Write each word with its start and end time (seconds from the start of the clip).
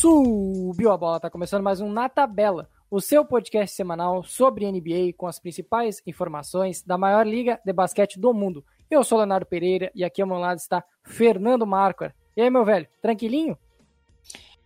Subiu 0.00 0.92
a 0.92 0.96
bola, 0.96 1.18
tá 1.18 1.28
começando 1.28 1.64
mais 1.64 1.80
um 1.80 1.90
Na 1.90 2.08
Tabela, 2.08 2.70
o 2.88 3.00
seu 3.00 3.24
podcast 3.24 3.74
semanal 3.74 4.22
sobre 4.22 4.70
NBA 4.70 5.12
com 5.16 5.26
as 5.26 5.40
principais 5.40 6.00
informações 6.06 6.84
da 6.84 6.96
maior 6.96 7.26
liga 7.26 7.60
de 7.64 7.72
basquete 7.72 8.16
do 8.16 8.32
mundo. 8.32 8.64
Eu 8.88 9.02
sou 9.02 9.18
Leonardo 9.18 9.44
Pereira 9.44 9.90
e 9.96 10.04
aqui 10.04 10.22
ao 10.22 10.28
meu 10.28 10.36
lado 10.36 10.58
está 10.58 10.84
Fernando 11.02 11.66
Marquardt. 11.66 12.14
E 12.36 12.40
aí, 12.40 12.48
meu 12.48 12.64
velho, 12.64 12.86
tranquilinho? 13.02 13.58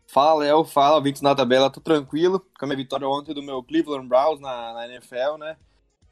Fala, 0.06 0.40
Léo, 0.40 0.64
fala, 0.64 0.96
ouvintes 0.96 1.22
na 1.22 1.34
tabela, 1.34 1.70
tô 1.70 1.80
tranquilo 1.80 2.38
com 2.38 2.66
a 2.66 2.68
minha 2.68 2.76
vitória 2.76 3.08
ontem 3.08 3.32
do 3.32 3.42
meu 3.42 3.62
Cleveland 3.62 4.06
Browns 4.06 4.38
na, 4.38 4.74
na 4.74 4.86
NFL, 4.86 5.38
né? 5.38 5.56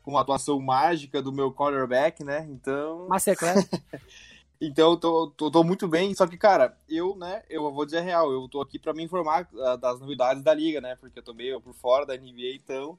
Com 0.03 0.13
uma 0.13 0.23
atuação 0.23 0.59
mágica 0.59 1.21
do 1.21 1.31
meu 1.31 1.53
quarterback, 1.53 2.25
né? 2.25 2.49
Então. 2.49 3.07
Masterclass. 3.07 3.69
Então, 4.61 4.95
tô, 4.97 5.29
tô, 5.31 5.51
tô, 5.51 5.65
muito 5.65 5.89
bem, 5.89 6.15
só 6.15 6.27
que, 6.27 6.37
cara, 6.37 6.77
eu, 6.87 7.17
né, 7.17 7.43
eu 7.49 7.73
vou 7.73 7.87
dizer 7.87 7.99
a 7.99 8.03
real, 8.03 8.31
eu 8.31 8.47
tô 8.47 8.61
aqui 8.61 8.79
para 8.79 8.93
me 8.93 9.03
informar 9.03 9.49
uh, 9.55 9.79
das 9.79 9.99
novidades 9.99 10.43
da 10.43 10.53
liga, 10.53 10.83
né, 10.83 10.97
porque 10.97 11.19
eu 11.19 11.23
tô 11.23 11.33
meio 11.33 11.61
por 11.63 11.73
fora 11.73 12.05
da 12.05 12.15
NBA, 12.15 12.57
então 12.57 12.99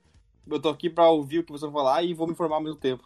eu 0.50 0.60
tô 0.60 0.70
aqui 0.70 0.90
para 0.90 1.08
ouvir 1.08 1.40
o 1.40 1.44
que 1.44 1.52
vocês 1.52 1.72
vão 1.72 1.84
falar 1.84 2.02
e 2.02 2.16
vou 2.16 2.26
me 2.26 2.34
informar 2.34 2.56
ao 2.56 2.64
mesmo 2.64 2.80
tempo. 2.80 3.04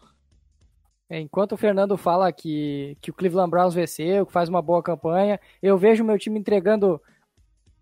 É, 1.10 1.20
enquanto 1.20 1.52
o 1.52 1.58
Fernando 1.58 1.98
fala 1.98 2.32
que, 2.32 2.98
que 3.02 3.12
o 3.12 3.13
Cleveland 3.13 3.52
Browns 3.52 3.73
venceu, 3.73 4.26
que 4.26 4.32
faz 4.32 4.48
uma 4.48 4.62
boa 4.62 4.82
campanha, 4.82 5.40
eu 5.62 5.77
vejo 5.77 6.04
o 6.04 6.08
meu 6.08 6.18
time 6.18 6.40
entregando 6.40 6.99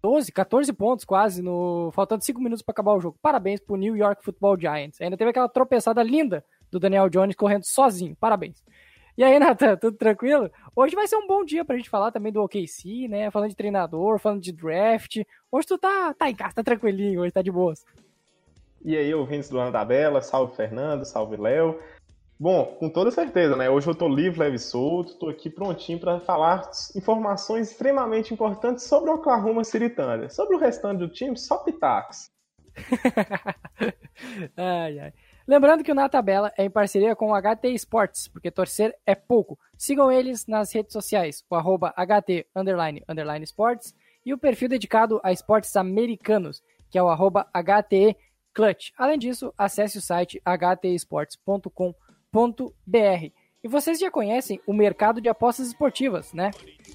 12, 0.01 0.31
14 0.31 0.73
pontos 0.73 1.05
quase, 1.05 1.41
no 1.41 1.89
faltando 1.93 2.25
5 2.25 2.41
minutos 2.41 2.61
para 2.61 2.73
acabar 2.73 2.93
o 2.93 2.99
jogo. 2.99 3.17
Parabéns 3.21 3.61
pro 3.61 3.77
New 3.77 3.95
York 3.95 4.23
Football 4.25 4.59
Giants. 4.59 4.99
Ainda 4.99 5.15
teve 5.15 5.29
aquela 5.29 5.47
tropeçada 5.47 6.03
linda 6.03 6.43
do 6.69 6.79
Daniel 6.79 7.07
Jones 7.07 7.35
correndo 7.35 7.63
sozinho. 7.63 8.15
Parabéns. 8.19 8.61
E 9.17 9.23
aí, 9.23 9.37
Nathan, 9.39 9.77
tudo 9.77 9.95
tranquilo? 9.95 10.51
Hoje 10.75 10.95
vai 10.95 11.07
ser 11.07 11.17
um 11.17 11.27
bom 11.27 11.45
dia 11.45 11.63
pra 11.63 11.77
gente 11.77 11.89
falar 11.89 12.11
também 12.11 12.31
do 12.31 12.41
OKC, 12.41 13.07
né? 13.07 13.29
Falando 13.29 13.51
de 13.51 13.55
treinador, 13.55 14.17
falando 14.17 14.41
de 14.41 14.51
draft. 14.51 15.21
Hoje 15.51 15.67
tu 15.67 15.77
tá, 15.77 16.13
tá 16.15 16.29
em 16.29 16.35
casa, 16.35 16.55
tá 16.55 16.63
tranquilinho, 16.63 17.21
hoje 17.21 17.31
tá 17.31 17.43
de 17.43 17.51
boas. 17.51 17.85
E 18.83 18.97
aí, 18.97 19.13
ouvintes 19.13 19.49
do 19.49 19.59
Ana 19.59 19.71
da 19.71 19.85
Bela, 19.85 20.21
salve 20.21 20.55
Fernando, 20.55 21.05
salve 21.05 21.37
Léo. 21.37 21.79
Bom, 22.39 22.75
com 22.79 22.89
toda 22.89 23.11
certeza, 23.11 23.55
né? 23.55 23.69
Hoje 23.69 23.87
eu 23.87 23.93
tô 23.93 24.09
livre, 24.09 24.39
leve 24.39 24.55
e 24.55 24.59
solto, 24.59 25.17
tô 25.19 25.29
aqui 25.29 25.49
prontinho 25.49 25.99
para 25.99 26.19
falar 26.19 26.69
informações 26.95 27.69
extremamente 27.69 28.33
importantes 28.33 28.83
sobre 28.83 29.11
o 29.11 29.13
Oklahoma 29.13 29.63
City 29.63 29.89
Thunder. 29.89 30.33
Sobre 30.33 30.55
o 30.55 30.59
restante 30.59 30.99
do 30.99 31.07
time, 31.07 31.37
só 31.37 31.59
pitacos. 31.59 32.31
ai, 34.57 34.99
ai. 34.99 35.13
Lembrando 35.45 35.83
que 35.83 35.91
o 35.91 35.95
Na 35.95 36.07
Tabela 36.07 36.53
é 36.57 36.63
em 36.63 36.69
parceria 36.69 37.15
com 37.15 37.31
o 37.31 37.35
HT 37.35 37.67
Esportes, 37.67 38.27
porque 38.29 38.49
torcer 38.49 38.95
é 39.05 39.13
pouco. 39.13 39.59
Sigam 39.77 40.09
eles 40.09 40.47
nas 40.47 40.71
redes 40.73 40.93
sociais, 40.93 41.43
o 41.49 41.55
arroba 41.55 41.93
HT 41.97 42.47
underline, 42.55 43.03
underline 43.09 43.45
e 44.25 44.33
o 44.33 44.37
perfil 44.37 44.69
dedicado 44.69 45.19
a 45.21 45.33
esportes 45.33 45.75
americanos, 45.75 46.63
que 46.89 46.97
é 46.97 47.03
o 47.03 47.09
arroba 47.09 47.45
Clutch. 48.53 48.91
Além 48.97 49.17
disso, 49.17 49.53
acesse 49.57 49.97
o 49.97 50.01
site 50.01 50.41
htesportes.com.br. 50.45 51.83
E 53.63 53.67
vocês 53.67 53.99
já 53.99 54.11
conhecem 54.11 54.61
o 54.67 54.73
mercado 54.73 55.19
de 55.19 55.27
apostas 55.27 55.67
esportivas, 55.67 56.33
né? 56.33 56.51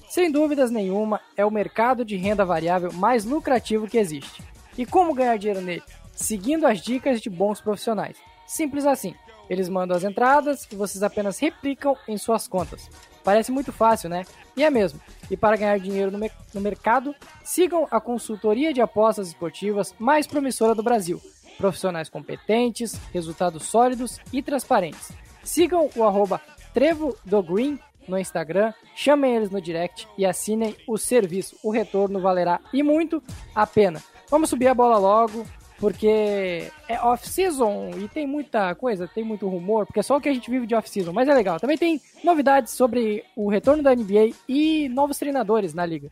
Sem 0.07 0.31
dúvidas 0.31 0.71
nenhuma, 0.71 1.19
é 1.35 1.45
o 1.45 1.51
mercado 1.51 2.05
de 2.05 2.15
renda 2.15 2.45
variável 2.45 2.91
mais 2.93 3.25
lucrativo 3.25 3.87
que 3.87 3.97
existe. 3.97 4.43
E 4.77 4.85
como 4.85 5.13
ganhar 5.13 5.37
dinheiro 5.37 5.61
nele? 5.61 5.83
Seguindo 6.13 6.65
as 6.65 6.79
dicas 6.81 7.21
de 7.21 7.29
bons 7.29 7.61
profissionais. 7.61 8.17
Simples 8.49 8.87
assim. 8.87 9.13
Eles 9.47 9.69
mandam 9.69 9.95
as 9.95 10.03
entradas 10.03 10.67
e 10.71 10.75
vocês 10.75 11.03
apenas 11.03 11.37
replicam 11.37 11.95
em 12.07 12.17
suas 12.17 12.47
contas. 12.47 12.89
Parece 13.23 13.51
muito 13.51 13.71
fácil, 13.71 14.09
né? 14.09 14.25
E 14.57 14.63
é 14.63 14.71
mesmo. 14.71 14.99
E 15.29 15.37
para 15.37 15.55
ganhar 15.55 15.79
dinheiro 15.79 16.09
no, 16.09 16.17
me 16.17 16.31
no 16.51 16.59
mercado, 16.59 17.13
sigam 17.43 17.87
a 17.91 18.01
consultoria 18.01 18.73
de 18.73 18.81
apostas 18.81 19.27
esportivas 19.27 19.93
mais 19.99 20.25
promissora 20.25 20.73
do 20.73 20.81
Brasil. 20.81 21.21
Profissionais 21.59 22.09
competentes, 22.09 22.99
resultados 23.13 23.63
sólidos 23.63 24.19
e 24.33 24.41
transparentes. 24.41 25.11
Sigam 25.43 25.87
o 25.95 26.03
arroba 26.03 26.41
Trevo 26.73 27.15
do 27.23 27.43
Green 27.43 27.77
no 28.07 28.17
Instagram, 28.17 28.73
chamem 28.95 29.35
eles 29.35 29.51
no 29.51 29.61
direct 29.61 30.07
e 30.17 30.25
assinem 30.25 30.75
o 30.87 30.97
serviço. 30.97 31.55
O 31.61 31.69
retorno 31.69 32.19
valerá 32.19 32.59
e 32.73 32.81
muito 32.81 33.21
a 33.53 33.67
pena. 33.67 34.01
Vamos 34.27 34.49
subir 34.49 34.67
a 34.67 34.73
bola 34.73 34.97
logo, 34.97 35.45
porque 35.79 36.69
é 36.87 36.99
off-season 37.01 37.91
e 37.97 38.07
tem 38.07 38.27
muita 38.27 38.75
coisa, 38.75 39.07
tem 39.07 39.23
muito 39.23 39.47
rumor, 39.47 39.85
porque 39.85 40.01
é 40.01 40.03
só 40.03 40.17
o 40.17 40.21
que 40.21 40.27
a 40.27 40.33
gente 40.33 40.51
vive 40.51 40.67
de 40.67 40.75
off-season, 40.75 41.13
mas 41.13 41.29
é 41.29 41.33
legal. 41.33 41.59
Também 41.59 41.77
tem 41.77 42.01
novidades 42.23 42.73
sobre 42.73 43.23
o 43.35 43.49
retorno 43.49 43.81
da 43.81 43.95
NBA 43.95 44.35
e 44.47 44.87
novos 44.89 45.17
treinadores 45.17 45.73
na 45.73 45.83
liga. 45.85 46.11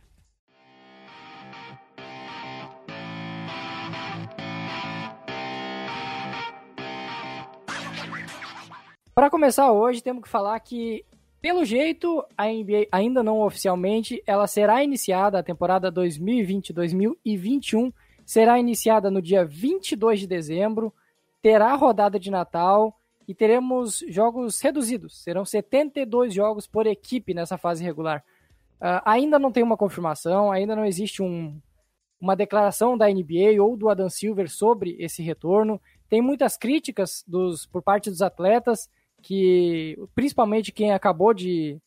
Para 9.14 9.28
começar 9.28 9.70
hoje, 9.72 10.00
temos 10.00 10.22
que 10.22 10.28
falar 10.28 10.58
que, 10.60 11.04
pelo 11.42 11.64
jeito, 11.64 12.24
a 12.36 12.46
NBA 12.46 12.86
ainda 12.90 13.22
não 13.22 13.40
oficialmente, 13.40 14.22
ela 14.24 14.46
será 14.46 14.82
iniciada 14.82 15.40
a 15.40 15.42
temporada 15.42 15.92
2020-2021 15.92 17.92
será 18.28 18.58
iniciada 18.58 19.10
no 19.10 19.22
dia 19.22 19.42
22 19.42 20.20
de 20.20 20.26
dezembro, 20.26 20.92
terá 21.40 21.74
rodada 21.74 22.20
de 22.20 22.30
Natal 22.30 22.94
e 23.26 23.34
teremos 23.34 24.04
jogos 24.06 24.60
reduzidos. 24.60 25.22
Serão 25.22 25.46
72 25.46 26.34
jogos 26.34 26.66
por 26.66 26.86
equipe 26.86 27.32
nessa 27.32 27.56
fase 27.56 27.82
regular. 27.82 28.22
Uh, 28.82 29.00
ainda 29.06 29.38
não 29.38 29.50
tem 29.50 29.62
uma 29.62 29.78
confirmação, 29.78 30.52
ainda 30.52 30.76
não 30.76 30.84
existe 30.84 31.22
um, 31.22 31.58
uma 32.20 32.36
declaração 32.36 32.98
da 32.98 33.08
NBA 33.08 33.62
ou 33.62 33.78
do 33.78 33.88
Adam 33.88 34.10
Silver 34.10 34.50
sobre 34.50 34.94
esse 35.00 35.22
retorno. 35.22 35.80
Tem 36.06 36.20
muitas 36.20 36.54
críticas 36.54 37.24
dos, 37.26 37.64
por 37.64 37.80
parte 37.80 38.10
dos 38.10 38.20
atletas, 38.20 38.90
que 39.22 39.98
principalmente 40.14 40.70
quem 40.70 40.92
acabou 40.92 41.32
de, 41.32 41.80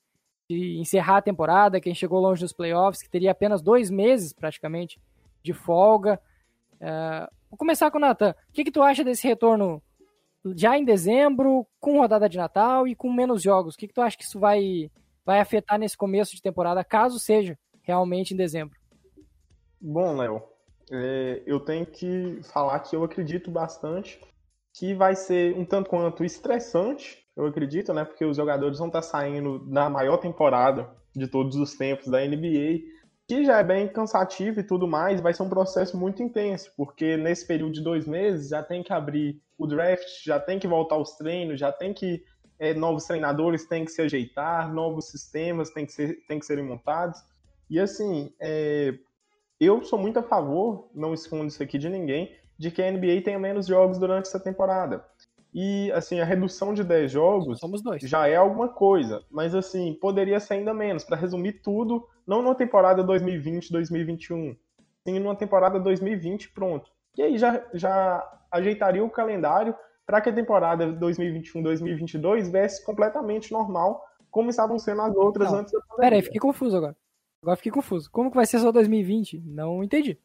de 0.50 0.79
encerrar 0.79 1.18
a 1.18 1.22
temporada, 1.22 1.79
quem 1.79 1.94
chegou 1.94 2.19
longe 2.19 2.41
dos 2.41 2.52
playoffs, 2.52 3.03
que 3.03 3.12
teria 3.12 3.29
apenas 3.29 3.62
dois 3.62 3.91
meses 3.91 4.34
praticamente 4.34 5.00
de 5.44 5.53
folga. 5.53 6.19
Vou 7.50 7.58
começar 7.58 7.92
com 7.92 7.97
o 7.97 8.02
Natan. 8.02 8.31
O 8.50 8.53
que, 8.53 8.64
que 8.64 8.72
tu 8.72 8.81
acha 8.81 9.03
desse 9.03 9.28
retorno 9.28 9.81
já 10.56 10.78
em 10.78 10.84
dezembro, 10.86 11.68
com 11.80 12.00
rodada 12.00 12.28
de 12.28 12.38
Natal 12.38 12.88
e 12.88 12.96
com 12.96 13.12
menos 13.12 13.42
jogos? 13.42 13.75
O 13.75 13.78
que, 13.78 13.88
que 13.88 13.94
tu 13.94 14.02
acha 14.02 14.18
que 14.18 14.24
isso 14.24 14.40
vai, 14.40 14.90
vai 15.25 15.40
afetar 15.40 15.78
nesse 15.78 15.96
começo 15.96 16.36
de 16.36 16.41
temporada, 16.41 16.84
caso 16.84 17.20
seja 17.20 17.58
realmente 17.84 18.34
em 18.34 18.38
dezembro? 18.38 18.80
Bom, 19.80 20.16
Léo, 20.16 20.41
é, 20.91 21.44
eu 21.46 21.59
tenho 21.59 21.86
que 21.86 22.40
falar 22.44 22.80
que 22.80 22.96
eu 22.96 23.03
acredito 23.03 23.52
bastante 23.52 24.20
que 24.74 24.94
vai 24.94 25.16
ser 25.16 25.56
um 25.58 25.66
tanto 25.66 25.90
quanto 25.90 26.24
estressante, 26.24 27.25
eu 27.36 27.46
acredito, 27.46 27.94
né? 27.94 28.06
Porque 28.06 28.24
os 28.24 28.38
jogadores 28.38 28.78
vão 28.78 28.88
estar 28.88 29.02
saindo 29.02 29.66
na 29.68 29.90
maior 29.90 30.18
temporada 30.18 30.90
de 31.14 31.28
todos 31.28 31.56
os 31.58 31.75
tempos 31.75 32.08
da 32.08 32.25
NBA 32.25 32.80
que 33.31 33.46
já 33.46 33.59
é 33.59 33.64
bem 33.64 33.88
cansativo 33.88 34.59
e 34.59 34.64
tudo 34.64 34.86
mais, 34.86 35.22
vai 35.22 35.34
ser 35.34 35.44
um 35.44 35.47
processo 35.47 35.96
muito 35.96 36.22
intenso, 36.22 36.69
porque 36.75 37.16
nesse 37.16 37.47
período 37.47 37.72
de 37.72 37.81
dois 37.81 38.06
meses 38.06 38.50
já 38.50 38.62
tem 38.62 38.84
que 38.84 38.92
abrir 38.92 39.42
o 39.58 39.66
draft, 39.66 40.06
já 40.25 40.38
tem 40.38 40.59
que 40.59 40.68
voltar 40.68 40.96
aos 40.96 41.16
treinos, 41.16 41.58
já 41.58 41.72
tem 41.72 41.94
que 41.94 42.25
é, 42.59 42.74
novos 42.74 43.06
treinadores 43.06 43.66
têm 43.66 43.86
que 43.86 43.91
se 43.91 44.02
ajeitar, 44.02 44.74
novos 44.74 45.06
sistemas 45.06 45.70
têm 45.70 45.86
que, 45.86 45.94
ser, 45.94 46.25
têm 46.28 46.40
que 46.40 46.46
serem 46.46 46.66
montados. 46.66 47.22
E 47.70 47.80
assim, 47.80 48.34
é, 48.38 48.96
eu 49.58 49.81
sou 49.81 49.97
muito 49.97 50.20
a 50.20 50.24
favor, 50.24 50.90
não 50.94 51.14
escondo 51.14 51.47
isso 51.47 51.64
aqui 51.64 51.78
de 51.78 51.88
ninguém, 51.88 52.36
de 52.58 52.70
que 52.70 52.81
a 52.81 52.91
NBA 52.91 53.22
tenha 53.24 53.40
menos 53.40 53.66
jogos 53.66 53.97
durante 53.97 54.28
essa 54.28 54.41
temporada. 54.41 55.06
E, 55.53 55.91
assim, 55.91 56.19
a 56.19 56.25
redução 56.25 56.73
de 56.73 56.84
10 56.84 57.12
jogos 57.12 57.59
já 58.01 58.28
é 58.28 58.35
alguma 58.35 58.69
coisa. 58.69 59.23
Mas, 59.29 59.53
assim, 59.53 59.94
poderia 60.00 60.39
ser 60.39 60.56
ainda 60.56 60.73
menos. 60.73 61.03
Para 61.03 61.17
resumir 61.17 61.61
tudo, 61.61 62.08
não 62.26 62.41
numa 62.41 62.55
temporada 62.55 63.03
2020-2021, 63.03 64.55
sim 65.03 65.20
numa 65.20 65.35
temporada 65.35 65.79
2020 65.79 66.52
pronto. 66.52 66.90
E 67.17 67.22
aí 67.22 67.37
já, 67.37 67.61
já 67.73 68.40
ajeitaria 68.49 69.03
o 69.03 69.09
calendário 69.09 69.76
para 70.05 70.22
que 70.22 70.29
a 70.29 70.34
temporada 70.34 70.87
2021-2022 70.93 72.52
viesse 72.52 72.84
completamente 72.85 73.52
normal, 73.52 74.03
como 74.29 74.49
estavam 74.49 74.79
sendo 74.79 75.02
as 75.02 75.16
outras 75.16 75.52
não, 75.52 75.59
antes 75.59 75.73
da 75.73 75.79
pandemia. 75.79 76.09
Peraí, 76.09 76.22
fiquei 76.22 76.40
confuso 76.40 76.78
agora. 76.78 76.96
Agora 77.41 77.58
fiquei 77.58 77.72
confuso. 77.72 78.09
Como 78.11 78.29
que 78.29 78.35
vai 78.35 78.46
ser 78.46 78.59
só 78.59 78.72
2020? 78.72 79.41
Não 79.46 79.84
entendi. 79.84 80.17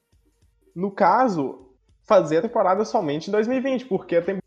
No 0.74 0.90
caso, 0.90 1.70
fazer 2.02 2.38
a 2.38 2.42
temporada 2.42 2.84
somente 2.84 3.28
em 3.28 3.32
2020, 3.32 3.86
porque 3.86 4.16
a 4.16 4.20
temporada 4.20 4.45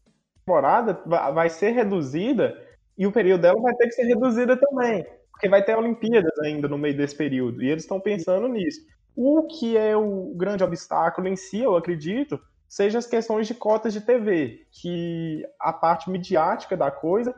temporada 0.49 0.99
vai 1.05 1.49
ser 1.49 1.71
reduzida 1.71 2.57
e 2.97 3.05
o 3.05 3.11
período 3.11 3.41
dela 3.41 3.61
vai 3.61 3.75
ter 3.75 3.85
que 3.87 3.93
ser 3.93 4.03
reduzida 4.03 4.57
também, 4.57 5.05
porque 5.31 5.47
vai 5.47 5.63
ter 5.63 5.77
Olimpíadas 5.77 6.37
ainda 6.39 6.67
no 6.67 6.77
meio 6.77 6.97
desse 6.97 7.15
período, 7.15 7.63
e 7.63 7.69
eles 7.69 7.83
estão 7.83 7.99
pensando 7.99 8.47
nisso. 8.47 8.81
O 9.15 9.47
que 9.47 9.77
é 9.77 9.95
o 9.95 10.33
grande 10.35 10.63
obstáculo 10.63 11.27
em 11.27 11.35
si, 11.35 11.59
eu 11.59 11.75
acredito, 11.77 12.39
seja 12.67 12.97
as 12.97 13.05
questões 13.05 13.47
de 13.47 13.53
cotas 13.53 13.93
de 13.93 14.01
TV, 14.01 14.65
que 14.71 15.45
a 15.59 15.71
parte 15.71 16.09
midiática 16.09 16.75
da 16.75 16.91
coisa 16.91 17.33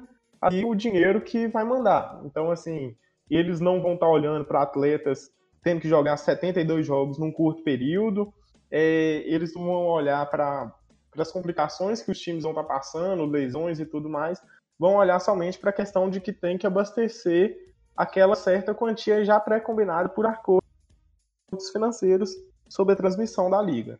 e 0.51 0.65
o 0.65 0.73
dinheiro 0.73 1.21
que 1.21 1.47
vai 1.47 1.63
mandar. 1.63 2.21
Então, 2.25 2.49
assim, 2.49 2.95
eles 3.29 3.59
não 3.59 3.81
vão 3.81 3.93
estar 3.93 4.07
olhando 4.07 4.45
para 4.45 4.63
atletas 4.63 5.29
tendo 5.63 5.79
que 5.79 5.87
jogar 5.87 6.17
72 6.17 6.85
jogos 6.85 7.19
num 7.19 7.31
curto 7.31 7.63
período. 7.63 8.33
É, 8.71 9.23
eles 9.27 9.53
vão 9.53 9.85
olhar 9.85 10.27
para 10.27 10.73
as 11.19 11.31
complicações 11.31 12.01
que 12.01 12.11
os 12.11 12.19
times 12.19 12.43
vão 12.43 12.51
estar 12.51 12.63
tá 12.63 12.69
passando, 12.75 13.25
lesões 13.25 13.79
e 13.79 13.85
tudo 13.85 14.09
mais, 14.09 14.41
vão 14.79 14.95
olhar 14.95 15.19
somente 15.19 15.59
para 15.59 15.69
a 15.69 15.73
questão 15.73 16.09
de 16.09 16.21
que 16.21 16.31
tem 16.31 16.57
que 16.57 16.65
abastecer 16.65 17.73
aquela 17.95 18.35
certa 18.35 18.73
quantia 18.73 19.23
já 19.23 19.39
pré-combinada 19.39 20.09
por 20.09 20.25
acordos 20.25 20.61
financeiros 21.71 22.31
sobre 22.69 22.93
a 22.93 22.97
transmissão 22.97 23.49
da 23.49 23.61
liga. 23.61 23.99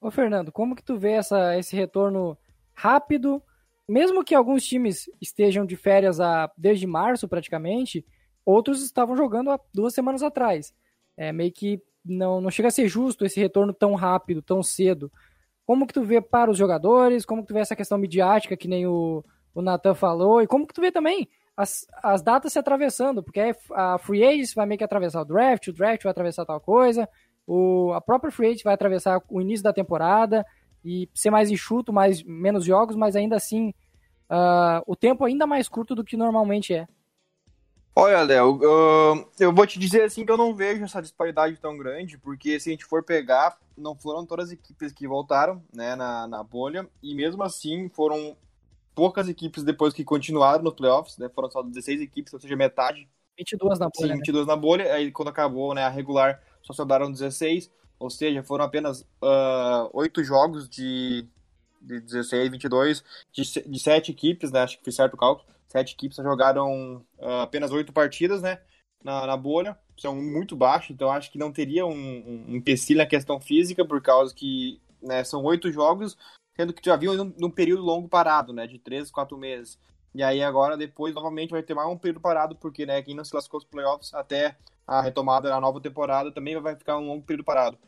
Ô 0.00 0.10
Fernando, 0.10 0.52
como 0.52 0.76
que 0.76 0.82
tu 0.82 0.98
vê 0.98 1.12
essa, 1.12 1.56
esse 1.56 1.74
retorno 1.74 2.36
rápido, 2.74 3.42
mesmo 3.88 4.24
que 4.24 4.34
alguns 4.34 4.64
times 4.64 5.08
estejam 5.20 5.64
de 5.64 5.76
férias 5.76 6.20
há, 6.20 6.50
desde 6.56 6.86
março 6.86 7.28
praticamente, 7.28 8.04
outros 8.44 8.82
estavam 8.82 9.16
jogando 9.16 9.50
há 9.50 9.60
duas 9.72 9.94
semanas 9.94 10.22
atrás. 10.22 10.74
É 11.16 11.32
meio 11.32 11.52
que 11.52 11.80
não, 12.04 12.40
não 12.40 12.50
chega 12.50 12.68
a 12.68 12.72
ser 12.72 12.88
justo 12.88 13.24
esse 13.24 13.38
retorno 13.40 13.72
tão 13.72 13.94
rápido, 13.94 14.42
tão 14.42 14.62
cedo. 14.62 15.10
Como 15.66 15.86
que 15.86 15.94
tu 15.94 16.02
vê 16.02 16.20
para 16.20 16.50
os 16.50 16.58
jogadores? 16.58 17.24
Como 17.24 17.42
que 17.42 17.48
tu 17.48 17.54
vê 17.54 17.60
essa 17.60 17.76
questão 17.76 17.98
midiática 17.98 18.56
que 18.56 18.68
nem 18.68 18.86
o, 18.86 19.24
o 19.54 19.62
Nathan 19.62 19.94
falou? 19.94 20.42
E 20.42 20.46
como 20.46 20.66
que 20.66 20.74
tu 20.74 20.80
vê 20.80 20.90
também 20.90 21.28
as, 21.56 21.86
as 22.02 22.22
datas 22.22 22.52
se 22.52 22.58
atravessando? 22.58 23.22
Porque 23.22 23.54
a 23.72 23.98
Free 23.98 24.24
Agents 24.24 24.54
vai 24.54 24.66
meio 24.66 24.78
que 24.78 24.84
atravessar 24.84 25.22
o 25.22 25.24
draft, 25.24 25.68
o 25.68 25.72
draft 25.72 26.02
vai 26.02 26.10
atravessar 26.10 26.44
tal 26.44 26.60
coisa, 26.60 27.08
o, 27.46 27.92
a 27.92 28.00
própria 28.00 28.32
Free 28.32 28.48
Agent 28.48 28.64
vai 28.64 28.74
atravessar 28.74 29.22
o 29.28 29.40
início 29.40 29.62
da 29.62 29.72
temporada 29.72 30.44
e 30.84 31.08
ser 31.14 31.30
mais 31.30 31.50
enxuto, 31.50 31.92
mais, 31.92 32.22
menos 32.22 32.64
jogos, 32.64 32.96
mas 32.96 33.14
ainda 33.14 33.36
assim 33.36 33.72
uh, 34.30 34.82
o 34.86 34.96
tempo 34.96 35.24
ainda 35.24 35.46
mais 35.46 35.68
curto 35.68 35.94
do 35.94 36.04
que 36.04 36.16
normalmente 36.16 36.74
é. 36.74 36.86
Olha, 37.94 38.22
Léo, 38.22 38.56
uh, 38.56 39.28
eu 39.38 39.52
vou 39.52 39.66
te 39.66 39.78
dizer 39.78 40.04
assim 40.04 40.24
que 40.24 40.32
eu 40.32 40.36
não 40.36 40.54
vejo 40.54 40.82
essa 40.82 41.02
disparidade 41.02 41.58
tão 41.58 41.76
grande, 41.76 42.16
porque 42.16 42.58
se 42.58 42.70
a 42.70 42.72
gente 42.72 42.86
for 42.86 43.02
pegar, 43.02 43.58
não 43.76 43.94
foram 43.94 44.24
todas 44.24 44.46
as 44.46 44.52
equipes 44.52 44.92
que 44.92 45.06
voltaram 45.06 45.62
né, 45.74 45.94
na, 45.94 46.26
na 46.26 46.42
bolha, 46.42 46.88
e 47.02 47.14
mesmo 47.14 47.42
assim 47.42 47.90
foram 47.90 48.34
poucas 48.94 49.28
equipes 49.28 49.62
depois 49.62 49.92
que 49.92 50.04
continuaram 50.04 50.64
nos 50.64 50.72
playoffs, 50.74 51.18
né, 51.18 51.28
foram 51.34 51.50
só 51.50 51.62
16 51.62 52.00
equipes, 52.00 52.32
ou 52.32 52.40
seja, 52.40 52.56
metade. 52.56 53.06
22 53.36 53.78
na 53.78 53.86
bolha. 53.86 54.12
Sim, 54.12 54.18
22 54.18 54.46
né? 54.46 54.52
na 54.54 54.56
bolha, 54.56 54.94
aí 54.94 55.12
quando 55.12 55.28
acabou 55.28 55.74
né, 55.74 55.84
a 55.84 55.90
regular 55.90 56.42
só 56.62 56.72
sobraram 56.72 57.12
16, 57.12 57.70
ou 57.98 58.08
seja, 58.08 58.42
foram 58.42 58.64
apenas 58.64 59.02
uh, 59.22 59.90
8 59.92 60.24
jogos 60.24 60.66
de, 60.66 61.26
de 61.82 62.00
16, 62.00 62.50
22, 62.50 63.04
de, 63.32 63.42
de 63.42 63.78
7 63.78 64.12
equipes, 64.12 64.50
né, 64.50 64.60
acho 64.60 64.78
que 64.78 64.84
foi 64.84 64.92
certo 64.92 65.14
o 65.14 65.16
cálculo, 65.16 65.46
sete 65.72 65.94
equipes 65.94 66.18
jogaram 66.18 67.04
uh, 67.18 67.40
apenas 67.42 67.72
oito 67.72 67.92
partidas, 67.92 68.42
né? 68.42 68.60
Na, 69.02 69.26
na, 69.26 69.36
bolha, 69.36 69.76
são 69.98 70.14
muito 70.14 70.54
baixo, 70.54 70.92
então 70.92 71.10
acho 71.10 71.32
que 71.32 71.38
não 71.38 71.50
teria 71.50 71.84
um, 71.84 72.46
um 72.48 72.54
empecilho 72.54 72.98
na 72.98 73.06
questão 73.06 73.40
física, 73.40 73.84
por 73.84 74.00
causa 74.00 74.32
que 74.32 74.80
né, 75.02 75.24
são 75.24 75.42
oito 75.42 75.72
jogos, 75.72 76.16
sendo 76.56 76.72
que 76.72 76.84
já 76.84 76.94
haviam 76.94 77.14
num, 77.14 77.34
num, 77.36 77.50
período 77.50 77.82
longo 77.82 78.08
parado, 78.08 78.52
né? 78.52 78.66
De 78.66 78.78
três, 78.78 79.10
quatro 79.10 79.36
meses. 79.36 79.78
E 80.14 80.22
aí 80.22 80.42
agora, 80.42 80.76
depois, 80.76 81.14
novamente 81.14 81.50
vai 81.50 81.62
ter 81.62 81.74
mais 81.74 81.88
um 81.88 81.98
período 81.98 82.20
parado, 82.20 82.54
porque 82.54 82.86
né, 82.86 83.02
quem 83.02 83.14
não 83.14 83.24
se 83.24 83.34
lascou 83.34 83.58
os 83.58 83.64
playoffs 83.64 84.12
até 84.14 84.56
a 84.86 85.00
retomada 85.00 85.48
da 85.48 85.60
nova 85.60 85.80
temporada 85.80 86.30
também 86.30 86.60
vai 86.60 86.76
ficar 86.76 86.98
um 86.98 87.06
longo 87.06 87.24
período 87.24 87.46
parado. 87.46 87.78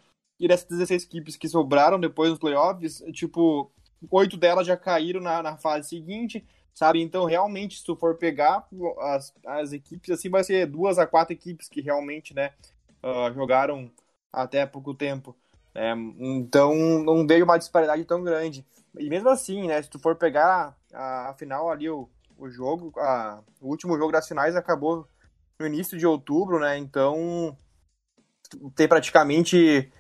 E 0.41 0.49
dessas 0.49 0.67
16 0.67 1.05
equipes 1.05 1.37
que 1.37 1.49
sobraram 1.49 2.01
depois 2.01 2.31
dos 2.31 2.39
playoffs, 2.39 3.05
tipo, 3.13 3.71
oito 4.11 4.37
delas 4.37 4.67
já 4.67 4.77
caíram 4.77 5.21
na, 5.21 5.43
na 5.43 5.57
fase 5.57 5.89
seguinte, 5.89 6.45
sabe? 6.75 7.01
Então, 7.01 7.25
realmente, 7.25 7.79
se 7.79 7.85
tu 7.85 7.95
for 7.97 8.17
pegar 8.17 8.67
as, 9.01 9.33
as 9.47 9.73
equipes, 9.73 10.11
assim, 10.11 10.29
vai 10.29 10.43
ser 10.43 10.67
duas 10.67 10.99
a 10.99 11.07
quatro 11.07 11.33
equipes 11.33 11.69
que 11.69 11.81
realmente, 11.81 12.35
né, 12.35 12.53
uh, 13.03 13.33
jogaram 13.33 13.91
até 14.33 14.67
pouco 14.67 14.95
tempo. 14.95 15.37
Né? 15.75 15.95
Então, 16.19 16.75
não 17.05 17.27
veio 17.27 17.45
uma 17.45 17.59
disparidade 17.59 18.05
tão 18.05 18.23
grande. 18.23 18.67
E 18.99 19.09
mesmo 19.09 19.29
assim, 19.29 19.67
né, 19.67 19.83
se 19.83 19.91
tu 19.91 19.99
for 19.99 20.17
pegar 20.17 20.77
a, 20.93 21.31
a 21.31 21.35
final 21.35 21.71
ali, 21.71 21.89
o, 21.89 22.09
o 22.37 22.49
jogo, 22.49 22.93
a, 22.99 23.41
o 23.61 23.69
último 23.69 23.97
jogo 23.97 24.13
das 24.13 24.27
finais 24.27 24.57
acabou 24.57 25.09
no 25.59 25.67
início 25.67 25.97
de 25.97 26.07
outubro, 26.07 26.59
né? 26.59 26.77
Então, 26.79 27.57
tem 28.75 28.89
praticamente 28.89 29.91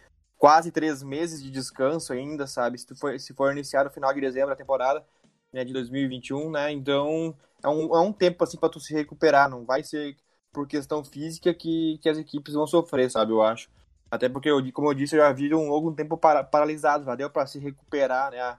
quase 0.44 0.70
três 0.70 1.02
meses 1.02 1.42
de 1.42 1.50
descanso 1.50 2.12
ainda, 2.12 2.46
sabe? 2.46 2.76
Se, 2.76 2.94
for, 2.94 3.18
se 3.18 3.32
for 3.32 3.50
iniciar 3.50 3.82
no 3.82 3.90
final 3.90 4.12
de 4.12 4.20
dezembro 4.20 4.52
a 4.52 4.56
temporada, 4.56 5.02
né, 5.50 5.64
de 5.64 5.72
2021, 5.72 6.50
né? 6.50 6.70
Então 6.70 7.34
é 7.62 7.68
um, 7.70 7.96
é 7.96 8.00
um 8.00 8.12
tempo 8.12 8.44
assim 8.44 8.58
para 8.58 8.68
tu 8.68 8.78
se 8.78 8.92
recuperar, 8.92 9.48
não 9.48 9.64
vai 9.64 9.82
ser 9.82 10.18
por 10.52 10.68
questão 10.68 11.02
física 11.02 11.54
que, 11.54 11.98
que 12.02 12.10
as 12.10 12.18
equipes 12.18 12.52
vão 12.52 12.66
sofrer, 12.66 13.10
sabe? 13.10 13.32
Eu 13.32 13.40
acho. 13.40 13.70
Até 14.10 14.28
porque, 14.28 14.50
eu, 14.50 14.60
como 14.74 14.90
eu 14.90 14.92
disse, 14.92 15.16
eu 15.16 15.20
já 15.20 15.32
vi 15.32 15.54
um 15.54 15.66
longo 15.70 15.90
tempo 15.94 16.14
para, 16.18 16.44
paralisado, 16.44 17.06
já 17.06 17.14
deu 17.14 17.30
para 17.30 17.46
se 17.46 17.58
recuperar 17.58 18.30
né, 18.30 18.38
a, 18.38 18.58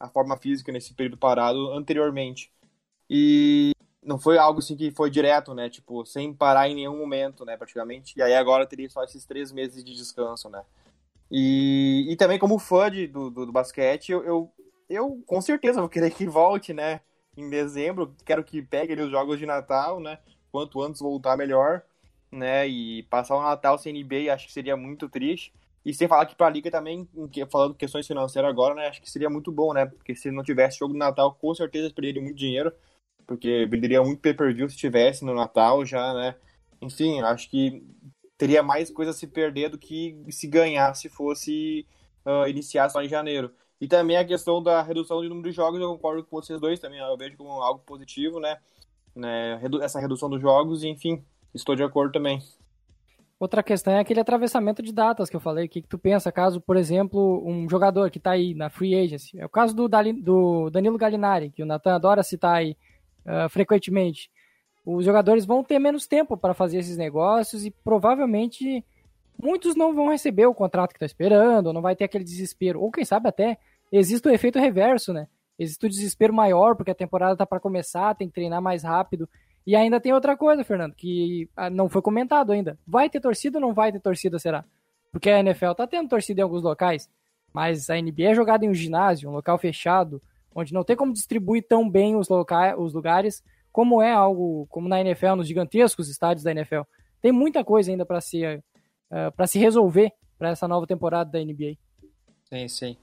a 0.00 0.08
forma 0.08 0.38
física 0.38 0.72
nesse 0.72 0.94
período 0.94 1.18
parado 1.18 1.70
anteriormente. 1.72 2.50
E 3.10 3.72
não 4.02 4.18
foi 4.18 4.38
algo 4.38 4.60
assim 4.60 4.74
que 4.74 4.90
foi 4.90 5.10
direto, 5.10 5.52
né? 5.52 5.68
Tipo, 5.68 6.02
sem 6.06 6.32
parar 6.32 6.66
em 6.66 6.74
nenhum 6.76 6.96
momento, 6.96 7.44
né? 7.44 7.58
Praticamente. 7.58 8.14
E 8.18 8.22
aí 8.22 8.34
agora 8.34 8.66
teria 8.66 8.88
só 8.88 9.04
esses 9.04 9.26
três 9.26 9.52
meses 9.52 9.84
de 9.84 9.94
descanso, 9.94 10.48
né? 10.48 10.64
E, 11.30 12.06
e 12.08 12.16
também 12.16 12.38
como 12.38 12.58
fã 12.58 12.90
de, 12.90 13.06
do, 13.06 13.30
do, 13.30 13.46
do 13.46 13.52
basquete, 13.52 14.10
eu, 14.12 14.24
eu, 14.24 14.52
eu 14.88 15.22
com 15.26 15.40
certeza 15.40 15.80
vou 15.80 15.88
querer 15.88 16.10
que 16.10 16.26
volte, 16.26 16.72
né? 16.72 17.00
Em 17.36 17.50
dezembro, 17.50 18.14
quero 18.24 18.44
que 18.44 18.62
pegue 18.62 18.92
ali 18.92 19.02
os 19.02 19.10
jogos 19.10 19.38
de 19.38 19.46
Natal, 19.46 20.00
né? 20.00 20.18
Quanto 20.50 20.80
antes 20.82 21.00
voltar, 21.00 21.36
melhor, 21.36 21.82
né? 22.30 22.66
E 22.68 23.02
passar 23.04 23.36
o 23.36 23.42
Natal 23.42 23.78
sem 23.78 23.92
NBA, 23.92 24.32
acho 24.32 24.46
que 24.46 24.52
seria 24.52 24.76
muito 24.76 25.08
triste. 25.08 25.52
E 25.84 25.94
sem 25.94 26.08
falar 26.08 26.26
que 26.26 26.34
pra 26.34 26.50
Liga 26.50 26.70
também, 26.70 27.08
falando 27.50 27.74
questões 27.74 28.06
financeiras 28.06 28.50
agora, 28.50 28.74
né? 28.74 28.88
Acho 28.88 29.00
que 29.00 29.10
seria 29.10 29.30
muito 29.30 29.52
bom, 29.52 29.72
né? 29.72 29.86
Porque 29.86 30.14
se 30.14 30.30
não 30.30 30.42
tivesse 30.42 30.78
jogo 30.78 30.92
de 30.92 30.98
Natal, 30.98 31.34
com 31.34 31.54
certeza 31.54 31.92
perderia 31.94 32.22
muito 32.22 32.36
dinheiro. 32.36 32.72
Porque 33.26 33.66
venderia 33.66 34.02
muito 34.02 34.20
pay-per-view 34.20 34.68
se 34.68 34.76
tivesse 34.76 35.24
no 35.24 35.34
Natal 35.34 35.84
já, 35.84 36.14
né? 36.14 36.36
Enfim, 36.80 37.20
acho 37.22 37.48
que 37.50 37.84
teria 38.36 38.62
mais 38.62 38.90
coisa 38.90 39.10
a 39.10 39.14
se 39.14 39.26
perder 39.26 39.70
do 39.70 39.78
que 39.78 40.16
se 40.30 40.46
ganhar 40.46 40.94
se 40.94 41.08
fosse 41.08 41.86
uh, 42.24 42.48
iniciar 42.48 42.88
só 42.88 43.02
em 43.02 43.08
janeiro. 43.08 43.50
E 43.80 43.86
também 43.86 44.16
a 44.16 44.24
questão 44.24 44.62
da 44.62 44.82
redução 44.82 45.20
de 45.22 45.28
número 45.28 45.50
de 45.50 45.54
jogos, 45.54 45.80
eu 45.80 45.88
concordo 45.88 46.24
com 46.24 46.40
vocês 46.40 46.60
dois 46.60 46.80
também, 46.80 46.98
eu 46.98 47.16
vejo 47.16 47.36
como 47.36 47.50
algo 47.50 47.80
positivo, 47.84 48.40
né? 48.40 48.58
né? 49.14 49.60
Essa 49.82 50.00
redução 50.00 50.30
dos 50.30 50.40
jogos, 50.40 50.82
enfim, 50.82 51.22
estou 51.54 51.74
de 51.74 51.82
acordo 51.82 52.12
também. 52.12 52.42
Outra 53.38 53.62
questão 53.62 53.92
é 53.92 54.00
aquele 54.00 54.20
atravessamento 54.20 54.82
de 54.82 54.92
datas 54.92 55.28
que 55.28 55.36
eu 55.36 55.40
falei. 55.40 55.66
O 55.66 55.68
que, 55.68 55.82
que 55.82 55.88
tu 55.88 55.98
pensa 55.98 56.32
caso, 56.32 56.58
por 56.58 56.74
exemplo, 56.74 57.46
um 57.46 57.68
jogador 57.68 58.10
que 58.10 58.16
está 58.16 58.30
aí 58.30 58.54
na 58.54 58.70
free 58.70 58.94
agency, 58.98 59.38
é 59.38 59.44
o 59.44 59.48
caso 59.48 59.76
do, 59.76 59.86
Dali, 59.88 60.14
do 60.14 60.70
Danilo 60.70 60.96
Gallinari, 60.96 61.50
que 61.50 61.62
o 61.62 61.66
Nathan 61.66 61.96
adora 61.96 62.22
citar 62.22 62.54
aí 62.54 62.74
uh, 63.26 63.48
frequentemente. 63.50 64.30
Os 64.86 65.04
jogadores 65.04 65.44
vão 65.44 65.64
ter 65.64 65.80
menos 65.80 66.06
tempo 66.06 66.36
para 66.36 66.54
fazer 66.54 66.78
esses 66.78 66.96
negócios 66.96 67.66
e 67.66 67.72
provavelmente 67.72 68.84
muitos 69.36 69.74
não 69.74 69.92
vão 69.92 70.10
receber 70.10 70.46
o 70.46 70.54
contrato 70.54 70.90
que 70.90 70.96
está 70.96 71.06
esperando, 71.06 71.72
não 71.72 71.82
vai 71.82 71.96
ter 71.96 72.04
aquele 72.04 72.22
desespero. 72.22 72.80
Ou 72.80 72.92
quem 72.92 73.04
sabe 73.04 73.28
até 73.28 73.58
existe 73.90 74.28
o 74.28 74.30
efeito 74.30 74.60
reverso, 74.60 75.12
né? 75.12 75.26
Existe 75.58 75.86
o 75.86 75.88
desespero 75.88 76.32
maior 76.32 76.76
porque 76.76 76.92
a 76.92 76.94
temporada 76.94 77.32
está 77.32 77.44
para 77.44 77.58
começar, 77.58 78.14
tem 78.14 78.28
que 78.28 78.34
treinar 78.34 78.62
mais 78.62 78.84
rápido. 78.84 79.28
E 79.66 79.74
ainda 79.74 80.00
tem 80.00 80.12
outra 80.12 80.36
coisa, 80.36 80.62
Fernando, 80.62 80.94
que 80.94 81.50
ah, 81.56 81.68
não 81.68 81.88
foi 81.88 82.00
comentado 82.00 82.52
ainda. 82.52 82.78
Vai 82.86 83.10
ter 83.10 83.20
torcida 83.20 83.58
ou 83.58 83.62
não 83.62 83.74
vai 83.74 83.90
ter 83.90 83.98
torcida, 83.98 84.38
será? 84.38 84.64
Porque 85.10 85.28
a 85.28 85.40
NFL 85.40 85.72
tá 85.72 85.84
tendo 85.84 86.08
torcida 86.08 86.40
em 86.40 86.44
alguns 86.44 86.62
locais, 86.62 87.10
mas 87.52 87.90
a 87.90 88.00
NBA 88.00 88.30
é 88.30 88.34
jogada 88.34 88.64
em 88.64 88.68
um 88.68 88.74
ginásio, 88.74 89.28
um 89.28 89.32
local 89.32 89.58
fechado, 89.58 90.22
onde 90.54 90.72
não 90.72 90.84
tem 90.84 90.94
como 90.94 91.12
distribuir 91.12 91.66
tão 91.66 91.90
bem 91.90 92.14
os, 92.14 92.28
locais, 92.28 92.76
os 92.78 92.94
lugares 92.94 93.42
como 93.76 94.00
é 94.00 94.10
algo 94.10 94.66
como 94.70 94.88
na 94.88 95.02
NFL, 95.02 95.34
nos 95.34 95.46
gigantescos 95.46 96.08
estádios 96.08 96.42
da 96.42 96.50
NFL. 96.50 96.80
Tem 97.20 97.30
muita 97.30 97.62
coisa 97.62 97.90
ainda 97.90 98.06
para 98.06 98.22
ser 98.22 98.58
uh, 98.58 98.62
eh, 99.10 99.30
para 99.32 99.46
se 99.46 99.58
resolver 99.58 100.10
para 100.38 100.48
essa 100.48 100.66
nova 100.66 100.86
temporada 100.86 101.30
da 101.30 101.38
NBA. 101.38 101.76
Sim, 102.48 102.68
sim. 102.68 102.96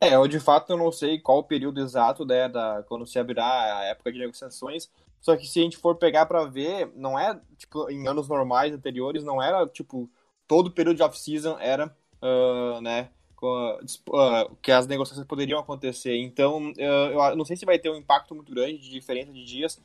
É, 0.00 0.14
eu 0.14 0.26
de 0.26 0.40
fato 0.40 0.72
eu 0.72 0.78
não 0.78 0.90
sei 0.90 1.18
qual 1.20 1.40
o 1.40 1.44
período 1.44 1.78
exato 1.82 2.24
né, 2.24 2.48
da, 2.48 2.82
quando 2.88 3.06
se 3.06 3.18
abrirá 3.18 3.80
a 3.80 3.84
época 3.84 4.10
de 4.10 4.18
negociações, 4.18 4.88
só 5.20 5.36
que 5.36 5.46
se 5.46 5.60
a 5.60 5.62
gente 5.62 5.76
for 5.76 5.94
pegar 5.96 6.24
para 6.24 6.42
ver, 6.46 6.90
não 6.96 7.18
é, 7.18 7.38
tipo, 7.58 7.90
em 7.90 8.08
anos 8.08 8.30
normais 8.30 8.72
anteriores, 8.72 9.22
não 9.22 9.42
era, 9.42 9.66
tipo, 9.66 10.10
todo 10.46 10.68
o 10.68 10.72
período 10.72 10.96
de 10.96 11.02
off-season 11.02 11.58
era, 11.60 11.94
uh, 12.22 12.80
né, 12.80 13.10
uh, 13.42 14.56
que 14.62 14.72
as 14.72 14.86
negociações 14.86 15.26
poderiam 15.26 15.60
acontecer. 15.60 16.16
Então, 16.16 16.70
uh, 16.70 17.30
eu 17.30 17.36
não 17.36 17.44
sei 17.44 17.58
se 17.58 17.66
vai 17.66 17.78
ter 17.78 17.90
um 17.90 17.96
impacto 17.96 18.34
muito 18.34 18.50
grande 18.54 18.78
de 18.78 18.88
diferença 18.88 19.30
de 19.30 19.44
dias 19.44 19.78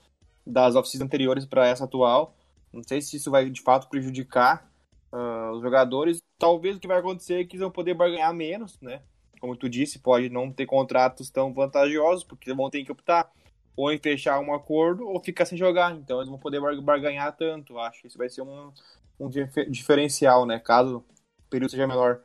das 0.46 0.76
off-season 0.76 1.06
anteriores 1.06 1.46
para 1.46 1.68
essa 1.68 1.86
atual. 1.86 2.36
Não 2.72 2.84
sei 2.84 3.02
se 3.02 3.18
isso 3.18 3.32
vai, 3.32 3.50
de 3.50 3.62
fato, 3.62 3.88
prejudicar 3.88 4.70
uh, 5.12 5.52
os 5.52 5.62
jogadores. 5.62 6.20
Talvez 6.40 6.78
o 6.78 6.80
que 6.80 6.88
vai 6.88 6.98
acontecer 6.98 7.42
é 7.42 7.44
que 7.44 7.56
eles 7.56 7.62
vão 7.62 7.72
poder 7.72 7.94
barganhar 7.94 8.34
menos, 8.34 8.80
né? 8.82 9.02
Como 9.40 9.56
tu 9.56 9.70
disse, 9.70 10.00
pode 10.00 10.30
não 10.30 10.52
ter 10.52 10.66
contratos 10.66 11.30
tão 11.30 11.54
vantajosos, 11.54 12.24
porque 12.24 12.54
vão 12.54 12.70
ter 12.70 12.84
que 12.84 12.92
optar 12.92 13.30
ou 13.76 13.92
em 13.92 13.98
fechar 13.98 14.40
um 14.40 14.54
acordo 14.54 15.08
ou 15.08 15.20
ficar 15.20 15.46
sem 15.46 15.58
jogar. 15.58 15.94
Então 15.96 16.18
eles 16.18 16.30
vão 16.30 16.40
poder 16.40 16.60
barganhar 16.82 17.36
tanto. 17.36 17.78
Acho 17.78 18.02
que 18.02 18.08
isso 18.08 18.18
vai 18.18 18.30
ser 18.30 18.42
um, 18.42 18.72
um 19.20 19.30
diferencial, 19.70 20.46
né? 20.46 20.60
Caso 20.60 20.98
o 20.98 21.50
período 21.50 21.72
seja 21.72 21.88
menor. 21.88 22.22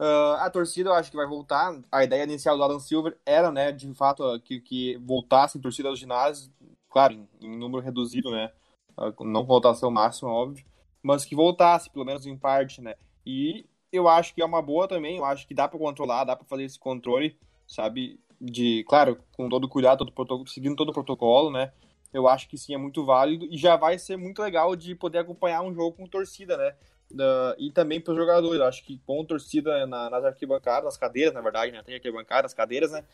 Uh, 0.00 0.34
a 0.40 0.50
torcida 0.50 0.90
eu 0.90 0.94
acho 0.94 1.10
que 1.10 1.16
vai 1.16 1.26
voltar. 1.26 1.78
A 1.90 2.02
ideia 2.02 2.24
inicial 2.24 2.56
do 2.56 2.64
Adam 2.64 2.80
Silver 2.80 3.16
era, 3.24 3.50
né, 3.52 3.70
de 3.70 3.92
fato, 3.94 4.40
que, 4.40 4.60
que 4.60 4.96
voltassem 4.98 5.60
torcida 5.60 5.88
aos 5.88 5.98
ginásios, 5.98 6.50
claro, 6.94 7.28
em, 7.40 7.58
número 7.58 7.82
reduzido, 7.82 8.30
né? 8.30 8.52
Uh, 8.96 9.24
não 9.24 9.44
votação 9.44 9.90
máxima, 9.90 10.30
óbvio, 10.30 10.64
mas 11.02 11.24
que 11.24 11.34
voltasse, 11.34 11.90
pelo 11.90 12.04
menos 12.04 12.24
em 12.24 12.38
parte, 12.38 12.80
né? 12.80 12.94
E 13.26 13.66
eu 13.92 14.08
acho 14.08 14.32
que 14.32 14.40
é 14.40 14.44
uma 14.44 14.62
boa 14.62 14.86
também, 14.86 15.16
eu 15.16 15.24
acho 15.24 15.44
que 15.44 15.54
dá 15.54 15.66
para 15.66 15.76
controlar, 15.76 16.22
dá 16.22 16.36
para 16.36 16.46
fazer 16.46 16.62
esse 16.62 16.78
controle, 16.78 17.36
sabe? 17.66 18.20
De, 18.40 18.84
claro, 18.88 19.18
com 19.36 19.48
todo 19.48 19.68
cuidado, 19.68 20.06
todo 20.06 20.46
seguindo 20.46 20.76
todo 20.76 20.90
o 20.90 20.92
protocolo, 20.92 21.50
né? 21.50 21.72
Eu 22.12 22.28
acho 22.28 22.48
que 22.48 22.56
sim, 22.56 22.74
é 22.74 22.78
muito 22.78 23.04
válido 23.04 23.44
e 23.50 23.58
já 23.58 23.74
vai 23.74 23.98
ser 23.98 24.16
muito 24.16 24.40
legal 24.40 24.76
de 24.76 24.94
poder 24.94 25.18
acompanhar 25.18 25.62
um 25.62 25.74
jogo 25.74 25.96
com 25.96 26.06
torcida, 26.06 26.56
né? 26.56 26.76
E 27.58 27.72
também 27.72 28.00
para 28.00 28.12
os 28.12 28.16
jogadores, 28.16 28.60
acho 28.60 28.84
que 28.84 29.00
com 29.04 29.24
torcida 29.24 29.84
na, 29.84 30.08
nas 30.08 30.24
arquibancadas, 30.24 30.84
nas 30.84 30.96
cadeiras, 30.96 31.34
na 31.34 31.40
verdade, 31.40 31.72
né? 31.72 31.82
Tem 31.82 31.96
arquibancadas, 31.96 32.54
cadeiras, 32.54 32.92
né? 32.92 33.04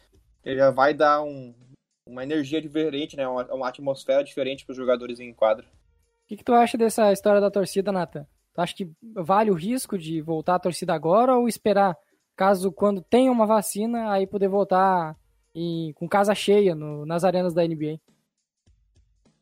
Ele 0.45 0.57
já 0.57 0.71
vai 0.71 0.93
dar 0.93 1.23
um, 1.23 1.55
uma 2.07 2.23
energia 2.23 2.61
diferente, 2.61 3.17
né? 3.17 3.27
Uma, 3.27 3.45
uma 3.55 3.69
atmosfera 3.69 4.25
diferente 4.25 4.65
para 4.65 4.73
os 4.73 4.77
jogadores 4.77 5.21
em 5.21 5.33
quadro. 5.33 5.67
O 5.67 6.29
que, 6.29 6.37
que, 6.37 6.45
tu 6.45 6.53
acha 6.53 6.79
dessa 6.79 7.13
história 7.13 7.41
da 7.41 7.51
torcida, 7.51 7.91
Nathan? 7.93 8.27
Tu 8.55 8.61
acha 8.61 8.75
que 8.75 8.91
vale 9.15 9.51
o 9.51 9.55
risco 9.55 9.99
de 9.99 10.21
voltar 10.21 10.57
a 10.57 10.61
torcida 10.61 10.95
agora 10.95 11.37
ou 11.37 11.49
esperar, 11.49 11.97
caso 12.37 12.73
quando 12.73 13.03
tenha 13.03 13.31
uma 13.31 13.47
vacina, 13.47 14.13
aí 14.13 14.27
poder 14.27 14.49
voltar 14.49 15.17
em, 15.55 15.93
com 15.95 16.09
casa 16.09 16.35
cheia 16.35 16.75
no, 16.75 17.05
nas 17.05 17.25
arenas 17.25 17.55
da 17.55 17.67
NBA? 17.67 18.01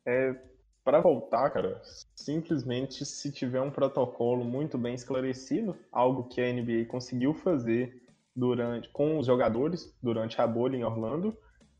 É, 0.05 0.35
para 0.83 1.01
voltar, 1.01 1.49
cara, 1.51 1.79
simplesmente 2.15 3.05
se 3.05 3.31
tiver 3.31 3.61
um 3.61 3.71
protocolo 3.71 4.43
muito 4.43 4.77
bem 4.77 4.95
esclarecido, 4.95 5.77
algo 5.91 6.23
que 6.23 6.41
a 6.41 6.51
NBA 6.51 6.85
conseguiu 6.87 7.33
fazer 7.33 8.01
durante 8.35 8.89
com 8.89 9.19
os 9.19 9.27
jogadores 9.27 9.95
durante 10.01 10.39
a 10.41 10.47
bolha 10.47 10.77
em 10.77 10.83
Orlando, 10.83 11.37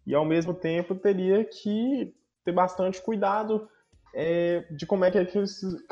e 0.10 0.16
ao 0.16 0.25
mesmo 0.25 0.56
tempo 0.56 0.96
teria 0.96 1.46
que 1.46 2.12
ter 2.44 2.51
bastante 2.51 3.00
cuidado 3.00 3.70
é, 4.12 4.66
de 4.72 4.88
como 4.88 5.06
é 5.06 5.12
que, 5.12 5.24
que, 5.24 5.38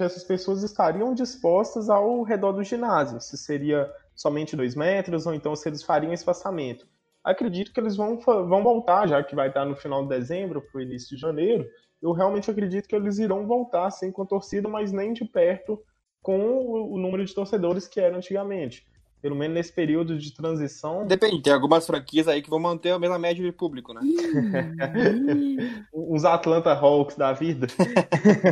essas 0.03 0.23
pessoas 0.23 0.63
estariam 0.63 1.13
dispostas 1.13 1.87
ao 1.87 2.23
redor 2.23 2.51
do 2.53 2.63
ginásio, 2.63 3.21
se 3.21 3.37
seria 3.37 3.87
somente 4.15 4.55
dois 4.55 4.73
metros 4.73 5.27
ou 5.27 5.35
então 5.35 5.55
se 5.55 5.69
eles 5.69 5.83
fariam 5.83 6.11
espaçamento. 6.11 6.87
Acredito 7.23 7.71
que 7.71 7.79
eles 7.79 7.95
vão, 7.95 8.19
vão 8.19 8.63
voltar, 8.63 9.07
já 9.07 9.21
que 9.21 9.35
vai 9.35 9.49
estar 9.49 9.65
no 9.65 9.75
final 9.75 10.01
de 10.01 10.09
dezembro 10.09 10.63
para 10.63 10.79
o 10.79 10.81
início 10.81 11.15
de 11.15 11.21
janeiro. 11.21 11.69
Eu 12.01 12.11
realmente 12.11 12.49
acredito 12.49 12.87
que 12.87 12.95
eles 12.95 13.19
irão 13.19 13.45
voltar 13.45 13.91
sim 13.91 14.11
com 14.11 14.23
a 14.23 14.25
torcida, 14.25 14.67
mas 14.67 14.91
nem 14.91 15.13
de 15.13 15.25
perto 15.25 15.79
com 16.23 16.39
o 16.39 16.97
número 16.97 17.23
de 17.23 17.35
torcedores 17.35 17.87
que 17.87 17.99
era 17.99 18.17
antigamente 18.17 18.83
pelo 19.21 19.35
menos 19.35 19.55
nesse 19.55 19.73
período 19.73 20.17
de 20.17 20.33
transição. 20.33 21.05
Depende, 21.05 21.41
tem 21.41 21.53
algumas 21.53 21.85
franquias 21.85 22.27
aí 22.27 22.41
que 22.41 22.49
vão 22.49 22.59
manter 22.59 22.91
a 22.91 22.99
mesma 22.99 23.17
média 23.17 23.43
de 23.43 23.51
público, 23.51 23.93
né? 23.93 24.01
Uns 25.93 26.23
Atlanta 26.23 26.73
Hawks 26.73 27.15
da 27.15 27.33
vida. 27.33 27.67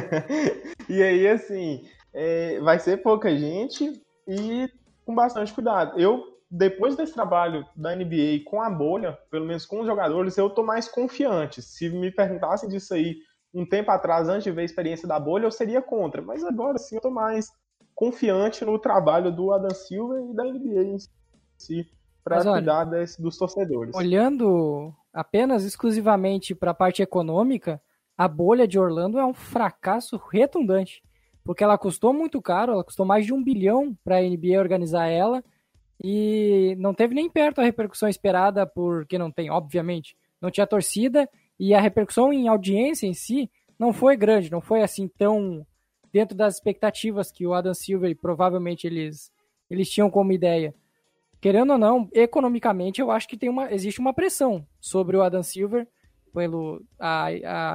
e 0.90 1.02
aí, 1.02 1.28
assim, 1.28 1.86
é, 2.14 2.60
vai 2.62 2.80
ser 2.80 2.98
pouca 2.98 3.36
gente 3.36 4.02
e 4.28 4.70
com 5.06 5.14
bastante 5.14 5.54
cuidado. 5.54 6.00
Eu, 6.00 6.24
depois 6.50 6.96
desse 6.96 7.14
trabalho 7.14 7.66
da 7.76 7.96
NBA 7.96 8.44
com 8.46 8.62
a 8.62 8.70
bolha, 8.70 9.18
pelo 9.30 9.46
menos 9.46 9.66
com 9.66 9.82
os 9.82 9.88
jogadores, 9.88 10.38
eu 10.38 10.50
tô 10.50 10.64
mais 10.64 10.88
confiante. 10.88 11.62
Se 11.62 11.90
me 11.90 12.12
perguntassem 12.12 12.70
disso 12.70 12.94
aí 12.94 13.18
um 13.54 13.66
tempo 13.66 13.92
atrás, 13.92 14.28
antes 14.28 14.44
de 14.44 14.52
ver 14.52 14.62
a 14.62 14.66
experiência 14.66 15.08
da 15.08 15.20
bolha, 15.20 15.46
eu 15.46 15.52
seria 15.52 15.82
contra. 15.82 16.22
Mas 16.22 16.44
agora 16.44 16.78
sim 16.78 16.96
eu 16.96 17.02
tô 17.02 17.10
mais 17.10 17.50
confiante 17.96 18.66
no 18.66 18.78
trabalho 18.78 19.32
do 19.32 19.52
Adam 19.54 19.74
Silva 19.74 20.22
e 20.22 20.34
da 20.36 20.44
NBA 20.44 20.84
em 20.84 20.98
si 21.58 21.90
para 22.24 22.44
cuidar 22.44 22.86
desse, 22.86 23.22
dos 23.22 23.38
torcedores. 23.38 23.96
Olhando 23.96 24.94
apenas 25.14 25.64
exclusivamente 25.64 26.54
para 26.54 26.72
a 26.72 26.76
parte 26.76 27.02
econômica, 27.02 27.82
a 28.18 28.28
bolha 28.28 28.68
de 28.68 28.80
Orlando 28.80 29.20
é 29.20 29.26
um 29.26 29.34
fracasso 29.34 30.20
retundante, 30.32 31.04
porque 31.44 31.64
ela 31.64 31.78
custou 31.78 32.12
muito 32.12 32.42
caro, 32.42 32.74
ela 32.74 32.84
custou 32.84 33.06
mais 33.06 33.26
de 33.26 33.34
um 33.34 33.44
bilhão 33.44 33.96
para 34.04 34.18
a 34.18 34.22
NBA 34.22 34.60
organizar 34.60 35.08
ela 35.08 35.44
e 36.04 36.76
não 36.80 36.94
teve 36.94 37.14
nem 37.14 37.30
perto 37.30 37.62
a 37.62 37.64
repercussão 37.64 38.10
esperada, 38.10 38.66
porque 38.66 39.18
não 39.18 39.32
tem, 39.32 39.52
obviamente, 39.52 40.18
não 40.42 40.50
tinha 40.50 40.68
torcida 40.68 41.30
e 41.60 41.74
a 41.74 41.80
repercussão 41.80 42.34
em 42.34 42.48
audiência 42.48 43.06
em 43.06 43.14
si 43.14 43.50
não 43.78 43.94
foi 43.94 44.18
grande, 44.18 44.52
não 44.52 44.62
foi 44.62 44.82
assim 44.82 45.08
tão 45.08 45.66
dentro 46.16 46.34
das 46.34 46.54
expectativas 46.54 47.30
que 47.30 47.46
o 47.46 47.54
Adam 47.54 47.74
Silver 47.74 48.16
provavelmente 48.16 48.88
eles, 48.88 49.34
eles 49.70 49.90
tinham 49.90 50.10
como 50.10 50.32
ideia. 50.32 50.74
Querendo 51.42 51.74
ou 51.74 51.78
não, 51.78 52.08
economicamente 52.14 53.02
eu 53.02 53.12
acho 53.12 53.28
que 53.28 53.36
tem 53.36 53.50
uma, 53.50 53.70
existe 53.74 54.00
uma 54.00 54.14
pressão 54.14 54.66
sobre 54.80 55.18
o 55.18 55.22
Adam 55.22 55.44
Silver. 55.44 55.86
Pelo, 56.34 56.82
a, 56.98 57.26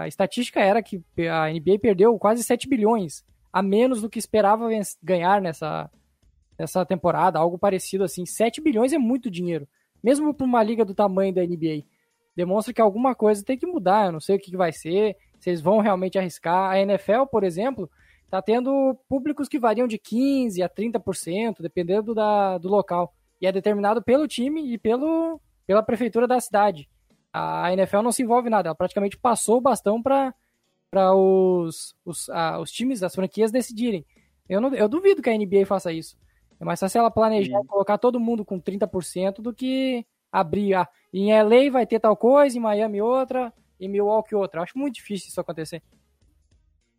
a 0.00 0.08
estatística 0.08 0.58
era 0.58 0.82
que 0.82 1.02
a 1.30 1.52
NBA 1.52 1.80
perdeu 1.82 2.18
quase 2.18 2.42
7 2.42 2.66
bilhões, 2.66 3.22
a 3.52 3.62
menos 3.62 4.00
do 4.00 4.08
que 4.08 4.18
esperava 4.18 4.70
ganhar 5.02 5.42
nessa, 5.42 5.90
nessa 6.58 6.82
temporada, 6.86 7.38
algo 7.38 7.58
parecido 7.58 8.04
assim. 8.04 8.24
7 8.24 8.62
bilhões 8.62 8.94
é 8.94 8.98
muito 8.98 9.30
dinheiro, 9.30 9.68
mesmo 10.02 10.32
para 10.32 10.46
uma 10.46 10.62
liga 10.62 10.82
do 10.82 10.94
tamanho 10.94 11.34
da 11.34 11.42
NBA. 11.44 11.84
Demonstra 12.34 12.72
que 12.72 12.80
alguma 12.80 13.14
coisa 13.14 13.44
tem 13.44 13.58
que 13.58 13.66
mudar, 13.66 14.06
eu 14.06 14.12
não 14.12 14.20
sei 14.20 14.36
o 14.36 14.40
que 14.40 14.56
vai 14.56 14.72
ser, 14.72 15.14
se 15.38 15.50
eles 15.50 15.60
vão 15.60 15.80
realmente 15.80 16.18
arriscar. 16.18 16.70
A 16.70 16.80
NFL, 16.80 17.26
por 17.30 17.44
exemplo, 17.44 17.90
tá 18.30 18.40
tendo 18.40 18.96
públicos 19.08 19.48
que 19.48 19.58
variam 19.58 19.88
de 19.88 19.98
15% 19.98 20.62
a 20.64 20.68
30%, 20.68 21.60
dependendo 21.60 22.14
da, 22.14 22.56
do 22.58 22.68
local. 22.68 23.12
E 23.40 23.46
é 23.46 23.52
determinado 23.52 24.02
pelo 24.02 24.28
time 24.28 24.72
e 24.72 24.78
pelo, 24.78 25.40
pela 25.66 25.82
prefeitura 25.82 26.28
da 26.28 26.40
cidade. 26.40 26.88
A 27.32 27.72
NFL 27.72 28.02
não 28.02 28.12
se 28.12 28.22
envolve 28.22 28.48
em 28.48 28.50
nada, 28.50 28.68
ela 28.68 28.74
praticamente 28.74 29.18
passou 29.18 29.58
o 29.58 29.60
bastão 29.60 30.02
para 30.02 30.34
os, 31.14 31.94
os, 32.04 32.28
os 32.60 32.70
times, 32.70 33.02
as 33.02 33.14
franquias 33.14 33.50
decidirem. 33.50 34.06
Eu, 34.48 34.60
não, 34.60 34.74
eu 34.74 34.88
duvido 34.88 35.22
que 35.22 35.30
a 35.30 35.36
NBA 35.36 35.66
faça 35.66 35.92
isso. 35.92 36.16
É 36.60 36.64
mais 36.64 36.78
fácil 36.78 36.98
ela 36.98 37.10
planejar 37.10 37.64
colocar 37.66 37.98
todo 37.98 38.20
mundo 38.20 38.44
com 38.44 38.60
30% 38.60 39.40
do 39.40 39.54
que 39.54 40.04
abrir. 40.30 40.74
Ah, 40.74 40.88
em 41.12 41.32
LA 41.32 41.70
vai 41.70 41.86
ter 41.86 41.98
tal 41.98 42.16
coisa, 42.16 42.56
em 42.56 42.60
Miami 42.60 43.00
outra, 43.00 43.52
em 43.78 43.88
Milwaukee 43.88 44.34
outra. 44.34 44.60
Eu 44.60 44.64
acho 44.64 44.78
muito 44.78 44.96
difícil 44.96 45.28
isso 45.28 45.40
acontecer. 45.40 45.82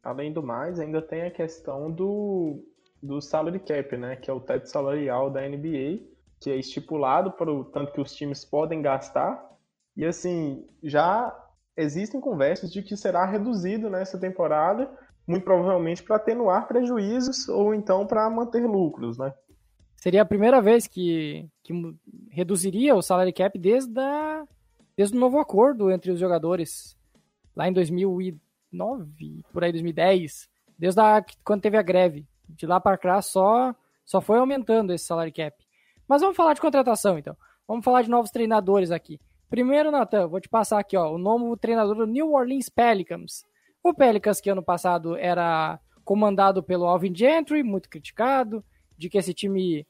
Além 0.04 0.34
do 0.34 0.42
mais, 0.42 0.80
ainda 0.80 1.02
tem 1.02 1.24
a 1.24 1.32
questão 1.32 1.92
do, 1.92 2.64
do 3.02 3.22
salary 3.22 3.60
cap, 3.60 3.96
né? 3.98 4.16
Que 4.16 4.30
é 4.30 4.34
o 4.34 4.40
teto 4.40 4.66
salarial 4.68 5.30
da 5.30 5.48
NBA, 5.48 6.00
que 6.40 6.50
é 6.50 6.56
estipulado 6.56 7.32
para 7.32 7.52
o 7.52 7.64
tanto 7.66 7.94
que 7.94 8.02
os 8.02 8.14
times 8.14 8.44
podem 8.44 8.82
gastar. 8.82 9.48
E 9.96 10.04
assim, 10.06 10.68
já 10.82 11.36
existem 11.78 12.20
conversas 12.20 12.72
de 12.72 12.82
que 12.82 12.98
será 12.98 13.26
reduzido 13.26 13.90
nessa 13.90 14.20
temporada, 14.20 14.90
muito 15.28 15.44
provavelmente 15.44 16.04
para 16.04 16.16
atenuar 16.16 16.68
prejuízos 16.68 17.48
ou 17.48 17.74
então 17.74 18.06
para 18.08 18.30
manter 18.30 18.66
lucros, 18.66 19.18
né? 19.18 19.34
Seria 19.96 20.24
a 20.24 20.26
primeira 20.26 20.60
vez 20.60 20.88
que, 20.88 21.48
que 21.64 21.74
reduziria 22.32 22.96
o 22.96 23.04
salary 23.04 23.32
cap 23.32 23.58
desde, 23.60 24.00
a, 24.00 24.44
desde 24.98 25.16
o 25.16 25.20
novo 25.20 25.38
acordo 25.38 25.92
entre 25.92 26.10
os 26.10 26.20
jogadores, 26.20 26.98
lá 27.56 27.68
em 27.68 27.74
2000 27.74 28.42
2009, 28.72 29.44
por 29.52 29.64
aí 29.64 29.72
2010, 29.72 30.50
desde 30.78 31.00
a, 31.02 31.24
quando 31.44 31.62
teve 31.62 31.78
a 31.78 31.82
greve. 31.82 32.26
De 32.50 32.66
lá 32.66 32.80
para 32.80 32.98
cá 32.98 33.22
só 33.22 33.74
só 34.06 34.20
foi 34.20 34.40
aumentando 34.40 34.92
esse 34.94 35.06
salário 35.06 35.34
cap. 35.34 35.56
Mas 36.08 36.22
vamos 36.22 36.36
falar 36.36 36.54
de 36.54 36.62
contratação 36.62 37.18
então. 37.18 37.36
Vamos 37.68 37.86
falar 37.86 38.02
de 38.02 38.10
novos 38.10 38.32
treinadores 38.32 38.92
aqui. 38.92 39.20
Primeiro, 39.50 39.92
Natan, 39.92 40.28
vou 40.28 40.42
te 40.42 40.50
passar 40.50 40.80
aqui, 40.80 40.98
ó, 40.98 41.14
o 41.14 41.18
novo 41.18 41.56
treinador 41.56 41.96
do 41.96 42.08
New 42.08 42.34
Orleans 42.34 42.70
Pelicans. 42.70 43.46
O 43.84 43.94
Pelicans 43.94 44.42
que 44.42 44.50
ano 44.50 44.64
passado 44.64 45.16
era 45.16 45.80
comandado 46.04 46.62
pelo 46.62 46.86
Alvin 46.86 47.16
Gentry, 47.16 47.64
muito 47.64 47.90
criticado, 47.90 48.64
de 48.98 49.10
que 49.10 49.18
esse 49.18 49.34
time 49.34 49.86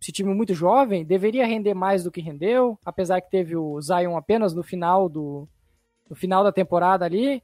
esse 0.00 0.10
time 0.10 0.34
muito 0.34 0.52
jovem 0.52 1.04
deveria 1.04 1.46
render 1.46 1.74
mais 1.74 2.02
do 2.02 2.10
que 2.10 2.20
rendeu, 2.20 2.76
apesar 2.84 3.20
que 3.20 3.30
teve 3.30 3.56
o 3.56 3.80
Zion 3.80 4.16
apenas 4.16 4.52
no 4.52 4.62
final 4.64 5.08
do 5.08 5.48
no 6.10 6.16
final 6.16 6.42
da 6.42 6.50
temporada 6.50 7.04
ali. 7.04 7.42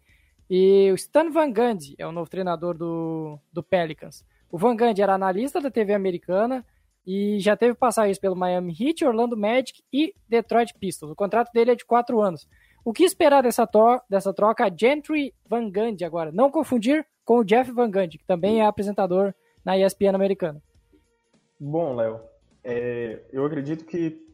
E 0.51 0.91
o 0.91 0.95
Stan 0.95 1.31
Van 1.31 1.53
Gundy 1.53 1.95
é 1.99 2.07
o 2.07 2.13
novo 2.13 2.31
treinador 2.31 2.77
do, 2.77 3.39
do 3.53 3.63
Pelicans. 3.63 4.25
O 4.51 4.57
Van 4.57 4.77
Gundy 4.77 5.03
era 5.03 5.15
analista 5.15 5.61
da 5.61 5.71
TV 5.71 5.93
americana 5.93 6.65
e 7.07 7.39
já 7.39 7.57
teve 7.57 7.75
passagens 7.75 8.19
pelo 8.19 8.37
Miami 8.37 8.75
Heat, 8.79 9.05
Orlando 9.05 9.37
Magic 9.37 9.83
e 9.93 10.15
Detroit 10.29 10.73
Pistons. 10.79 11.11
O 11.11 11.17
contrato 11.17 11.53
dele 11.53 11.73
é 11.73 11.75
de 11.75 11.85
quatro 11.85 12.21
anos. 12.21 12.49
O 12.85 12.93
que 12.93 13.05
esperar 13.05 13.43
dessa, 13.43 13.69
dessa 14.09 14.33
troca? 14.33 14.73
Gentry 14.75 15.35
Van 15.47 15.71
Gundy 15.71 16.05
agora. 16.05 16.33
Não 16.33 16.51
confundir 16.51 17.07
com 17.25 17.41
o 17.41 17.45
Jeff 17.45 17.71
Van 17.73 17.91
Gundy, 17.91 18.19
que 18.19 18.27
também 18.27 18.61
é 18.61 18.67
apresentador 18.67 19.35
na 19.63 19.77
ESPN 19.77 20.15
americana. 20.15 20.63
Bom, 21.61 21.95
Léo, 21.95 22.21
é, 22.65 23.21
eu 23.33 23.45
acredito 23.45 23.85
que 23.85 24.28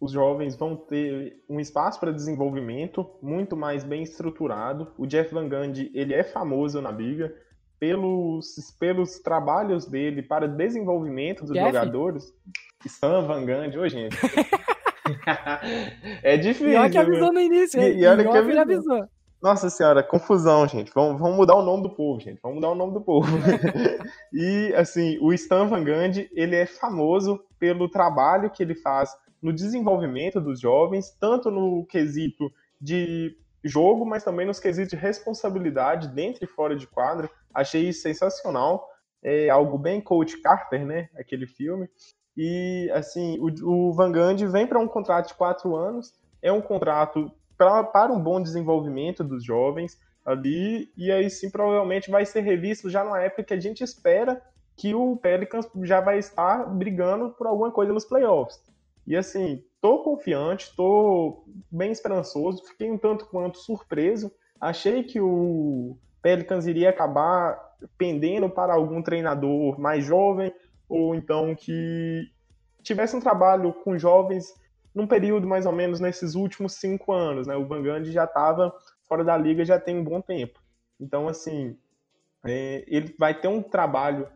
os 0.00 0.12
jovens 0.12 0.56
vão 0.56 0.76
ter 0.76 1.42
um 1.48 1.58
espaço 1.58 1.98
para 1.98 2.12
desenvolvimento 2.12 3.08
muito 3.20 3.56
mais 3.56 3.82
bem 3.82 4.02
estruturado. 4.02 4.92
O 4.96 5.06
Jeff 5.06 5.34
Van 5.34 5.48
Gundy, 5.48 5.90
ele 5.92 6.14
é 6.14 6.22
famoso 6.22 6.80
na 6.80 6.90
liga 6.90 7.34
pelos, 7.80 8.54
pelos 8.78 9.18
trabalhos 9.18 9.86
dele 9.86 10.22
para 10.22 10.46
desenvolvimento 10.46 11.44
dos 11.44 11.52
Jeff? 11.52 11.66
jogadores. 11.66 12.32
Stan 12.84 13.22
Van 13.22 13.44
Gundy, 13.44 13.78
ô 13.78 13.88
gente. 13.88 14.16
é 16.22 16.36
difícil. 16.36 16.70
E 16.70 16.76
olha 16.76 16.90
que 16.90 16.98
avisou 16.98 17.32
no 17.32 17.40
início, 17.40 17.80
e, 17.80 18.00
e 18.00 18.06
olha 18.06 18.24
que 18.24 18.36
avisou. 18.36 18.60
avisou. 18.60 19.08
Nossa 19.40 19.70
senhora, 19.70 20.02
confusão, 20.02 20.66
gente. 20.66 20.90
Vamos, 20.92 21.20
vamos 21.20 21.36
mudar 21.36 21.54
o 21.54 21.62
nome 21.62 21.84
do 21.84 21.90
povo, 21.90 22.20
gente. 22.20 22.40
Vamos 22.42 22.56
mudar 22.56 22.70
o 22.70 22.74
nome 22.74 22.92
do 22.92 23.00
povo. 23.00 23.28
e, 24.32 24.74
assim, 24.74 25.16
o 25.20 25.32
Stan 25.32 25.66
Van 25.66 25.84
Gundy, 25.84 26.28
ele 26.32 26.56
é 26.56 26.66
famoso 26.66 27.40
pelo 27.58 27.88
trabalho 27.88 28.50
que 28.50 28.62
ele 28.62 28.74
faz 28.74 29.16
no 29.42 29.52
desenvolvimento 29.52 30.40
dos 30.40 30.60
jovens, 30.60 31.10
tanto 31.18 31.50
no 31.50 31.84
quesito 31.86 32.52
de 32.80 33.36
jogo, 33.64 34.04
mas 34.04 34.24
também 34.24 34.46
nos 34.46 34.60
quesitos 34.60 34.90
de 34.90 34.96
responsabilidade 34.96 36.08
dentro 36.08 36.44
e 36.44 36.48
fora 36.48 36.76
de 36.76 36.86
quadra. 36.86 37.30
Achei 37.52 37.92
sensacional. 37.92 38.88
É 39.22 39.48
algo 39.48 39.76
bem 39.76 40.00
Coach 40.00 40.40
Carter, 40.40 40.86
né? 40.86 41.08
Aquele 41.16 41.46
filme. 41.46 41.88
E, 42.36 42.88
assim, 42.94 43.36
o, 43.40 43.88
o 43.88 43.92
Van 43.92 44.12
Gundy 44.12 44.46
vem 44.46 44.66
para 44.66 44.78
um 44.78 44.86
contrato 44.86 45.28
de 45.28 45.34
quatro 45.34 45.74
anos. 45.74 46.14
É 46.40 46.52
um 46.52 46.60
contrato 46.60 47.32
pra, 47.56 47.82
para 47.82 48.12
um 48.12 48.20
bom 48.20 48.40
desenvolvimento 48.40 49.24
dos 49.24 49.44
jovens 49.44 49.98
ali, 50.24 50.92
e 50.96 51.10
aí 51.10 51.28
sim 51.30 51.50
provavelmente 51.50 52.10
vai 52.10 52.24
ser 52.24 52.42
revisto 52.42 52.90
já 52.90 53.02
numa 53.02 53.20
época 53.20 53.44
que 53.44 53.54
a 53.54 53.60
gente 53.60 53.82
espera 53.82 54.40
que 54.76 54.94
o 54.94 55.16
Pelicans 55.16 55.68
já 55.82 56.00
vai 56.00 56.18
estar 56.18 56.64
brigando 56.66 57.30
por 57.30 57.46
alguma 57.46 57.72
coisa 57.72 57.92
nos 57.92 58.04
playoffs. 58.04 58.60
E 59.08 59.16
assim, 59.16 59.64
tô 59.80 60.00
confiante, 60.02 60.76
tô 60.76 61.42
bem 61.72 61.90
esperançoso, 61.90 62.62
fiquei 62.66 62.90
um 62.90 62.98
tanto 62.98 63.24
quanto 63.24 63.56
surpreso. 63.56 64.30
Achei 64.60 65.02
que 65.02 65.18
o 65.18 65.96
Pelicans 66.20 66.66
iria 66.66 66.90
acabar 66.90 67.58
pendendo 67.96 68.50
para 68.50 68.74
algum 68.74 69.00
treinador 69.00 69.80
mais 69.80 70.04
jovem, 70.04 70.52
ou 70.86 71.14
então 71.14 71.54
que 71.54 72.30
tivesse 72.82 73.16
um 73.16 73.20
trabalho 73.20 73.72
com 73.72 73.96
jovens 73.96 74.52
num 74.94 75.06
período 75.06 75.46
mais 75.46 75.64
ou 75.64 75.72
menos 75.72 76.00
nesses 76.00 76.34
últimos 76.34 76.74
cinco 76.74 77.10
anos, 77.10 77.46
né? 77.46 77.56
O 77.56 77.66
Van 77.66 77.82
Gundy 77.82 78.12
já 78.12 78.24
estava 78.24 78.70
fora 79.08 79.24
da 79.24 79.38
liga 79.38 79.64
já 79.64 79.80
tem 79.80 79.96
um 79.96 80.04
bom 80.04 80.20
tempo. 80.20 80.60
Então, 81.00 81.28
assim, 81.28 81.78
é, 82.44 82.84
ele 82.86 83.14
vai 83.18 83.32
ter 83.32 83.48
um 83.48 83.62
trabalho 83.62 84.28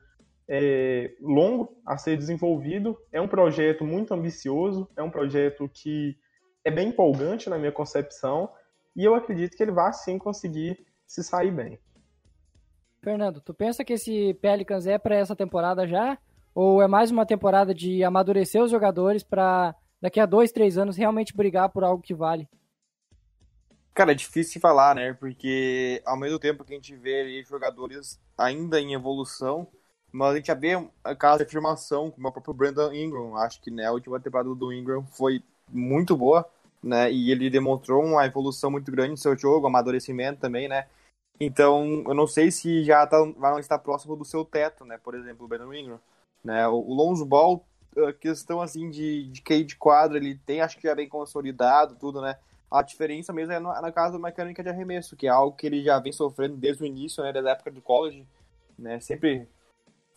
é, 0.48 1.14
longo 1.20 1.76
a 1.86 1.96
ser 1.96 2.16
desenvolvido. 2.16 2.98
É 3.10 3.20
um 3.20 3.28
projeto 3.28 3.84
muito 3.84 4.12
ambicioso, 4.12 4.88
é 4.96 5.02
um 5.02 5.10
projeto 5.10 5.68
que 5.72 6.16
é 6.64 6.70
bem 6.70 6.88
empolgante 6.88 7.50
na 7.50 7.58
minha 7.58 7.72
concepção 7.72 8.50
e 8.94 9.04
eu 9.04 9.14
acredito 9.14 9.56
que 9.56 9.62
ele 9.62 9.72
vai 9.72 9.92
sim 9.92 10.18
conseguir 10.18 10.84
se 11.06 11.22
sair 11.22 11.50
bem. 11.50 11.78
Fernando, 13.02 13.40
tu 13.40 13.52
pensa 13.52 13.84
que 13.84 13.94
esse 13.94 14.34
Pelicans 14.34 14.86
é 14.86 14.96
para 14.96 15.16
essa 15.16 15.34
temporada 15.34 15.86
já? 15.86 16.16
Ou 16.54 16.80
é 16.82 16.86
mais 16.86 17.10
uma 17.10 17.26
temporada 17.26 17.74
de 17.74 18.04
amadurecer 18.04 18.62
os 18.62 18.70
jogadores 18.70 19.22
para 19.22 19.74
daqui 20.00 20.20
a 20.20 20.26
dois, 20.26 20.52
três 20.52 20.78
anos 20.78 20.96
realmente 20.96 21.34
brigar 21.36 21.68
por 21.70 21.82
algo 21.82 22.02
que 22.02 22.14
vale? 22.14 22.48
Cara, 23.94 24.12
é 24.12 24.14
difícil 24.14 24.54
de 24.54 24.60
falar, 24.60 24.94
né? 24.94 25.12
Porque 25.14 26.02
ao 26.06 26.16
mesmo 26.16 26.38
tempo 26.38 26.64
que 26.64 26.72
a 26.72 26.76
gente 26.76 26.94
vê 26.96 27.20
ali 27.20 27.42
jogadores 27.42 28.20
ainda 28.38 28.80
em 28.80 28.94
evolução, 28.94 29.68
mas 30.12 30.32
a 30.32 30.36
gente 30.36 30.46
já 30.46 30.54
vê 30.54 30.72
aquela 31.02 31.36
afirmação 31.36 32.10
como 32.10 32.28
o 32.28 32.32
próprio 32.32 32.54
Brandon 32.54 32.92
Ingram. 32.92 33.36
Acho 33.36 33.60
que 33.60 33.70
né, 33.70 33.86
a 33.86 33.92
última 33.92 34.20
temporada 34.20 34.54
do 34.54 34.72
Ingram 34.72 35.04
foi 35.06 35.42
muito 35.68 36.16
boa, 36.16 36.48
né? 36.82 37.10
E 37.10 37.30
ele 37.30 37.48
demonstrou 37.48 38.04
uma 38.04 38.26
evolução 38.26 38.70
muito 38.70 38.90
grande 38.90 39.12
no 39.12 39.16
seu 39.16 39.36
jogo, 39.36 39.66
amadurecimento 39.66 40.40
também, 40.40 40.68
né? 40.68 40.86
Então, 41.40 42.04
eu 42.06 42.14
não 42.14 42.26
sei 42.26 42.50
se 42.50 42.84
já 42.84 43.06
tá, 43.06 43.16
vai 43.36 43.58
estar 43.60 43.78
próximo 43.78 44.14
do 44.14 44.24
seu 44.24 44.44
teto, 44.44 44.84
né? 44.84 44.98
Por 45.02 45.14
exemplo, 45.14 45.44
o 45.44 45.48
Brandon 45.48 45.72
Ingram. 45.72 46.00
Né? 46.44 46.66
O 46.68 46.92
Lonzo 46.92 47.24
Ball 47.24 47.64
a 47.98 48.12
questão 48.12 48.60
assim 48.60 48.88
de, 48.88 49.24
de 49.28 49.42
QI 49.42 49.64
de 49.64 49.76
quadra, 49.76 50.16
ele 50.16 50.36
tem, 50.46 50.60
acho 50.60 50.76
que 50.78 50.86
já 50.86 50.94
bem 50.94 51.08
consolidado, 51.08 51.96
tudo, 51.96 52.20
né? 52.20 52.36
A 52.70 52.82
diferença 52.82 53.32
mesmo 53.32 53.52
é 53.52 53.60
na, 53.60 53.82
na 53.82 53.92
casa 53.92 54.14
da 54.14 54.18
mecânica 54.18 54.62
de 54.62 54.68
arremesso, 54.70 55.16
que 55.16 55.26
é 55.26 55.30
algo 55.30 55.56
que 55.56 55.66
ele 55.66 55.82
já 55.82 55.98
vem 55.98 56.12
sofrendo 56.12 56.56
desde 56.56 56.82
o 56.82 56.86
início, 56.86 57.22
né? 57.22 57.32
Desde 57.32 57.48
a 57.48 57.52
época 57.52 57.70
do 57.70 57.82
college, 57.82 58.26
né? 58.78 58.98
Sempre 59.00 59.46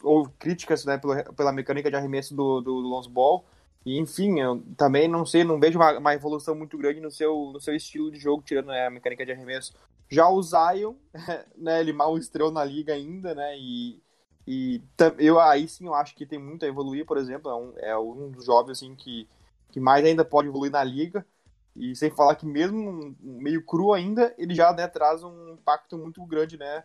ou 0.05 0.29
críticas, 0.39 0.85
né? 0.85 0.97
Pela, 0.97 1.51
mecânica 1.51 1.89
de 1.89 1.95
arremesso 1.95 2.35
do, 2.35 2.61
do, 2.61 3.09
Ball. 3.09 3.45
E, 3.85 3.99
enfim, 3.99 4.39
eu 4.39 4.63
também 4.77 5.07
não 5.07 5.25
sei, 5.25 5.43
não 5.43 5.59
vejo 5.59 5.77
uma, 5.77 5.97
uma 5.97 6.13
evolução 6.13 6.55
muito 6.55 6.77
grande 6.77 6.99
no 6.99 7.11
seu, 7.11 7.51
no 7.53 7.59
seu 7.59 7.75
estilo 7.75 8.11
de 8.11 8.19
jogo, 8.19 8.43
tirando 8.43 8.67
né, 8.67 8.87
a 8.87 8.89
mecânica 8.89 9.25
de 9.25 9.31
arremesso. 9.31 9.73
Já 10.09 10.29
o 10.29 10.41
Zion, 10.41 10.95
né, 11.57 11.81
ele 11.81 11.93
mal 11.93 12.17
estreou 12.17 12.51
na 12.51 12.63
liga 12.63 12.93
ainda, 12.93 13.35
né, 13.35 13.57
e 13.57 14.01
e 14.47 14.81
eu 15.17 15.39
aí 15.39 15.67
sim 15.67 15.87
eu 15.87 15.95
acho 15.95 16.15
que 16.15 16.25
tem 16.25 16.37
muito 16.37 16.63
a 16.65 16.67
evoluir, 16.67 17.05
por 17.05 17.17
exemplo, 17.17 17.49
é 17.49 17.55
um, 17.55 17.73
é 17.77 17.97
um 17.97 18.29
dos 18.29 18.45
jovens 18.45 18.77
assim 18.77 18.95
que, 18.95 19.27
que 19.71 19.79
mais 19.79 20.05
ainda 20.05 20.23
pode 20.23 20.47
evoluir 20.47 20.71
na 20.71 20.83
liga. 20.83 21.25
E 21.75 21.95
sem 21.95 22.09
falar 22.09 22.35
que 22.35 22.45
mesmo 22.45 23.15
meio 23.19 23.65
cru 23.65 23.91
ainda, 23.91 24.33
ele 24.37 24.55
já 24.55 24.71
né, 24.71 24.87
traz 24.87 25.23
um 25.23 25.49
impacto 25.49 25.97
muito 25.97 26.23
grande, 26.25 26.57
né, 26.57 26.83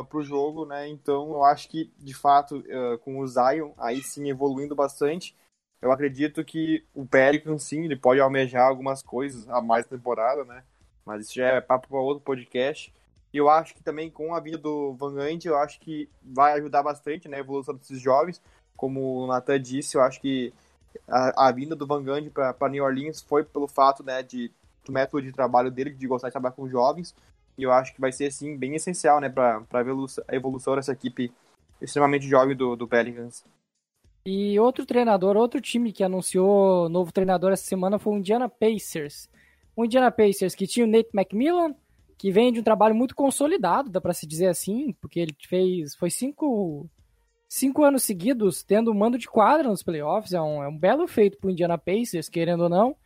uh, 0.00 0.04
pro 0.06 0.22
jogo, 0.22 0.64
né? 0.64 0.88
Então 0.88 1.30
eu 1.32 1.44
acho 1.44 1.68
que 1.68 1.92
de 1.98 2.14
fato 2.14 2.58
uh, 2.58 2.98
com 2.98 3.18
o 3.18 3.26
Zion 3.26 3.72
aí 3.78 4.02
sim 4.02 4.28
evoluindo 4.28 4.74
bastante, 4.74 5.36
eu 5.84 5.92
acredito 5.92 6.42
que 6.42 6.82
o 6.94 7.04
Pelican 7.04 7.58
sim, 7.58 7.84
ele 7.84 7.96
pode 7.96 8.18
almejar 8.18 8.66
algumas 8.66 9.02
coisas 9.02 9.46
a 9.50 9.60
mais 9.60 9.86
temporada, 9.86 10.42
né? 10.44 10.64
Mas 11.04 11.26
isso 11.26 11.34
já 11.34 11.48
é 11.48 11.60
papo 11.60 11.88
para 11.88 11.98
outro 11.98 12.24
podcast. 12.24 12.90
E 13.32 13.36
eu 13.36 13.50
acho 13.50 13.74
que 13.74 13.82
também 13.82 14.10
com 14.10 14.34
a 14.34 14.40
vinda 14.40 14.56
do 14.56 14.94
Van 14.94 15.12
Gundy, 15.12 15.48
eu 15.48 15.58
acho 15.58 15.78
que 15.80 16.08
vai 16.22 16.54
ajudar 16.54 16.82
bastante 16.82 17.28
né, 17.28 17.36
a 17.36 17.40
evolução 17.40 17.74
desses 17.74 18.00
jovens. 18.00 18.40
Como 18.76 19.24
o 19.24 19.26
Nathan 19.26 19.60
disse, 19.60 19.96
eu 19.96 20.00
acho 20.00 20.20
que 20.20 20.54
a, 21.06 21.48
a 21.48 21.52
vinda 21.52 21.76
do 21.76 21.86
Van 21.86 22.02
Gundy 22.02 22.30
para 22.30 22.68
New 22.70 22.82
Orleans 22.82 23.20
foi 23.20 23.44
pelo 23.44 23.68
fato 23.68 24.02
né, 24.02 24.22
de, 24.22 24.50
do 24.86 24.92
método 24.92 25.22
de 25.22 25.32
trabalho 25.32 25.70
dele, 25.70 25.90
de 25.90 26.06
gostar 26.06 26.28
de 26.28 26.32
trabalhar 26.32 26.54
com 26.54 26.68
jovens. 26.68 27.14
E 27.56 27.62
eu 27.62 27.72
acho 27.72 27.94
que 27.94 28.00
vai 28.00 28.12
ser, 28.12 28.26
assim, 28.26 28.56
bem 28.56 28.74
essencial 28.74 29.20
né, 29.20 29.28
para 29.28 29.64
a 29.72 30.34
evolução, 30.34 30.74
dessa 30.74 30.92
equipe 30.92 31.32
extremamente 31.80 32.26
jovem 32.26 32.56
do, 32.56 32.74
do 32.74 32.88
Pelicans. 32.88 33.44
E 34.26 34.58
outro 34.58 34.86
treinador, 34.86 35.36
outro 35.36 35.60
time 35.60 35.92
que 35.92 36.02
anunciou 36.02 36.88
novo 36.88 37.12
treinador 37.12 37.52
essa 37.52 37.64
semana 37.64 37.98
foi 37.98 38.14
o 38.14 38.16
Indiana 38.16 38.48
Pacers. 38.48 39.28
O 39.76 39.84
Indiana 39.84 40.10
Pacers 40.10 40.54
que 40.54 40.66
tinha 40.66 40.86
o 40.86 40.88
Nate 40.88 41.10
McMillan, 41.12 41.74
que 42.16 42.30
vem 42.30 42.52
de 42.52 42.60
um 42.60 42.62
trabalho 42.62 42.94
muito 42.94 43.14
consolidado, 43.14 43.90
dá 43.90 44.00
para 44.00 44.14
se 44.14 44.26
dizer 44.26 44.46
assim, 44.46 44.94
porque 45.00 45.20
ele 45.20 45.36
fez 45.46 45.94
foi 45.94 46.08
cinco, 46.10 46.88
cinco 47.46 47.84
anos 47.84 48.02
seguidos 48.02 48.62
tendo 48.62 48.90
o 48.90 48.94
mando 48.94 49.18
de 49.18 49.28
quadra 49.28 49.68
nos 49.68 49.82
playoffs, 49.82 50.32
é 50.32 50.40
um, 50.40 50.62
é 50.62 50.68
um 50.68 50.78
belo 50.78 51.06
feito 51.06 51.36
pro 51.36 51.50
Indiana 51.50 51.76
Pacers, 51.76 52.28
querendo 52.28 52.62
ou 52.62 52.68
não. 52.70 52.96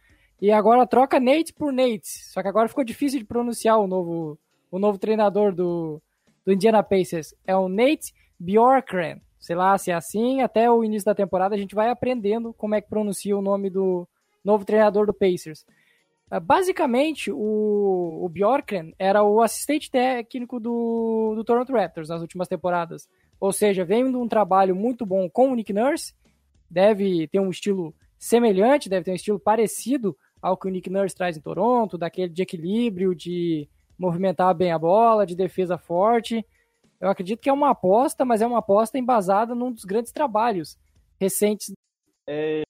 E 0.40 0.52
agora 0.52 0.86
troca 0.86 1.18
Nate 1.18 1.52
por 1.52 1.72
Nate, 1.72 2.06
só 2.06 2.40
que 2.42 2.48
agora 2.48 2.68
ficou 2.68 2.84
difícil 2.84 3.18
de 3.18 3.24
pronunciar 3.24 3.78
o 3.78 3.86
novo, 3.86 4.38
o 4.70 4.78
novo 4.78 4.96
treinador 4.96 5.52
do, 5.52 6.00
do 6.44 6.52
Indiana 6.52 6.82
Pacers. 6.82 7.34
É 7.44 7.56
o 7.56 7.68
Nate 7.68 8.14
Bjorkgren, 8.38 9.20
sei 9.38 9.56
lá 9.56 9.76
se 9.76 9.90
é 9.90 9.94
assim, 9.94 10.40
até 10.40 10.70
o 10.70 10.84
início 10.84 11.06
da 11.06 11.14
temporada 11.14 11.54
a 11.54 11.58
gente 11.58 11.74
vai 11.74 11.88
aprendendo 11.90 12.54
como 12.54 12.74
é 12.74 12.80
que 12.80 12.88
pronuncia 12.88 13.36
o 13.36 13.42
nome 13.42 13.68
do 13.68 14.06
novo 14.44 14.64
treinador 14.64 15.06
do 15.06 15.12
Pacers. 15.12 15.66
Ah, 16.30 16.38
basicamente, 16.38 17.32
o, 17.32 18.20
o 18.22 18.28
Bjorkren 18.28 18.94
era 18.98 19.22
o 19.22 19.40
assistente 19.40 19.90
técnico 19.90 20.60
do, 20.60 21.32
do 21.34 21.42
Toronto 21.42 21.72
Raptors 21.72 22.10
nas 22.10 22.20
últimas 22.20 22.46
temporadas. 22.46 23.08
Ou 23.40 23.52
seja, 23.52 23.84
vem 23.84 24.10
de 24.10 24.16
um 24.16 24.28
trabalho 24.28 24.76
muito 24.76 25.06
bom 25.06 25.28
com 25.28 25.50
o 25.50 25.54
Nick 25.54 25.72
Nurse, 25.72 26.14
deve 26.70 27.26
ter 27.28 27.40
um 27.40 27.50
estilo 27.50 27.94
semelhante, 28.18 28.88
deve 28.88 29.04
ter 29.04 29.12
um 29.12 29.16
estilo 29.16 29.38
parecido 29.38 30.16
ao 30.40 30.56
que 30.56 30.66
o 30.66 30.70
Nick 30.70 30.88
Nurse 30.88 31.16
traz 31.16 31.36
em 31.36 31.40
Toronto, 31.40 31.98
daquele 31.98 32.32
de 32.32 32.42
equilíbrio, 32.42 33.14
de 33.14 33.68
movimentar 33.98 34.54
bem 34.54 34.70
a 34.70 34.78
bola, 34.78 35.26
de 35.26 35.34
defesa 35.34 35.76
forte. 35.76 36.44
Eu 37.00 37.08
acredito 37.08 37.40
que 37.40 37.48
é 37.48 37.52
uma 37.52 37.70
aposta, 37.70 38.24
mas 38.24 38.40
é 38.40 38.46
uma 38.46 38.58
aposta 38.58 38.98
embasada 38.98 39.54
num 39.54 39.72
dos 39.72 39.84
grandes 39.84 40.12
trabalhos 40.12 40.78
recentes. 41.20 41.72
É, 42.26 42.62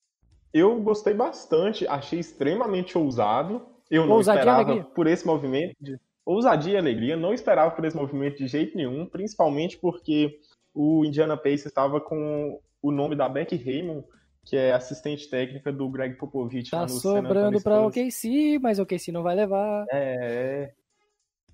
eu 0.53 0.81
gostei 0.81 1.15
bastante, 1.15 1.87
achei 1.87 2.19
extremamente 2.19 2.97
ousado. 2.97 3.67
Eu 3.91 4.07
não 4.07 4.17
ousadia 4.17 4.41
esperava 4.41 4.85
por 4.85 5.07
esse 5.07 5.27
movimento 5.27 5.75
de 5.81 5.99
ousadia 6.25 6.75
e 6.75 6.77
alegria, 6.77 7.17
não 7.17 7.33
esperava 7.33 7.71
por 7.71 7.85
esse 7.85 7.97
movimento 7.97 8.37
de 8.37 8.47
jeito 8.47 8.77
nenhum, 8.77 9.07
principalmente 9.07 9.79
porque 9.79 10.39
o 10.75 11.05
Indiana 11.05 11.37
Pacers 11.37 11.67
estava 11.67 12.01
com 12.01 12.61
o 12.83 12.91
nome 12.93 13.17
da 13.17 13.29
Beck 13.29 13.57
Raymond, 13.57 14.05
que 14.49 14.57
é 14.57 14.73
assistente 14.73 15.29
técnica 15.29 15.71
do 15.71 15.91
Greg 15.91 16.17
Popovich. 16.17 16.71
Tá 16.71 16.89
sobrando 16.89 17.61
para 17.61 17.83
o 17.83 17.89
OKC, 17.89 18.59
mas 18.59 18.79
o 18.79 18.83
OKC 18.83 19.13
não 19.13 19.23
vai 19.23 19.37
levar. 19.37 19.85
É, 19.93 20.73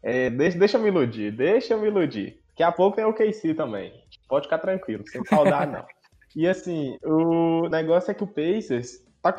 é 0.00 0.30
deixa, 0.30 0.56
deixa 0.56 0.76
eu 0.76 0.82
me 0.82 0.88
iludir, 0.88 1.32
deixa 1.32 1.74
eu 1.74 1.80
me 1.80 1.88
iludir. 1.88 2.40
Daqui 2.50 2.62
a 2.62 2.70
pouco 2.70 2.94
tem 2.94 3.04
o 3.04 3.08
OKC 3.08 3.52
também. 3.54 3.92
Pode 4.28 4.46
ficar 4.46 4.58
tranquilo, 4.58 5.02
sem 5.08 5.24
saudade 5.24 5.72
não. 5.72 5.84
E 6.36 6.46
assim, 6.46 6.96
o 7.02 7.68
negócio 7.68 8.12
é 8.12 8.14
que 8.14 8.22
o 8.22 8.28
Pacers 8.28 9.04
tá 9.20 9.34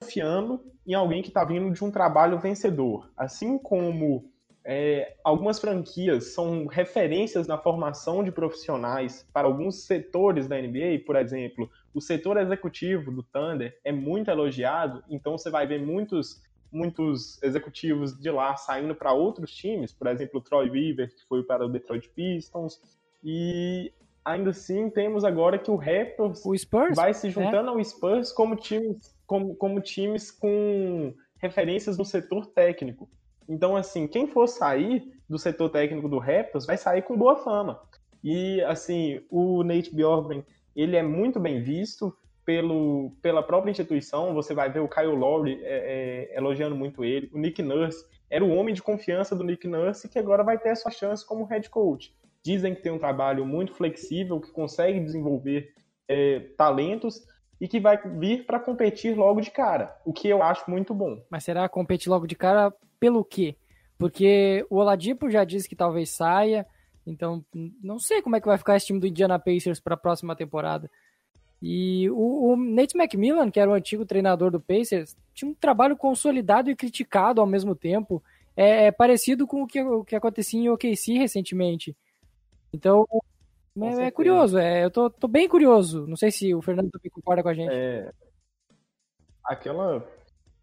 confiando 0.00 0.60
em 0.84 0.94
alguém 0.94 1.22
que 1.22 1.28
está 1.28 1.44
vindo 1.44 1.70
de 1.72 1.84
um 1.84 1.90
trabalho 1.90 2.40
vencedor. 2.40 3.12
Assim 3.16 3.58
como 3.58 4.28
é, 4.64 5.16
algumas 5.22 5.60
franquias 5.60 6.32
são 6.32 6.66
referências 6.66 7.46
na 7.46 7.58
formação 7.58 8.24
de 8.24 8.32
profissionais 8.32 9.26
para 9.32 9.46
alguns 9.46 9.84
setores 9.84 10.48
da 10.48 10.60
NBA, 10.60 11.04
por 11.06 11.16
exemplo, 11.16 11.70
o 11.94 12.00
setor 12.00 12.36
executivo 12.36 13.10
do 13.10 13.22
Thunder 13.22 13.78
é 13.84 13.92
muito 13.92 14.30
elogiado, 14.30 15.02
então 15.08 15.36
você 15.36 15.50
vai 15.50 15.66
ver 15.66 15.80
muitos 15.80 16.42
muitos 16.72 17.42
executivos 17.42 18.16
de 18.16 18.30
lá 18.30 18.54
saindo 18.56 18.94
para 18.94 19.12
outros 19.12 19.52
times, 19.52 19.92
por 19.92 20.06
exemplo, 20.06 20.38
o 20.38 20.42
Troy 20.42 20.70
Weaver, 20.70 21.12
que 21.12 21.26
foi 21.26 21.42
para 21.42 21.66
o 21.66 21.68
Detroit 21.68 22.08
Pistons, 22.10 22.80
e 23.24 23.92
ainda 24.24 24.50
assim 24.50 24.88
temos 24.88 25.24
agora 25.24 25.58
que 25.58 25.70
o 25.70 25.76
Raptors 25.76 26.44
o 26.44 26.56
Spurs, 26.56 26.94
vai 26.94 27.12
se 27.12 27.28
juntando 27.28 27.70
é. 27.70 27.72
ao 27.72 27.84
Spurs 27.84 28.32
como 28.32 28.54
times, 28.54 29.14
como, 29.26 29.54
como 29.56 29.80
times 29.80 30.30
com 30.30 31.12
referências 31.38 31.98
no 31.98 32.04
setor 32.04 32.46
técnico. 32.46 33.08
Então, 33.48 33.74
assim, 33.74 34.06
quem 34.06 34.28
for 34.28 34.46
sair 34.46 35.12
do 35.28 35.38
setor 35.38 35.70
técnico 35.70 36.08
do 36.08 36.18
Raptors 36.18 36.66
vai 36.66 36.76
sair 36.76 37.02
com 37.02 37.16
boa 37.16 37.36
fama. 37.36 37.80
E, 38.22 38.60
assim, 38.62 39.20
o 39.28 39.64
Nate 39.64 39.94
Bjorkgren, 39.94 40.44
ele 40.82 40.96
é 40.96 41.02
muito 41.02 41.40
bem 41.40 41.62
visto 41.62 42.16
pelo, 42.44 43.12
pela 43.22 43.42
própria 43.42 43.70
instituição. 43.70 44.34
Você 44.34 44.54
vai 44.54 44.70
ver 44.70 44.80
o 44.80 44.88
Kyle 44.88 45.14
Lowry 45.14 45.60
é, 45.62 46.28
é, 46.32 46.36
elogiando 46.36 46.74
muito 46.74 47.04
ele. 47.04 47.30
O 47.32 47.38
Nick 47.38 47.62
Nurse 47.62 48.04
era 48.28 48.44
o 48.44 48.50
homem 48.50 48.74
de 48.74 48.82
confiança 48.82 49.34
do 49.36 49.44
Nick 49.44 49.66
Nurse 49.66 50.08
que 50.08 50.18
agora 50.18 50.42
vai 50.42 50.58
ter 50.58 50.70
a 50.70 50.76
sua 50.76 50.90
chance 50.90 51.26
como 51.26 51.44
head 51.44 51.68
coach. 51.68 52.14
Dizem 52.42 52.74
que 52.74 52.82
tem 52.82 52.92
um 52.92 52.98
trabalho 52.98 53.44
muito 53.44 53.74
flexível, 53.74 54.40
que 54.40 54.50
consegue 54.50 55.00
desenvolver 55.00 55.72
é, 56.08 56.40
talentos 56.56 57.22
e 57.60 57.68
que 57.68 57.78
vai 57.78 58.00
vir 58.18 58.46
para 58.46 58.58
competir 58.58 59.14
logo 59.16 59.40
de 59.40 59.50
cara, 59.50 59.94
o 60.04 60.12
que 60.12 60.26
eu 60.26 60.42
acho 60.42 60.68
muito 60.70 60.94
bom. 60.94 61.22
Mas 61.28 61.44
será 61.44 61.68
competir 61.68 62.08
logo 62.08 62.26
de 62.26 62.34
cara 62.34 62.72
pelo 62.98 63.22
quê? 63.22 63.54
Porque 63.98 64.64
o 64.70 64.76
Oladipo 64.76 65.30
já 65.30 65.44
disse 65.44 65.68
que 65.68 65.76
talvez 65.76 66.08
saia, 66.08 66.66
então 67.10 67.44
não 67.82 67.98
sei 67.98 68.22
como 68.22 68.36
é 68.36 68.40
que 68.40 68.46
vai 68.46 68.58
ficar 68.58 68.76
esse 68.76 68.86
time 68.86 69.00
do 69.00 69.06
Indiana 69.06 69.38
Pacers 69.38 69.80
para 69.80 69.94
a 69.94 69.98
próxima 69.98 70.36
temporada. 70.36 70.90
E 71.62 72.08
o, 72.10 72.52
o, 72.52 72.56
Nate 72.56 72.96
McMillan, 72.96 73.50
que 73.50 73.60
era 73.60 73.70
o 73.70 73.74
antigo 73.74 74.06
treinador 74.06 74.50
do 74.50 74.60
Pacers, 74.60 75.14
tinha 75.34 75.50
um 75.50 75.54
trabalho 75.54 75.96
consolidado 75.96 76.70
e 76.70 76.76
criticado 76.76 77.40
ao 77.40 77.46
mesmo 77.46 77.74
tempo. 77.74 78.22
É, 78.56 78.86
é 78.86 78.90
parecido 78.90 79.46
com 79.46 79.62
o 79.62 79.66
que, 79.66 79.82
o 79.82 80.04
que 80.04 80.16
acontecia 80.16 80.58
em 80.58 80.70
OKC 80.70 81.18
recentemente. 81.18 81.94
Então, 82.72 83.06
é, 83.78 84.06
é, 84.06 84.10
curioso, 84.10 84.58
é, 84.58 84.84
eu 84.84 84.90
tô, 84.90 85.10
tô, 85.10 85.28
bem 85.28 85.48
curioso. 85.48 86.06
Não 86.06 86.16
sei 86.16 86.30
se 86.30 86.54
o 86.54 86.62
Fernando 86.62 86.90
também 86.90 87.10
concorda 87.10 87.42
com 87.42 87.48
a 87.48 87.54
gente. 87.54 87.72
É, 87.72 88.10
aquela 89.44 90.04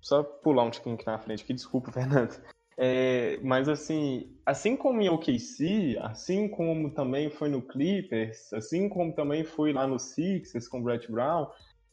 só 0.01 0.23
pular 0.23 0.63
um 0.63 0.71
tiquinho 0.71 0.95
aqui 0.95 1.05
na 1.05 1.19
frente, 1.19 1.43
que 1.43 1.53
desculpa, 1.53 1.91
Fernando. 1.93 2.41
É, 2.79 3.39
mas 3.41 3.67
assim, 3.67 4.37
assim 4.45 4.77
como 4.77 5.01
em 5.01 5.09
OKC, 5.09 5.97
assim 5.99 6.47
como 6.47 6.91
também 6.91 7.27
foi 7.29 7.49
no 7.49 7.59
Clippers, 7.59 8.53
assim 8.53 8.87
como 8.87 9.13
também 9.13 9.43
foi 9.43 9.73
lá 9.73 9.87
no 9.87 9.97
Sixers 9.97 10.67
com 10.67 10.79
o 10.79 10.83
Brett 10.83 11.11
Brown, 11.11 11.47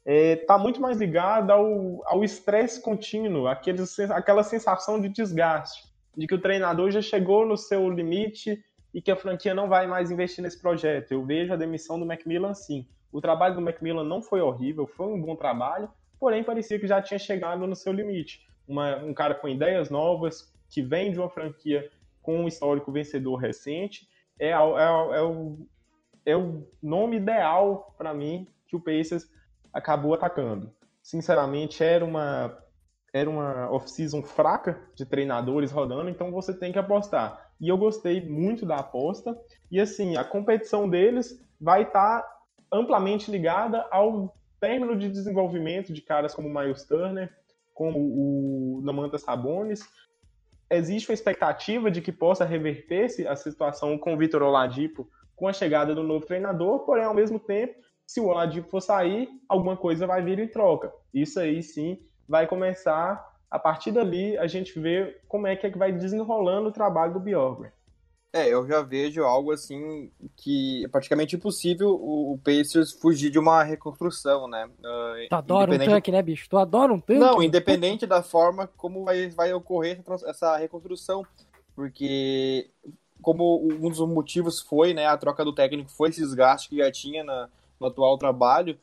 é, 0.04 0.36
tá 0.36 0.58
muito 0.58 0.82
mais 0.82 0.98
ligado 0.98 1.50
ao 1.50 2.22
estresse 2.22 2.82
contínuo, 2.82 3.46
aquele, 3.46 3.82
aquela 4.10 4.42
sensação 4.42 5.00
de 5.00 5.08
desgaste, 5.08 5.84
de 6.14 6.26
que 6.26 6.34
o 6.34 6.40
treinador 6.40 6.90
já 6.90 7.00
chegou 7.00 7.46
no 7.46 7.56
seu 7.56 7.88
limite 7.88 8.62
e 8.92 9.00
que 9.00 9.10
a 9.10 9.16
franquia 9.16 9.54
não 9.54 9.68
vai 9.68 9.86
mais 9.86 10.10
investir 10.10 10.44
nesse 10.44 10.60
projeto. 10.60 11.12
Eu 11.12 11.24
vejo 11.24 11.52
a 11.54 11.56
demissão 11.56 11.98
do 11.98 12.04
Macmillan 12.04 12.50
assim. 12.50 12.86
O 13.10 13.20
trabalho 13.20 13.54
do 13.54 13.62
Macmillan 13.62 14.04
não 14.04 14.20
foi 14.20 14.42
horrível, 14.42 14.86
foi 14.86 15.06
um 15.06 15.20
bom 15.20 15.34
trabalho, 15.34 15.90
porém 16.20 16.44
parecia 16.44 16.78
que 16.78 16.86
já 16.86 17.00
tinha 17.00 17.18
chegado 17.18 17.66
no 17.66 17.74
seu 17.74 17.92
limite. 17.92 18.46
Uma, 18.68 18.96
um 18.98 19.14
cara 19.14 19.34
com 19.34 19.48
ideias 19.48 19.88
novas, 19.88 20.53
que 20.74 20.82
vem 20.82 21.12
de 21.12 21.20
uma 21.20 21.30
franquia 21.30 21.88
com 22.20 22.40
um 22.40 22.48
histórico 22.48 22.90
vencedor 22.90 23.36
recente, 23.36 24.08
é, 24.40 24.48
é, 24.48 24.52
é, 24.52 25.22
o, 25.22 25.68
é 26.26 26.36
o 26.36 26.66
nome 26.82 27.18
ideal 27.18 27.94
para 27.96 28.12
mim 28.12 28.48
que 28.66 28.74
o 28.74 28.80
Pacers 28.80 29.24
acabou 29.72 30.14
atacando. 30.14 30.74
Sinceramente, 31.00 31.84
era 31.84 32.04
uma 32.04 32.58
era 33.12 33.30
uma 33.30 33.70
off-season 33.70 34.24
fraca 34.24 34.82
de 34.96 35.06
treinadores 35.06 35.70
rodando, 35.70 36.10
então 36.10 36.32
você 36.32 36.52
tem 36.52 36.72
que 36.72 36.78
apostar. 36.80 37.52
E 37.60 37.68
eu 37.68 37.78
gostei 37.78 38.28
muito 38.28 38.66
da 38.66 38.78
aposta. 38.78 39.38
E 39.70 39.78
assim, 39.78 40.16
a 40.16 40.24
competição 40.24 40.88
deles 40.88 41.40
vai 41.60 41.82
estar 41.82 42.22
tá 42.22 42.38
amplamente 42.72 43.30
ligada 43.30 43.86
ao 43.92 44.34
término 44.58 44.98
de 44.98 45.08
desenvolvimento 45.08 45.92
de 45.92 46.02
caras 46.02 46.34
como 46.34 46.48
Miles 46.48 46.82
Turner, 46.84 47.32
como 47.72 48.00
o 48.00 48.80
Namanta 48.82 49.16
Sabonis. 49.16 49.88
Existe 50.70 51.10
uma 51.10 51.14
expectativa 51.14 51.90
de 51.90 52.00
que 52.00 52.12
possa 52.12 52.44
reverter-se 52.44 53.26
a 53.26 53.36
situação 53.36 53.98
com 53.98 54.14
o 54.14 54.16
Vitor 54.16 54.42
Oladipo 54.42 55.08
com 55.36 55.48
a 55.48 55.52
chegada 55.52 55.94
do 55.94 56.02
novo 56.02 56.26
treinador, 56.26 56.80
porém, 56.80 57.04
ao 57.04 57.14
mesmo 57.14 57.38
tempo, 57.38 57.74
se 58.06 58.20
o 58.20 58.26
Oladipo 58.26 58.68
for 58.68 58.80
sair, 58.80 59.28
alguma 59.48 59.76
coisa 59.76 60.06
vai 60.06 60.22
vir 60.22 60.38
em 60.38 60.48
troca. 60.48 60.92
Isso 61.12 61.40
aí 61.40 61.62
sim 61.62 61.98
vai 62.28 62.46
começar, 62.46 63.24
a 63.50 63.58
partir 63.58 63.92
dali, 63.92 64.36
a 64.38 64.46
gente 64.46 64.78
vê 64.78 65.20
como 65.28 65.46
é 65.46 65.56
que, 65.56 65.66
é 65.66 65.70
que 65.70 65.78
vai 65.78 65.92
desenrolando 65.92 66.68
o 66.68 66.72
trabalho 66.72 67.14
do 67.14 67.20
Bjorkgren. 67.20 67.72
É, 68.34 68.48
eu 68.48 68.66
já 68.66 68.82
vejo 68.82 69.22
algo 69.22 69.52
assim 69.52 70.10
que 70.34 70.84
é 70.84 70.88
praticamente 70.88 71.36
impossível 71.36 71.90
o, 71.90 72.36
Pacers 72.42 72.90
fugir 72.90 73.30
de 73.30 73.38
uma 73.38 73.62
reconstrução, 73.62 74.48
né? 74.48 74.68
Uh, 74.80 75.28
tu 75.30 75.36
adora 75.36 75.72
um 75.72 75.78
tanque, 75.78 76.10
né, 76.10 76.20
bicho? 76.20 76.50
Tu 76.50 76.58
adora 76.58 76.92
um 76.92 76.98
tanque? 76.98 77.20
Não, 77.20 77.40
independente 77.40 78.08
da 78.08 78.24
forma 78.24 78.66
como 78.76 79.04
vai, 79.04 79.28
vai 79.28 79.54
ocorrer 79.54 80.02
essa 80.26 80.56
reconstrução, 80.56 81.24
porque 81.76 82.68
como 83.22 83.64
um 83.64 83.88
dos 83.88 84.00
motivos 84.00 84.60
foi, 84.60 84.92
né, 84.92 85.06
a 85.06 85.16
troca 85.16 85.44
do 85.44 85.54
técnico 85.54 85.92
foi 85.92 86.08
esse 86.08 86.20
desgaste 86.20 86.68
que 86.68 86.78
já 86.78 86.90
tinha 86.90 87.22
na, 87.22 87.48
no 87.78 87.86
atual 87.86 88.18
trabalho, 88.18 88.76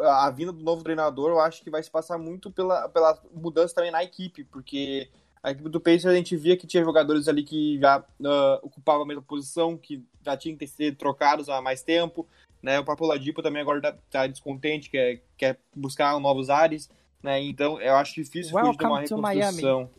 a 0.00 0.30
vinda 0.30 0.52
do 0.52 0.62
novo 0.62 0.84
treinador, 0.84 1.30
eu 1.30 1.40
acho 1.40 1.64
que 1.64 1.70
vai 1.70 1.82
se 1.82 1.90
passar 1.90 2.16
muito 2.16 2.48
pela, 2.48 2.88
pela 2.88 3.20
mudança 3.34 3.74
também 3.74 3.90
na 3.90 4.04
equipe, 4.04 4.44
porque 4.44 5.10
a 5.42 5.50
equipe 5.50 5.68
do 5.68 5.80
Pacers 5.80 6.06
a 6.06 6.14
gente 6.14 6.36
via 6.36 6.56
que 6.56 6.66
tinha 6.66 6.84
jogadores 6.84 7.28
ali 7.28 7.42
que 7.42 7.78
já 7.78 7.98
uh, 7.98 8.58
ocupavam 8.62 9.02
a 9.02 9.06
mesma 9.06 9.22
posição, 9.22 9.76
que 9.76 10.04
já 10.24 10.36
tinham 10.36 10.56
que 10.56 10.66
ser 10.66 10.96
trocados 10.96 11.48
há 11.48 11.60
mais 11.60 11.82
tempo. 11.82 12.26
Né? 12.62 12.78
O 12.78 12.84
próprio 12.84 13.06
Ladipo 13.08 13.42
também 13.42 13.62
agora 13.62 13.80
tá, 13.80 13.96
tá 14.10 14.26
descontente, 14.26 14.90
quer, 14.90 15.22
quer 15.36 15.58
buscar 15.74 16.18
novos 16.18 16.50
ares. 16.50 16.90
Né? 17.22 17.40
Então 17.42 17.80
eu 17.80 17.94
acho 17.96 18.14
difícil 18.14 18.54
Welcome 18.54 18.76
fugir 18.76 19.06
de 19.06 19.14
uma 19.14 19.30
reconstrução. 19.30 19.90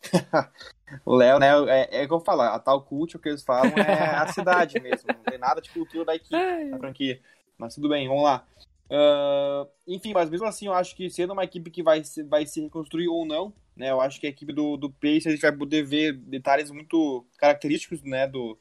o 1.04 1.14
Léo, 1.14 1.38
né, 1.38 1.48
é, 1.68 2.02
é 2.02 2.06
que 2.06 2.12
eu 2.12 2.20
falo, 2.20 2.42
a 2.42 2.58
tal 2.58 2.82
culture 2.82 3.20
que 3.20 3.28
eles 3.28 3.42
falam 3.42 3.72
é 3.76 4.14
a 4.16 4.32
cidade 4.32 4.80
mesmo, 4.80 5.08
não 5.08 5.24
tem 5.24 5.38
nada 5.38 5.60
de 5.60 5.70
cultura 5.70 6.04
da 6.04 6.14
equipe, 6.14 6.70
da 6.70 6.78
franquia. 6.78 7.20
Mas 7.56 7.74
tudo 7.74 7.88
bem, 7.88 8.06
vamos 8.06 8.22
lá. 8.22 8.46
Uh, 8.90 9.68
enfim, 9.86 10.12
mas 10.14 10.30
mesmo 10.30 10.46
assim, 10.46 10.66
eu 10.66 10.72
acho 10.72 10.96
que 10.96 11.10
sendo 11.10 11.32
uma 11.32 11.44
equipe 11.44 11.70
que 11.70 11.82
vai 11.82 12.02
se, 12.02 12.22
vai 12.22 12.46
se 12.46 12.60
reconstruir 12.60 13.08
ou 13.08 13.26
não, 13.26 13.52
né? 13.76 13.90
Eu 13.90 14.00
acho 14.00 14.18
que 14.18 14.26
a 14.26 14.30
equipe 14.30 14.52
do, 14.52 14.76
do 14.76 14.90
Pacers 14.90 15.26
a 15.26 15.30
gente 15.30 15.42
vai 15.42 15.52
poder 15.52 15.84
ver 15.84 16.12
detalhes 16.14 16.70
muito 16.70 17.24
característicos, 17.36 18.02
né? 18.02 18.26
Do, 18.26 18.58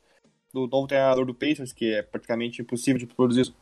do 0.53 0.67
novo 0.67 0.87
treinador 0.87 1.25
do 1.25 1.33
Pacers, 1.33 1.71
que 1.71 1.93
é 1.93 2.01
praticamente 2.01 2.61
impossível 2.61 2.99
de 2.99 3.07
produzir, 3.07 3.53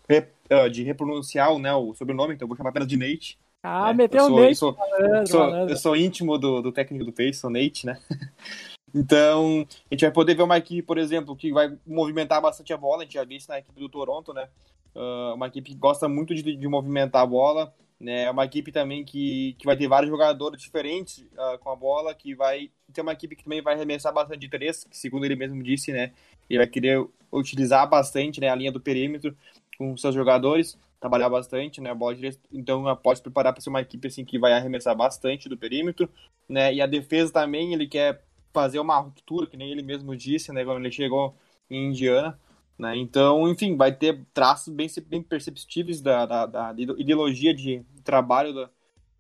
ah, 0.49 0.67
de 0.67 0.83
repronunciar 0.83 1.57
né, 1.59 1.73
o 1.73 1.93
sobrenome, 1.93 2.33
então 2.33 2.45
eu 2.45 2.47
vou 2.49 2.57
chamar 2.57 2.69
apenas 2.69 2.87
de 2.87 2.97
Nate. 2.97 3.37
Ah, 3.63 3.87
né? 3.87 3.93
meteu 3.93 4.25
o 4.25 4.39
Nate. 4.39 4.55
Sou, 4.55 4.75
malandro, 4.75 5.27
sou. 5.27 5.49
Eu 5.49 5.77
sou 5.77 5.95
íntimo 5.95 6.37
do, 6.37 6.61
do 6.61 6.71
técnico 6.71 7.05
do 7.05 7.11
Pacers, 7.11 7.39
sou 7.39 7.49
Nate, 7.49 7.85
né? 7.85 7.99
Então, 8.97 9.67
a 9.91 9.93
gente 9.93 10.05
vai 10.05 10.11
poder 10.11 10.35
ver 10.35 10.43
uma 10.43 10.57
equipe, 10.57 10.81
por 10.81 10.97
exemplo, 10.97 11.35
que 11.35 11.51
vai 11.51 11.77
movimentar 11.85 12.41
bastante 12.41 12.71
a 12.71 12.77
bola. 12.77 13.01
A 13.01 13.03
gente 13.03 13.15
já 13.15 13.25
viu 13.25 13.35
isso 13.35 13.49
na 13.49 13.59
equipe 13.59 13.77
do 13.77 13.89
Toronto, 13.89 14.33
né? 14.33 14.47
Uh, 14.95 15.35
uma 15.35 15.47
equipe 15.47 15.71
que 15.71 15.77
gosta 15.77 16.07
muito 16.07 16.33
de, 16.33 16.55
de 16.55 16.67
movimentar 16.67 17.21
a 17.21 17.25
bola. 17.25 17.73
Né? 17.99 18.23
É 18.23 18.31
uma 18.31 18.45
equipe 18.45 18.71
também 18.71 19.03
que, 19.03 19.55
que 19.57 19.65
vai 19.65 19.75
ter 19.77 19.87
vários 19.87 20.09
jogadores 20.09 20.61
diferentes 20.61 21.19
uh, 21.19 21.57
com 21.59 21.69
a 21.69 21.75
bola, 21.75 22.13
que 22.13 22.35
vai 22.35 22.69
ter 22.93 23.01
uma 23.01 23.13
equipe 23.13 23.35
que 23.35 23.43
também 23.43 23.61
vai 23.61 23.73
arremessar 23.73 24.13
bastante 24.13 24.39
de 24.39 24.49
três, 24.49 24.83
que 24.83 24.97
segundo 24.97 25.25
ele 25.25 25.35
mesmo 25.35 25.61
disse, 25.63 25.91
né? 25.91 26.11
Ele 26.49 26.59
vai 26.59 26.67
querer 26.67 27.05
utilizar 27.31 27.87
bastante 27.89 28.39
né, 28.39 28.49
a 28.49 28.55
linha 28.55 28.71
do 28.71 28.79
perímetro 28.79 29.35
com 29.77 29.95
seus 29.97 30.15
jogadores, 30.15 30.77
trabalhar 30.99 31.29
bastante, 31.29 31.81
né? 31.81 31.89
A 31.89 31.95
bola 31.95 32.15
direita, 32.15 32.39
então 32.51 32.83
pode 32.97 33.19
se 33.19 33.23
preparar 33.23 33.53
para 33.53 33.61
ser 33.61 33.69
uma 33.69 33.81
equipe 33.81 34.07
assim 34.07 34.23
que 34.25 34.39
vai 34.39 34.53
arremessar 34.53 34.95
bastante 34.95 35.49
do 35.49 35.57
perímetro, 35.57 36.09
né? 36.47 36.73
E 36.73 36.81
a 36.81 36.85
defesa 36.85 37.31
também 37.31 37.73
ele 37.73 37.87
quer 37.87 38.23
fazer 38.53 38.79
uma 38.79 38.97
ruptura, 38.97 39.47
que 39.47 39.57
nem 39.57 39.71
ele 39.71 39.81
mesmo 39.81 40.15
disse, 40.15 40.51
né? 40.53 40.63
Quando 40.63 40.79
ele 40.79 40.91
chegou 40.91 41.35
em 41.69 41.89
Indiana. 41.89 42.39
Né? 42.77 42.97
Então, 42.97 43.47
enfim, 43.47 43.77
vai 43.77 43.93
ter 43.93 44.25
traços 44.33 44.73
bem, 44.73 44.87
bem 45.07 45.23
perceptíveis 45.23 46.01
da, 46.01 46.25
da, 46.25 46.45
da 46.45 46.75
ideologia 46.97 47.53
de 47.53 47.83
trabalho 48.03 48.53
do, 48.53 48.69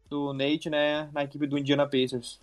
do 0.09 0.33
Nate 0.33 0.69
né, 0.69 1.09
na 1.13 1.23
equipe 1.23 1.47
do 1.47 1.57
Indiana 1.57 1.87
Pacers. 1.87 2.39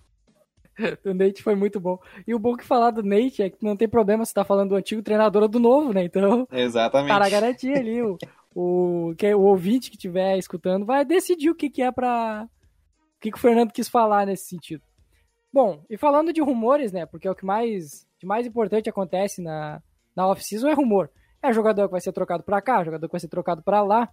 o 1.05 1.13
Nate 1.13 1.43
foi 1.43 1.55
muito 1.55 1.79
bom. 1.79 1.99
E 2.27 2.35
o 2.35 2.39
bom 2.39 2.57
que 2.57 2.65
falar 2.65 2.91
do 2.91 3.03
Nate 3.03 3.43
é 3.43 3.51
que 3.51 3.63
não 3.63 3.77
tem 3.77 3.89
problema 3.89 4.25
se 4.25 4.33
tá 4.33 4.45
falando 4.45 4.71
do 4.71 4.77
antigo 4.77 5.03
treinador 5.03 5.43
ou 5.43 5.49
do 5.49 5.61
novo, 5.61 5.93
né? 5.93 6.05
Então, 6.05 6.47
Exatamente. 6.51 7.09
para 7.09 7.29
garantir 7.29 7.75
ali, 7.75 8.03
o, 8.03 8.17
o, 8.55 9.15
que, 9.17 9.35
o 9.35 9.43
ouvinte 9.43 9.91
que 9.91 9.97
estiver 9.97 10.39
escutando 10.39 10.87
vai 10.87 11.05
decidir 11.05 11.51
o 11.51 11.55
que, 11.55 11.69
que 11.69 11.83
é 11.83 11.93
para 11.93 12.49
que, 13.21 13.31
que 13.31 13.37
o 13.37 13.41
Fernando 13.41 13.73
quis 13.73 13.89
falar 13.89 14.27
nesse 14.27 14.47
sentido. 14.47 14.83
Bom, 15.53 15.85
e 15.91 15.99
falando 15.99 16.33
de 16.33 16.41
rumores, 16.41 16.93
né? 16.93 17.05
Porque 17.05 17.29
é 17.29 17.31
o 17.31 17.35
que 17.35 17.45
mais, 17.45 18.07
de 18.19 18.27
mais 18.27 18.47
importante 18.47 18.89
acontece 18.89 19.43
na, 19.43 19.83
na 20.15 20.27
off-season 20.27 20.69
é 20.69 20.75
rumor. 20.75 21.11
É 21.43 21.53
jogador 21.53 21.87
que 21.87 21.93
vai 21.93 22.01
ser 22.01 22.13
trocado 22.13 22.43
para 22.43 22.63
cá, 22.63 22.85
jogador 22.85 23.09
que 23.09 23.13
vai 23.13 23.21
ser 23.21 23.29
trocado 23.29 23.63
para 23.63 23.83
lá. 23.83 24.09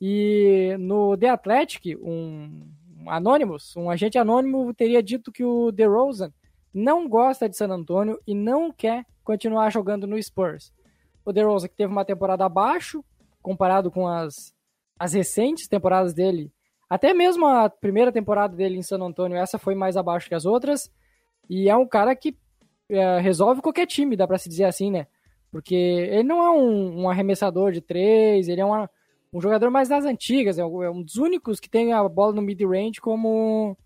E 0.00 0.74
no 0.78 1.16
The 1.16 1.28
Athletic, 1.28 1.96
um, 2.02 2.66
Anonymous, 3.06 3.76
um 3.76 3.90
agente 3.90 4.18
anônimo, 4.18 4.72
teria 4.74 5.02
dito 5.02 5.30
que 5.30 5.44
o 5.44 5.70
DeRozan 5.70 6.32
não 6.72 7.08
gosta 7.08 7.48
de 7.48 7.56
San 7.56 7.68
Antonio 7.68 8.18
e 8.26 8.34
não 8.34 8.72
quer 8.72 9.04
continuar 9.22 9.70
jogando 9.70 10.06
no 10.06 10.20
Spurs. 10.20 10.72
O 11.24 11.32
DeRozan 11.32 11.68
que 11.68 11.76
teve 11.76 11.92
uma 11.92 12.04
temporada 12.04 12.44
abaixo, 12.44 13.04
comparado 13.40 13.90
com 13.90 14.08
as, 14.08 14.54
as 14.98 15.12
recentes 15.12 15.68
temporadas 15.68 16.14
dele, 16.14 16.50
até 16.88 17.14
mesmo 17.14 17.46
a 17.46 17.70
primeira 17.70 18.12
temporada 18.12 18.56
dele 18.56 18.76
em 18.76 18.82
San 18.82 18.98
Antonio, 18.98 19.36
essa 19.36 19.58
foi 19.58 19.74
mais 19.74 19.96
abaixo 19.96 20.28
que 20.28 20.34
as 20.34 20.44
outras, 20.44 20.90
e 21.48 21.68
é 21.68 21.76
um 21.76 21.86
cara 21.86 22.14
que 22.14 22.36
é, 22.88 23.18
resolve 23.18 23.62
qualquer 23.62 23.86
time, 23.86 24.16
dá 24.16 24.26
para 24.26 24.38
se 24.38 24.48
dizer 24.48 24.64
assim, 24.64 24.90
né? 24.90 25.06
Porque 25.52 25.74
ele 25.74 26.22
não 26.22 26.42
é 26.42 26.50
um, 26.50 27.02
um 27.02 27.10
arremessador 27.10 27.70
de 27.70 27.82
três, 27.82 28.48
ele 28.48 28.62
é 28.62 28.64
uma, 28.64 28.90
um 29.32 29.40
jogador 29.40 29.70
mais 29.70 29.86
das 29.88 30.06
antigas, 30.06 30.58
é, 30.58 30.62
é 30.62 30.66
um 30.90 31.02
dos 31.02 31.16
únicos 31.16 31.60
que 31.60 31.68
tem 31.68 31.92
a 31.92 32.08
bola 32.08 32.32
no 32.32 32.40
mid-range 32.40 33.02
como, 33.02 33.76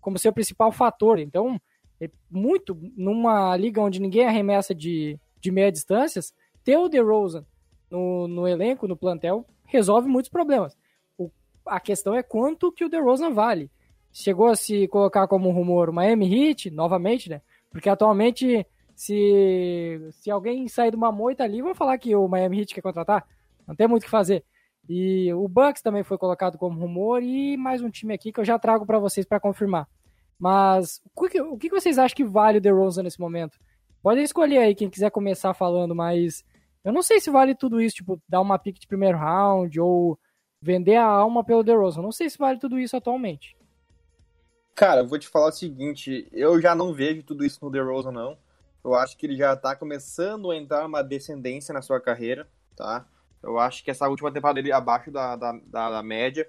como 0.00 0.18
seu 0.18 0.32
principal 0.32 0.72
fator. 0.72 1.20
Então, 1.20 1.60
é 2.00 2.10
muito 2.28 2.76
numa 2.96 3.56
liga 3.56 3.80
onde 3.80 4.00
ninguém 4.00 4.26
arremessa 4.26 4.74
de, 4.74 5.16
de 5.40 5.52
meia 5.52 5.70
distâncias, 5.70 6.34
ter 6.64 6.76
o 6.76 6.88
DeRozan 6.88 7.46
no, 7.88 8.26
no 8.26 8.48
elenco, 8.48 8.88
no 8.88 8.96
plantel, 8.96 9.46
resolve 9.64 10.08
muitos 10.08 10.28
problemas. 10.28 10.76
O, 11.16 11.30
a 11.64 11.78
questão 11.78 12.14
é 12.14 12.22
quanto 12.22 12.72
que 12.72 12.84
o 12.84 12.88
DeRozan 12.88 13.30
vale. 13.30 13.70
Chegou 14.12 14.48
a 14.48 14.56
se 14.56 14.88
colocar 14.88 15.28
como 15.28 15.50
rumor 15.50 15.88
o 15.88 15.92
Miami 15.92 16.48
Heat, 16.48 16.70
novamente, 16.70 17.30
né? 17.30 17.40
Porque 17.70 17.88
atualmente, 17.88 18.66
se, 18.94 20.00
se 20.12 20.30
alguém 20.30 20.68
sair 20.68 20.90
de 20.90 20.96
uma 20.96 21.12
moita 21.12 21.44
ali, 21.44 21.62
vão 21.62 21.74
falar 21.74 21.98
que 21.98 22.14
o 22.14 22.28
Miami 22.28 22.60
Heat 22.60 22.74
quer 22.74 22.82
contratar. 22.82 23.26
Não 23.66 23.74
tem 23.74 23.86
muito 23.88 24.02
o 24.02 24.06
que 24.06 24.10
fazer. 24.10 24.44
E 24.88 25.32
o 25.32 25.46
Bucks 25.48 25.82
também 25.82 26.02
foi 26.02 26.18
colocado 26.18 26.58
como 26.58 26.78
rumor 26.78 27.22
e 27.22 27.56
mais 27.56 27.80
um 27.80 27.90
time 27.90 28.14
aqui 28.14 28.32
que 28.32 28.40
eu 28.40 28.44
já 28.44 28.58
trago 28.58 28.84
para 28.84 28.98
vocês 28.98 29.24
para 29.24 29.40
confirmar. 29.40 29.88
Mas 30.38 31.00
o 31.14 31.28
que, 31.28 31.40
o 31.40 31.56
que 31.56 31.70
vocês 31.70 31.98
acham 31.98 32.16
que 32.16 32.24
vale 32.24 32.58
o 32.58 32.60
DeRozan 32.60 33.04
nesse 33.04 33.20
momento? 33.20 33.58
Podem 34.02 34.24
escolher 34.24 34.58
aí 34.58 34.74
quem 34.74 34.90
quiser 34.90 35.10
começar 35.10 35.54
falando, 35.54 35.94
mas 35.94 36.44
eu 36.84 36.92
não 36.92 37.02
sei 37.02 37.20
se 37.20 37.30
vale 37.30 37.54
tudo 37.54 37.80
isso, 37.80 37.96
tipo, 37.96 38.20
dar 38.28 38.40
uma 38.40 38.58
pick 38.58 38.80
de 38.80 38.88
primeiro 38.88 39.16
round 39.16 39.78
ou 39.80 40.18
vender 40.60 40.96
a 40.96 41.06
alma 41.06 41.44
pelo 41.44 41.62
DeRozan. 41.62 42.02
Não 42.02 42.10
sei 42.10 42.28
se 42.28 42.36
vale 42.36 42.58
tudo 42.58 42.78
isso 42.78 42.96
atualmente. 42.96 43.56
Cara, 44.74 45.02
eu 45.02 45.06
vou 45.06 45.18
te 45.18 45.28
falar 45.28 45.48
o 45.48 45.52
seguinte, 45.52 46.26
eu 46.32 46.60
já 46.60 46.74
não 46.74 46.92
vejo 46.92 47.22
tudo 47.22 47.44
isso 47.44 47.58
no 47.62 47.70
DeRozan, 47.70 48.10
não. 48.10 48.36
Eu 48.84 48.94
acho 48.94 49.16
que 49.16 49.26
ele 49.26 49.36
já 49.36 49.56
tá 49.56 49.76
começando 49.76 50.50
a 50.50 50.56
entrar 50.56 50.86
uma 50.86 51.02
descendência 51.02 51.72
na 51.72 51.82
sua 51.82 52.00
carreira, 52.00 52.48
tá? 52.76 53.06
Eu 53.42 53.58
acho 53.58 53.84
que 53.84 53.90
essa 53.90 54.08
última 54.08 54.32
temporada 54.32 54.60
dele 54.60 54.72
abaixo 54.72 55.10
da, 55.10 55.36
da, 55.36 55.52
da, 55.52 55.90
da 55.90 56.02
média 56.02 56.48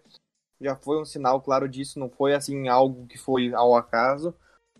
já 0.59 0.75
foi 0.75 0.99
um 1.01 1.05
sinal 1.05 1.41
claro 1.41 1.67
disso, 1.67 1.99
não 1.99 2.09
foi 2.09 2.33
assim 2.33 2.67
algo 2.67 3.05
que 3.07 3.17
foi 3.17 3.53
ao 3.53 3.75
acaso. 3.75 4.33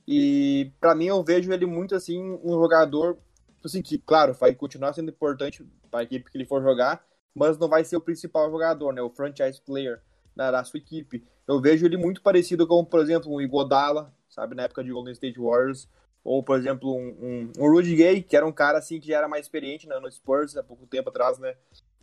E 0.08 0.72
para 0.80 0.96
mim 0.96 1.06
eu 1.06 1.24
vejo 1.24 1.52
ele 1.52 1.66
muito 1.66 1.96
assim 1.96 2.39
um 2.44 2.54
jogador 2.54 3.18
assim 3.63 3.82
que, 3.82 3.98
claro, 3.98 4.34
vai 4.34 4.54
continuar 4.54 4.94
sendo 4.94 5.10
importante 5.10 5.66
para 5.89 6.02
a 6.02 6.04
equipe 6.04 6.30
que 6.30 6.38
ele 6.38 6.46
for 6.46 6.62
jogar, 6.62 7.06
mas 7.34 7.58
não 7.58 7.70
vai 7.70 7.84
ser 7.84 7.96
o 7.96 8.02
principal 8.02 8.50
jogador, 8.52 8.92
né, 8.92 9.02
o 9.02 9.10
franchise 9.10 9.62
player 9.62 10.02
da, 10.36 10.52
da 10.52 10.63
sua 10.63 10.80
equipe. 10.80 11.24
Eu 11.48 11.62
vejo 11.62 11.86
ele 11.86 11.98
muito 11.98 12.22
parecido 12.22 12.68
com, 12.68 12.84
por 12.84 13.00
exemplo, 13.00 13.32
o 13.32 13.42
Igodala, 13.42 14.13
sabe, 14.30 14.56
na 14.56 14.63
época 14.63 14.84
de 14.84 14.92
Golden 14.92 15.13
State 15.13 15.39
Warriors, 15.39 15.88
ou 16.23 16.41
por 16.41 16.57
exemplo, 16.57 16.95
um, 16.95 17.07
um, 17.21 17.51
um 17.59 17.69
Rudy 17.69 17.95
Gay, 17.95 18.21
que 18.21 18.36
era 18.36 18.45
um 18.45 18.51
cara 18.51 18.77
assim 18.77 18.99
que 18.99 19.07
já 19.07 19.17
era 19.17 19.27
mais 19.27 19.45
experiente 19.45 19.88
né, 19.88 19.99
no 19.99 20.12
Spurs 20.12 20.55
há 20.55 20.63
pouco 20.63 20.88
tempo 20.88 21.09
atrás, 21.09 21.38
né? 21.38 21.55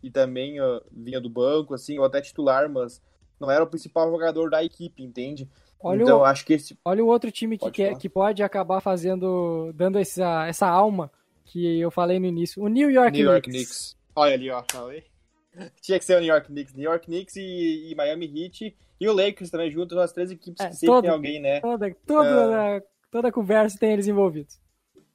E 0.02 0.11
também 0.11 0.61
uh, 0.61 0.83
vinha 0.90 1.20
do 1.20 1.28
banco, 1.28 1.74
assim, 1.74 1.98
ou 1.98 2.04
até 2.04 2.20
titular, 2.20 2.68
mas 2.68 3.02
não 3.38 3.50
era 3.50 3.64
o 3.64 3.66
principal 3.66 4.11
jogador 4.11 4.50
da 4.50 4.62
equipe, 4.62 5.02
entende? 5.02 5.48
Olha 5.83 6.02
então, 6.02 6.18
o, 6.18 6.24
acho 6.24 6.44
que 6.44 6.54
esse. 6.54 6.78
Olha 6.85 7.02
o 7.02 7.06
outro 7.06 7.30
time 7.30 7.56
que, 7.56 7.70
quer, 7.70 7.96
que 7.96 8.09
pode 8.09 8.42
acabar 8.42 8.80
fazendo. 8.80 9.72
dando 9.74 9.98
essa, 9.98 10.46
essa 10.46 10.68
alma 10.68 11.11
que 11.46 11.80
eu 11.80 11.90
falei 11.90 12.18
no 12.18 12.26
início. 12.26 12.62
O 12.62 12.68
New 12.68 12.90
York 12.90 13.16
New 13.16 13.30
York 13.30 13.48
Knicks. 13.48 13.66
Knicks. 13.66 13.96
Olha 14.14 14.35
ali, 14.35 14.50
ó. 14.50 14.62
Falei. 14.70 15.04
Tinha 15.80 15.98
que 15.98 16.04
ser 16.04 16.16
o 16.16 16.20
New 16.20 16.28
York 16.28 16.46
Knicks. 16.48 16.74
New 16.74 16.85
York 16.85 17.06
Knicks 17.06 17.37
e, 17.37 17.90
e 17.90 17.94
Miami 17.94 18.26
Heat. 18.26 18.76
E 19.00 19.09
o 19.09 19.12
Lakers 19.14 19.50
também 19.50 19.70
juntos, 19.70 19.96
as 19.96 20.12
três 20.12 20.30
equipes 20.30 20.61
é, 20.61 20.68
que 20.68 20.74
sempre 20.74 20.94
todo, 20.94 21.02
tem 21.02 21.11
alguém, 21.11 21.40
né? 21.40 21.61
Toda, 21.61 21.96
toda, 22.06 22.76
uh, 22.76 22.83
toda 23.11 23.33
conversa 23.33 23.79
tem 23.79 23.92
eles 23.92 24.07
envolvidos. 24.07 24.61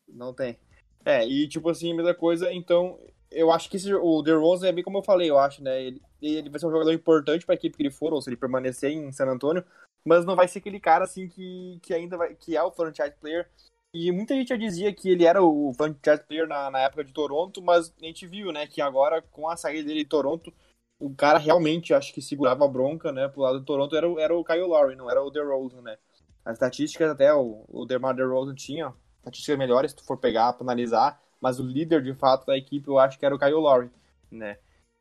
Não 0.08 0.34
tem. 0.34 0.58
É, 1.04 1.26
e 1.26 1.48
tipo 1.48 1.70
assim, 1.70 1.92
a 1.92 1.96
mesma 1.96 2.14
coisa, 2.14 2.52
então 2.52 3.00
eu 3.32 3.52
acho 3.52 3.70
que 3.70 3.78
esse, 3.78 3.94
o 3.94 4.22
DeRozan 4.22 4.68
é 4.68 4.72
bem 4.72 4.84
como 4.84 4.98
eu 4.98 5.04
falei, 5.04 5.30
eu 5.30 5.38
acho, 5.38 5.64
né? 5.64 5.84
Ele, 5.84 6.02
ele 6.22 6.50
vai 6.50 6.60
ser 6.60 6.68
um 6.68 6.72
jogador 6.72 6.92
importante 6.94 7.46
para 7.46 7.54
a 7.54 7.58
equipe 7.58 7.76
que 7.76 7.84
ele 7.84 7.92
for, 7.92 8.14
ou 8.14 8.22
se 8.22 8.30
ele 8.30 8.38
permanecer 8.38 8.92
em 8.92 9.12
San 9.12 9.28
Antonio, 9.28 9.64
mas 10.06 10.26
não 10.26 10.36
vai 10.36 10.48
ser 10.48 10.60
aquele 10.60 10.80
cara 10.80 11.04
assim 11.04 11.28
que, 11.28 11.80
que 11.82 11.94
ainda 11.94 12.18
vai, 12.18 12.36
que 12.36 12.56
é 12.56 12.64
o 12.64 12.72
franchise 12.72 13.14
player. 13.20 13.50
E 13.94 14.12
muita 14.12 14.36
gente 14.36 14.50
já 14.50 14.58
dizia 14.58 14.94
que 14.94 15.10
ele 15.10 15.26
era 15.26 15.42
o 15.42 15.74
franchise 15.74 16.24
player 16.28 16.48
na, 16.48 16.70
na 16.70 16.80
época 16.80 17.04
de 17.04 17.14
Toronto, 17.14 17.62
mas 17.62 17.94
a 18.02 18.06
gente 18.06 18.28
viu, 18.28 18.52
né, 18.52 18.68
que 18.68 18.82
agora 18.82 19.22
com 19.22 19.48
a 19.50 19.56
saída 19.56 19.88
dele 19.88 20.04
de 20.04 20.10
Toronto, 20.10 20.54
o 21.00 21.14
cara 21.14 21.38
realmente 21.38 21.94
acho 21.94 22.14
que 22.14 22.22
segurava 22.22 22.66
a 22.66 22.68
bronca, 22.68 23.12
né, 23.12 23.28
pro 23.28 23.42
lado 23.42 23.60
do 23.60 23.66
Toronto 23.66 23.96
era, 23.96 24.08
era 24.22 24.36
o 24.36 24.44
Kyle 24.44 24.62
Lowry, 24.62 24.96
não 24.96 25.10
era 25.10 25.24
o 25.24 25.30
DeRozan, 25.30 25.82
né? 25.82 25.98
As 26.46 26.54
estatísticas 26.54 27.10
até 27.10 27.34
o, 27.34 27.66
o 27.68 27.86
DeMar 27.86 28.16
DeRozan 28.16 28.54
tinha 28.54 28.94
estatísticas 29.18 29.58
melhores 29.58 29.92
se 29.92 29.98
tu 29.98 30.06
for 30.06 30.18
pegar 30.18 30.54
para 30.54 30.64
analisar, 30.64 31.20
mas 31.42 31.60
o 31.60 31.64
líder 31.64 32.04
de 32.04 32.14
fato 32.14 32.46
da 32.46 32.56
equipe 32.56 32.88
eu 32.88 33.00
acho 33.00 33.18
que 33.18 33.26
era 33.26 33.36
o 33.36 33.40
Kyle 33.40 33.54
Lowry, 33.54 33.90
né? 34.32 34.58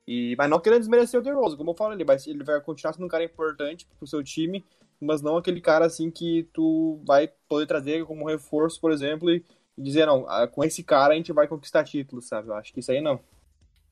E, 0.06 0.34
mas 0.36 0.50
não 0.50 0.60
querendo 0.60 0.80
desmerecer 0.80 1.20
o 1.20 1.22
DeRozan, 1.22 1.56
como 1.56 1.70
eu 1.70 1.74
falei, 1.74 1.96
ele 1.96 2.04
vai, 2.04 2.16
ele 2.26 2.44
vai 2.44 2.60
continuar 2.60 2.92
sendo 2.92 3.04
um 3.04 3.08
cara 3.08 3.24
importante 3.24 3.86
pro 3.98 4.06
seu 4.06 4.22
time, 4.22 4.64
mas 5.00 5.22
não 5.22 5.36
aquele 5.36 5.60
cara 5.60 5.86
assim 5.86 6.10
que 6.10 6.48
tu 6.52 7.00
vai 7.06 7.28
poder 7.48 7.66
trazer 7.66 8.04
como 8.04 8.26
reforço, 8.26 8.80
por 8.80 8.90
exemplo, 8.90 9.30
e 9.30 9.44
dizer, 9.76 10.06
não, 10.06 10.26
ah, 10.28 10.46
com 10.46 10.62
esse 10.64 10.82
cara 10.82 11.14
a 11.14 11.16
gente 11.16 11.32
vai 11.32 11.48
conquistar 11.48 11.84
títulos, 11.84 12.26
sabe? 12.26 12.48
Eu 12.48 12.54
acho 12.54 12.72
que 12.72 12.80
isso 12.80 12.90
aí 12.90 13.00
não. 13.00 13.20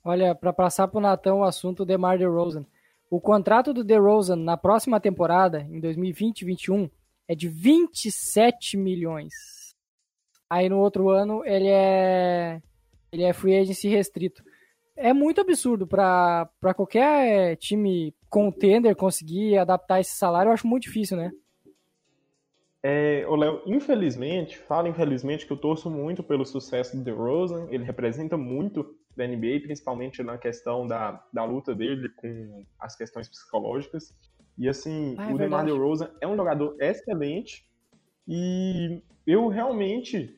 Olha, 0.05 0.35
para 0.35 0.53
passar 0.53 0.89
pro 0.89 1.01
Natão 1.01 1.41
o 1.41 1.45
assunto 1.45 1.85
DeMar 1.85 2.19
DeRozan. 2.19 2.67
O 3.11 3.21
contrato 3.21 3.73
do 3.73 3.85
DeRozan 3.85 4.37
na 4.37 4.57
próxima 4.57 4.99
temporada, 4.99 5.61
em 5.61 5.81
2020-21, 5.81 6.91
é 7.29 7.35
de 7.35 7.49
27 7.49 8.77
milhões. 8.77 9.33
Aí 10.49 10.69
no 10.69 10.79
outro 10.79 11.09
ano 11.09 11.45
ele 11.45 11.69
é 11.69 12.61
ele 13.11 13.23
é 13.25 13.33
free 13.33 13.57
agency 13.57 13.89
restrito. 13.89 14.43
É 14.97 15.13
muito 15.13 15.41
absurdo 15.41 15.87
para 15.87 16.49
qualquer 16.75 17.57
time 17.57 18.15
contender 18.29 18.97
conseguir 18.97 19.59
adaptar 19.59 20.01
esse 20.01 20.13
salário, 20.13 20.49
eu 20.49 20.55
acho 20.55 20.67
muito 20.67 20.85
difícil, 20.85 21.17
né? 21.17 21.31
É, 22.83 23.25
o 23.29 23.37
Léo, 23.37 23.63
infelizmente, 23.65 24.59
falo 24.59 24.89
infelizmente 24.89 25.47
que 25.47 25.53
eu 25.53 25.57
torço 25.57 25.89
muito 25.89 26.23
pelo 26.23 26.45
sucesso 26.45 26.97
do 26.97 27.05
DeRozan, 27.05 27.69
ele 27.71 27.85
representa 27.85 28.37
muito 28.37 28.97
da 29.17 29.27
NBA, 29.27 29.61
principalmente 29.63 30.23
na 30.23 30.37
questão 30.37 30.87
da, 30.87 31.23
da 31.33 31.45
luta 31.45 31.75
dele 31.75 32.09
com 32.17 32.65
as 32.81 32.97
questões 32.97 33.29
psicológicas. 33.29 34.13
E 34.59 34.69
assim, 34.69 35.17
ah, 35.19 35.31
é 35.31 35.35
o 35.35 35.39
DeMar 35.39 35.65
DeRozan 35.65 36.11
é 36.21 36.27
um 36.27 36.37
jogador 36.37 36.77
excelente 36.81 37.67
e 38.29 39.03
eu 39.27 39.49
realmente 39.49 40.37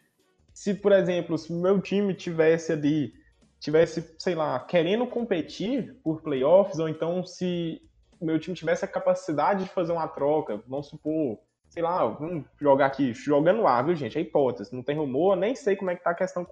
se, 0.55 0.73
por 0.73 0.93
exemplo, 0.93 1.37
se 1.37 1.53
meu 1.53 1.81
time 1.83 2.15
tivesse 2.15 2.73
ali, 2.73 3.13
tivesse, 3.59 4.15
sei 4.19 4.37
lá, 4.37 4.61
querendo 4.61 5.05
competir 5.07 5.99
por 6.03 6.23
playoffs, 6.23 6.79
ou 6.79 6.89
então 6.89 7.25
se 7.25 7.83
meu 8.23 8.39
time 8.39 8.55
tivesse 8.55 8.85
a 8.85 8.89
capacidade 8.89 9.65
de 9.65 9.71
fazer 9.71 9.93
uma 9.93 10.07
troca, 10.07 10.63
vamos 10.69 10.87
supor, 10.87 11.41
sei 11.69 11.83
lá, 11.83 12.07
vamos 12.07 12.45
jogar 12.61 12.87
aqui, 12.87 13.13
jogando 13.13 13.67
ar, 13.67 13.85
viu, 13.85 13.97
gente? 13.97 14.17
É 14.17 14.21
hipótese, 14.21 14.75
não 14.75 14.83
tem 14.83 14.97
rumor, 14.97 15.37
nem 15.37 15.57
sei 15.57 15.75
como 15.75 15.91
é 15.91 15.97
que 15.97 16.05
tá 16.05 16.11
a 16.11 16.15
questão 16.15 16.47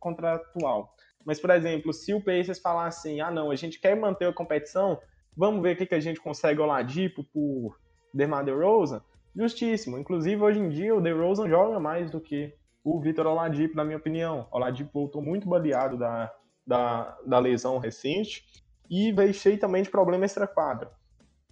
contratual. 0.00 0.96
Mas, 1.24 1.38
por 1.38 1.50
exemplo, 1.50 1.92
se 1.92 2.14
o 2.14 2.24
Pacers 2.24 2.58
falar 2.58 2.86
assim, 2.86 3.20
ah, 3.20 3.30
não, 3.30 3.50
a 3.50 3.54
gente 3.54 3.78
quer 3.78 3.94
manter 3.94 4.26
a 4.26 4.32
competição, 4.32 4.98
vamos 5.36 5.62
ver 5.62 5.74
o 5.74 5.76
que, 5.76 5.86
que 5.86 5.94
a 5.94 6.00
gente 6.00 6.20
consegue 6.20 6.60
Oladipo 6.60 7.24
por 7.24 7.78
DeMar 8.12 8.44
DeRozan, 8.44 9.02
justíssimo. 9.34 9.98
Inclusive, 9.98 10.42
hoje 10.42 10.58
em 10.58 10.68
dia, 10.68 10.94
o 10.94 11.00
DeRozan 11.00 11.48
joga 11.48 11.80
mais 11.80 12.10
do 12.10 12.20
que 12.20 12.54
o 12.84 13.00
Vitor 13.00 13.26
Oladipo, 13.26 13.76
na 13.76 13.84
minha 13.84 13.96
opinião. 13.96 14.46
Oladipo 14.50 14.90
voltou 14.92 15.22
muito 15.22 15.48
baleado 15.48 15.96
da, 15.96 16.32
da, 16.66 17.18
da 17.24 17.38
lesão 17.38 17.78
recente 17.78 18.44
e 18.90 19.12
veio 19.12 19.32
cheio 19.32 19.58
também 19.58 19.82
de 19.82 19.90
problema 19.90 20.24
extra-quadra. 20.24 20.90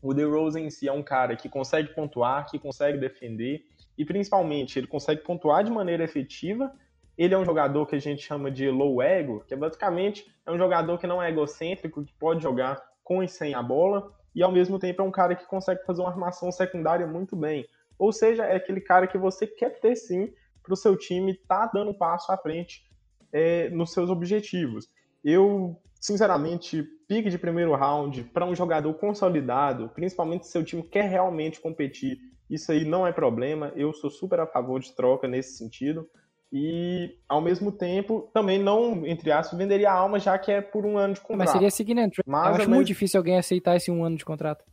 O 0.03 0.15
DeRozan 0.15 0.61
em 0.61 0.71
si 0.71 0.89
é 0.89 0.93
um 0.93 1.03
cara 1.03 1.37
que 1.37 1.49
consegue 1.49 1.95
pontuar, 1.95 2.47
que 2.47 2.59
consegue 2.59 2.99
defender 2.99 3.65
e 3.97 4.05
principalmente 4.05 4.79
ele 4.79 4.87
consegue 4.87 5.23
pontuar 5.23 5.63
de 5.63 5.71
maneira 5.71 6.03
efetiva. 6.03 6.73
Ele 7.19 7.35
é 7.35 7.39
um 7.39 7.45
jogador 7.45 7.87
que 7.87 7.95
a 7.95 8.01
gente 8.01 8.23
chama 8.23 8.51
de 8.51 8.71
low 8.71 9.03
ego, 9.03 9.45
que 9.47 9.53
é 9.53 9.57
basicamente 9.57 10.27
é 10.47 10.51
um 10.51 10.57
jogador 10.57 10.99
que 10.99 11.07
não 11.07 11.23
é 11.23 11.29
egocêntrico, 11.29 12.03
que 12.03 12.15
pode 12.15 12.43
jogar 12.43 12.83
com 13.11 13.25
e 13.25 13.29
sem 13.29 13.55
a 13.55 13.63
bola, 13.63 14.09
e 14.33 14.41
ao 14.41 14.53
mesmo 14.53 14.79
tempo 14.79 15.03
é 15.03 15.05
um 15.05 15.11
cara 15.11 15.35
que 15.35 15.45
consegue 15.45 15.85
fazer 15.85 16.01
uma 16.01 16.11
armação 16.11 16.53
secundária 16.53 17.09
muito 17.09 17.35
bem. 17.35 17.67
Ou 17.99 18.13
seja, 18.13 18.45
é 18.45 18.55
aquele 18.55 18.81
cara 18.81 19.09
que 19.09 19.19
você 19.19 19.49
quer 19.49 19.81
ter 19.81 19.97
sim 19.97 20.33
para 20.63 20.73
o 20.73 20.77
seu 20.77 20.97
time 20.97 21.35
tá 21.35 21.67
dando 21.67 21.91
um 21.91 21.99
passo 21.99 22.31
à 22.31 22.37
frente 22.37 22.85
é, 23.33 23.69
nos 23.71 23.93
seus 23.93 24.11
objetivos. 24.11 24.89
Eu, 25.25 25.77
sinceramente, 26.01 26.85
pique 27.09 27.29
de 27.29 27.37
primeiro 27.37 27.75
round 27.75 28.23
para 28.33 28.47
um 28.47 28.55
jogador 28.55 28.95
consolidado, 28.95 29.91
principalmente 29.93 30.47
se 30.47 30.53
seu 30.53 30.65
time 30.65 30.85
quer 30.85 31.11
realmente 31.11 31.61
competir, 31.61 32.17
isso 32.49 32.71
aí 32.71 32.85
não 32.85 33.05
é 33.05 33.13
problema. 33.13 33.73
Eu 33.75 33.93
sou 33.93 34.09
super 34.09 34.39
a 34.39 34.47
favor 34.47 34.79
de 34.79 34.95
troca 34.95 35.27
nesse 35.27 35.59
sentido. 35.59 36.09
E, 36.53 37.17
ao 37.29 37.41
mesmo 37.41 37.71
tempo, 37.71 38.29
também 38.35 38.59
não, 38.59 39.07
entre 39.07 39.31
aspas, 39.31 39.57
venderia 39.57 39.91
a 39.91 39.95
alma, 39.95 40.19
já 40.19 40.37
que 40.37 40.51
é 40.51 40.61
por 40.61 40.85
um 40.85 40.99
ano 40.99 41.15
de 41.15 41.21
contrato. 41.21 41.39
Mas 41.39 41.51
seria 41.51 41.71
trade. 41.95 42.23
Mas, 42.27 42.49
Eu 42.49 42.63
acho 42.63 42.71
muito 42.71 42.87
difícil 42.89 43.19
alguém 43.19 43.39
aceitar 43.39 43.77
esse 43.77 43.91
um 43.91 44.05
ano 44.05 44.17
de 44.17 44.25
contrato. 44.25 44.65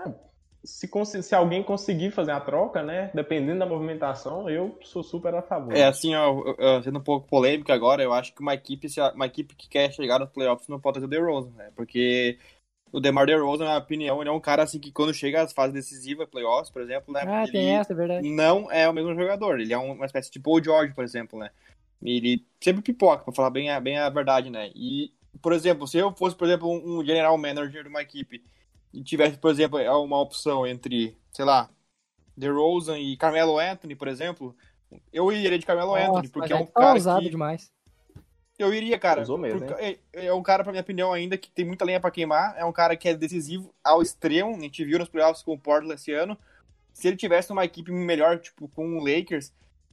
É, 0.00 0.12
se, 0.64 0.88
se 1.22 1.34
alguém 1.36 1.62
conseguir 1.62 2.10
fazer 2.10 2.32
a 2.32 2.40
troca, 2.40 2.82
né, 2.82 3.12
dependendo 3.14 3.60
da 3.60 3.66
movimentação, 3.66 4.50
eu 4.50 4.76
sou 4.82 5.04
super 5.04 5.32
a 5.36 5.42
favor. 5.42 5.72
É, 5.72 5.84
assim, 5.84 6.16
ó, 6.16 6.82
sendo 6.82 6.98
um 6.98 7.02
pouco 7.02 7.28
polêmico 7.28 7.70
agora, 7.70 8.02
eu 8.02 8.12
acho 8.12 8.34
que 8.34 8.40
uma 8.40 8.54
equipe, 8.54 8.88
uma 9.14 9.26
equipe 9.26 9.54
que 9.54 9.68
quer 9.68 9.92
chegar 9.92 10.18
nos 10.18 10.30
playoffs 10.30 10.66
não 10.66 10.80
pode 10.80 10.98
ter 10.98 11.04
o 11.04 11.08
DeRozan, 11.08 11.52
né, 11.56 11.70
porque 11.76 12.38
o 12.92 13.00
DeMar 13.00 13.26
DeRozan, 13.26 13.64
na 13.64 13.70
minha 13.70 13.78
opinião, 13.78 14.20
ele 14.20 14.28
é 14.28 14.32
um 14.32 14.40
cara 14.40 14.62
assim 14.62 14.78
que 14.78 14.90
quando 14.90 15.14
chega 15.14 15.42
às 15.42 15.52
fases 15.52 15.72
decisivas, 15.72 16.28
playoffs, 16.28 16.70
por 16.70 16.82
exemplo, 16.82 17.12
né? 17.12 17.22
Ah, 17.26 17.44
tem 17.50 17.76
essa, 17.76 17.92
é 17.92 17.96
verdade. 17.96 18.28
Não 18.28 18.70
é 18.70 18.88
o 18.88 18.92
mesmo 18.92 19.14
jogador. 19.14 19.60
Ele 19.60 19.72
é 19.72 19.78
uma 19.78 20.06
espécie 20.06 20.30
de 20.30 20.40
Paul 20.40 20.62
George, 20.62 20.94
por 20.94 21.04
exemplo, 21.04 21.38
né? 21.38 21.50
Ele 22.02 22.44
sempre 22.60 22.82
pipoca, 22.82 23.24
pra 23.24 23.32
falar 23.32 23.50
bem 23.50 23.70
a, 23.70 23.78
bem 23.78 23.98
a 23.98 24.08
verdade, 24.08 24.50
né? 24.50 24.70
E, 24.74 25.12
por 25.40 25.52
exemplo, 25.52 25.86
se 25.86 25.98
eu 25.98 26.12
fosse, 26.12 26.34
por 26.34 26.46
exemplo, 26.46 26.68
um 26.70 27.04
general 27.04 27.36
manager 27.36 27.82
de 27.82 27.88
uma 27.88 28.02
equipe 28.02 28.42
e 28.92 29.02
tivesse, 29.02 29.36
por 29.36 29.50
exemplo, 29.50 29.78
uma 30.02 30.20
opção 30.20 30.66
entre, 30.66 31.16
sei 31.32 31.44
lá, 31.44 31.70
DeRozan 32.36 32.98
e 32.98 33.16
Carmelo 33.16 33.58
Anthony, 33.58 33.94
por 33.94 34.08
exemplo, 34.08 34.56
eu 35.12 35.30
iria 35.30 35.58
de 35.58 35.66
Carmelo 35.66 35.94
Nossa, 35.94 36.08
Anthony, 36.08 36.28
porque 36.28 36.52
é 36.52 36.56
um 36.56 36.66
tá 36.66 36.96
cara 36.96 37.20
que... 37.20 37.30
demais. 37.30 37.70
Eu 38.60 38.74
iria, 38.74 38.98
cara. 38.98 39.20
Mesmo, 39.20 39.46
é, 39.78 39.96
é, 40.12 40.32
um 40.32 40.42
cara, 40.42 40.62
pra 40.62 40.72
minha 40.72 40.82
opinião, 40.82 41.12
ainda 41.12 41.38
que 41.38 41.50
tem 41.50 41.64
muita 41.64 41.84
lenha 41.84 41.98
pra 41.98 42.10
queimar. 42.10 42.54
É 42.58 42.64
um 42.64 42.72
cara 42.72 42.94
que 42.94 43.08
é 43.08 43.14
decisivo 43.14 43.72
ao 43.82 44.02
extremo. 44.02 44.54
A 44.54 44.60
gente 44.60 44.84
viu 44.84 44.98
nos 44.98 45.08
playoffs 45.08 45.42
com 45.42 45.54
o 45.54 45.58
Portland 45.58 45.94
esse 45.94 46.12
ano. 46.12 46.36
Se 46.92 47.08
ele 47.08 47.16
tivesse 47.16 47.50
uma 47.52 47.64
equipe 47.64 47.90
melhor, 47.90 48.38
tipo, 48.38 48.68
com 48.68 48.98
o 48.98 49.04
Lakers, 49.04 49.52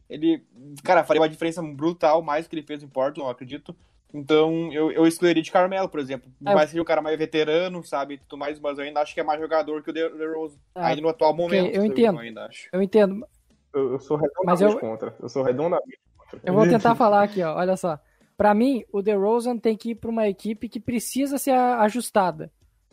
ele, 0.09 0.43
cara, 0.83 1.03
faria 1.03 1.21
uma 1.21 1.29
diferença 1.29 1.61
brutal, 1.61 2.21
mais 2.21 2.45
do 2.45 2.49
que 2.49 2.55
ele 2.55 2.65
fez 2.65 2.83
em 2.83 2.87
Portland, 2.87 3.21
eu 3.21 3.29
acredito. 3.29 3.75
Então, 4.13 4.71
eu, 4.73 4.91
eu 4.91 5.05
excluiria 5.05 5.43
de 5.43 5.51
Carmelo, 5.51 5.87
por 5.89 5.99
exemplo. 5.99 6.31
É. 6.45 6.53
Mas 6.53 6.69
seria 6.69 6.81
o 6.81 6.85
cara 6.85 7.01
mais 7.01 7.17
veterano, 7.17 7.83
sabe? 7.83 8.17
Tudo 8.27 8.39
mais, 8.39 8.59
mas 8.59 8.77
eu 8.77 8.83
ainda 8.83 9.01
acho 9.01 9.13
que 9.13 9.19
é 9.19 9.23
mais 9.23 9.39
jogador 9.39 9.81
que 9.83 9.89
o 9.89 9.93
DeRozan. 9.93 10.57
É. 10.75 10.81
Ainda 10.85 11.01
no 11.01 11.09
atual 11.09 11.33
momento. 11.33 11.73
Eu 11.73 11.85
entendo. 11.85 12.15
Eu, 12.15 12.21
ainda 12.21 12.45
acho. 12.45 12.69
eu 12.71 12.81
entendo. 12.81 13.27
Eu, 13.73 13.93
eu 13.93 13.99
sou 13.99 14.17
redondamente 14.17 14.73
eu... 14.73 14.79
contra. 14.79 15.15
Eu 15.21 15.29
sou 15.29 15.43
redondamente 15.43 15.99
contra. 16.17 16.39
Eu 16.43 16.53
vou 16.53 16.67
tentar 16.67 16.95
falar 16.95 17.23
aqui, 17.23 17.43
ó. 17.43 17.55
Olha 17.55 17.77
só. 17.77 17.99
Para 18.37 18.53
mim, 18.53 18.83
o 18.91 19.01
DeRozan 19.01 19.57
tem 19.57 19.75
que 19.75 19.89
ir 19.89 19.95
para 19.95 20.11
uma 20.11 20.27
equipe 20.27 20.69
que 20.69 20.79
precisa 20.79 21.39
ser 21.39 21.53
ajustada. 21.55 22.51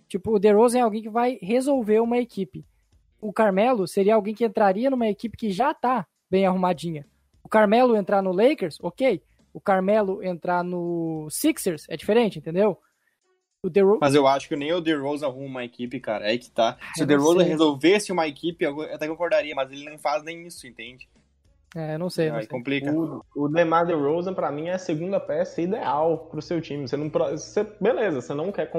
Tipo, 0.09 0.37
o 0.37 0.39
DeRozan 0.39 0.79
é 0.79 0.81
alguém 0.81 1.03
que 1.03 1.11
vai 1.11 1.39
resolver 1.43 2.01
uma 2.01 2.17
equipe. 2.17 2.65
O 3.21 3.33
Carmelo 3.33 3.87
seria 3.87 4.15
alguém 4.15 4.35
que 4.35 4.45
entraria 4.45 4.89
numa 4.89 5.07
equipe 5.07 5.37
que 5.37 5.51
já 5.51 5.75
tá 5.75 6.07
bem 6.31 6.47
arrumadinha. 6.47 7.07
O 7.43 7.49
Carmelo 7.49 7.95
entrar 7.95 8.23
no 8.23 8.33
Lakers, 8.33 8.79
ok. 8.81 9.23
O 9.53 9.61
Carmelo 9.61 10.23
entrar 10.23 10.65
no 10.65 11.29
Sixers 11.31 11.87
é 11.91 11.97
diferente, 11.97 12.39
entendeu? 12.39 12.79
Mas 14.01 14.15
eu 14.15 14.27
acho 14.27 14.49
que 14.49 14.57
nem 14.57 14.73
o 14.73 14.81
DeRozan 14.81 15.27
arruma 15.27 15.47
uma 15.47 15.65
equipe, 15.65 16.01
cara. 16.01 16.31
É 16.31 16.37
que 16.37 16.51
tá. 16.51 16.79
Se 16.95 17.03
o 17.03 17.07
DeRozan 17.07 17.45
resolvesse 17.45 18.13
uma 18.13 18.27
equipe, 18.27 18.65
eu 18.65 18.81
até 18.83 19.07
concordaria, 19.09 19.55
mas 19.55 19.71
ele 19.71 19.89
não 19.89 19.99
faz 19.99 20.23
nem 20.23 20.47
isso, 20.47 20.67
entende? 20.67 21.09
É, 21.75 21.99
não 21.99 22.09
sei. 22.09 22.31
Não 22.31 22.39
sei. 22.39 22.47
complica. 22.47 22.93
O, 22.93 23.25
o 23.35 23.49
DeMar 23.49 23.85
DeRozan, 23.85 24.33
pra 24.33 24.53
mim, 24.53 24.69
é 24.69 24.75
a 24.75 24.79
segunda 24.79 25.19
peça 25.19 25.61
ideal 25.61 26.29
pro 26.31 26.41
seu 26.41 26.61
time. 26.61 26.87
Você 26.87 26.97
não, 26.97 27.09
você, 27.09 27.67
beleza, 27.81 28.21
você 28.21 28.33
não 28.33 28.53
quer 28.53 28.71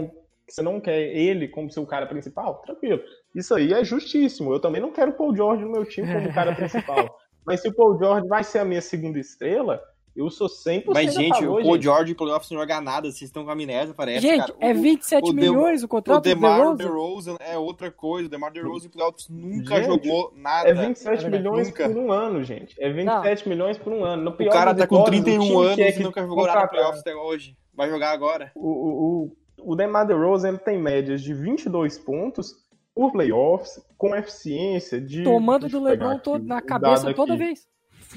você 0.47 0.61
não 0.61 0.79
quer 0.79 0.99
ele 0.99 1.47
como 1.47 1.71
seu 1.71 1.85
cara 1.85 2.05
principal? 2.05 2.61
Tranquilo. 2.61 3.01
Isso 3.33 3.53
aí 3.53 3.73
é 3.73 3.83
justíssimo. 3.83 4.53
Eu 4.53 4.59
também 4.59 4.79
não 4.79 4.91
quero 4.91 5.11
o 5.11 5.15
Paul 5.15 5.35
George 5.35 5.63
no 5.63 5.71
meu 5.71 5.85
time 5.85 6.11
como 6.11 6.31
cara 6.33 6.55
principal. 6.55 7.17
Mas 7.45 7.61
se 7.61 7.67
o 7.67 7.73
Paul 7.73 7.97
George 7.97 8.27
vai 8.27 8.43
ser 8.43 8.59
a 8.59 8.65
minha 8.65 8.81
segunda 8.81 9.19
estrela, 9.19 9.81
eu 10.15 10.29
sou 10.29 10.47
100% 10.47 10.85
Mas, 10.87 11.13
gente, 11.13 11.45
o 11.45 11.61
Paul. 11.61 11.81
George 11.81 12.13
em 12.13 12.15
playoffs 12.15 12.49
não 12.49 12.59
joga 12.59 12.79
nada, 12.79 13.11
vocês 13.11 13.23
estão 13.23 13.43
com 13.43 13.51
amnésia, 13.51 13.93
parece, 13.93 14.21
Gente, 14.21 14.47
cara. 14.47 14.55
é 14.61 14.73
27 14.73 15.29
o, 15.29 15.33
milhões 15.33 15.83
o 15.83 15.87
contrato 15.89 16.19
o 16.19 16.21
DeMar 16.21 16.71
do 16.71 16.75
DeRozan. 16.77 17.35
é 17.39 17.57
outra 17.57 17.91
coisa. 17.91 18.27
O 18.27 18.29
DeMar 18.29 18.53
DeRozan 18.53 18.87
em 18.87 18.89
playoffs 18.89 19.27
nunca 19.29 19.75
gente, 19.75 19.87
jogou 19.87 20.31
nada. 20.37 20.69
É 20.69 20.73
27 20.73 21.29
milhões 21.29 21.67
nunca. 21.67 21.89
por 21.89 21.97
um 21.97 22.11
ano, 22.11 22.43
gente. 22.45 22.75
É 22.79 22.89
27 22.89 23.43
não. 23.43 23.49
milhões 23.49 23.77
por 23.77 23.91
um 23.91 24.05
ano. 24.05 24.23
No 24.23 24.31
pior 24.31 24.49
o 24.49 24.53
cara 24.53 24.73
tá 24.73 24.87
com 24.87 25.03
31 25.03 25.59
anos 25.59 25.79
é 25.79 25.99
e 25.99 26.03
nunca 26.03 26.21
jogou 26.21 26.47
nada 26.47 26.63
em 26.63 26.67
playoffs 26.69 27.01
até 27.01 27.13
hoje. 27.13 27.57
Vai 27.73 27.89
jogar 27.89 28.11
agora. 28.11 28.51
O, 28.55 29.27
o, 29.65 29.71
o 29.73 29.75
DeMar 29.75 30.07
DeRozan 30.07 30.55
tem 30.55 30.81
médias 30.81 31.21
de 31.21 31.33
22 31.33 31.97
pontos 31.99 32.53
por 32.93 33.11
playoffs, 33.11 33.83
com 33.97 34.15
eficiência 34.15 35.01
de... 35.01 35.25
Tomando 35.25 35.67
do 35.67 35.83
LeBron 35.83 36.17
todo, 36.19 36.45
na 36.45 36.61
cabeça 36.61 37.13
toda 37.13 37.35
vez 37.35 37.67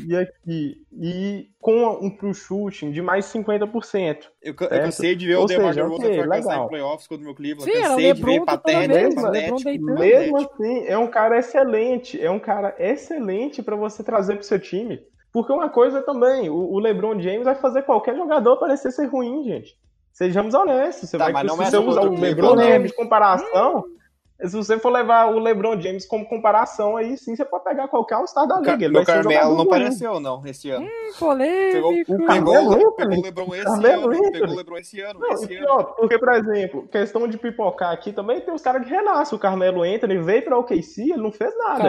e 0.07 0.17
aqui. 0.17 0.87
E 0.93 1.49
com 1.61 1.99
um 2.01 2.11
pro 2.11 2.33
shooting 2.33 2.91
de 2.91 3.03
mais 3.03 3.27
50%. 3.27 4.25
Eu, 4.43 4.51
eu 4.51 4.55
cansei 4.55 5.15
de 5.15 5.27
ver 5.27 5.37
Ou 5.37 5.45
o 5.45 5.47
DeMar 5.47 5.75
DeRozan 5.75 5.95
okay, 5.95 6.23
fracassar 6.23 6.65
em 6.65 6.69
playoffs 6.69 7.07
contra 7.07 7.23
o 7.23 7.27
meu 7.27 7.35
Cleveland. 7.35 7.71
Sim, 7.71 7.83
cansei 7.83 8.13
de 8.13 8.23
ver 8.23 8.45
patético, 8.45 9.23
patético. 9.23 9.85
Mesmo 9.85 10.39
assim, 10.39 10.87
é 10.87 10.99
um 10.99 11.07
cara 11.07 11.39
excelente. 11.39 12.21
É 12.21 12.31
um 12.31 12.39
cara 12.39 12.75
excelente 12.79 13.63
para 13.63 13.77
você 13.77 14.03
trazer 14.03 14.37
pro 14.37 14.45
seu 14.45 14.59
time. 14.59 15.01
Porque 15.33 15.53
uma 15.53 15.69
coisa 15.69 16.03
também, 16.03 16.49
o, 16.49 16.73
o 16.73 16.79
LeBron 16.79 17.21
James 17.21 17.45
vai 17.45 17.55
fazer 17.55 17.83
qualquer 17.83 18.17
jogador 18.17 18.57
parecer 18.57 18.91
ser 18.91 19.07
ruim, 19.07 19.45
gente. 19.45 19.77
Sejamos 20.13 20.55
honestos. 20.55 21.11
Você 21.11 21.19
tá, 21.19 21.31
vai, 21.31 21.49
se 21.49 21.57
você 21.57 21.77
usar 21.77 22.03
o 22.03 22.19
LeBron 22.19 22.57
James 22.57 22.91
de 22.91 22.97
comparação... 22.97 23.85
Hum 23.87 23.98
se 24.47 24.57
você 24.57 24.79
for 24.79 24.91
levar 24.91 25.35
o 25.35 25.39
LeBron 25.41 25.81
James 25.81 26.07
como 26.07 26.25
comparação, 26.25 26.97
aí 26.97 27.17
sim 27.19 27.35
você 27.35 27.45
pode 27.45 27.65
pegar 27.65 27.89
qualquer 27.89 28.15
All-Star 28.15 28.47
da 28.47 28.61
liga. 28.61 28.85
Ele 28.85 28.99
o 28.99 29.05
Carmelo 29.05 29.57
não 29.57 29.65
apareceu, 29.65 30.21
não, 30.21 30.47
esse 30.47 30.71
ano. 30.71 30.87
Hum, 30.87 31.13
polêmico. 31.19 32.17
Pegou, 32.17 32.17
o 32.17 32.27
pegou, 32.27 32.93
pegou 32.93 33.19
o 33.19 33.23
LeBron 33.23 33.55
esse 33.55 33.65
Carmelo 33.65 34.11
ano. 34.11 34.33
Pegou 34.33 34.49
o 34.49 34.57
LeBron 34.57 34.79
esse 34.79 35.01
ano. 35.01 35.19
Não, 35.19 35.33
esse 35.33 35.49
pior, 35.49 35.81
ano. 35.81 35.95
Porque, 35.97 36.19
por 36.19 36.33
exemplo, 36.33 36.87
questão 36.87 37.27
de 37.27 37.37
pipocar 37.37 37.93
aqui 37.93 38.13
também 38.13 38.41
tem 38.41 38.55
os 38.55 38.63
caras 38.63 38.85
que 38.85 38.91
renascem. 38.91 39.37
O 39.37 39.41
Carmelo 39.41 39.85
entra, 39.85 40.13
ele 40.13 40.23
veio 40.23 40.45
pra 40.45 40.59
OKC, 40.59 41.03
ele 41.03 41.17
não 41.17 41.33
fez 41.33 41.53
nada. 41.59 41.83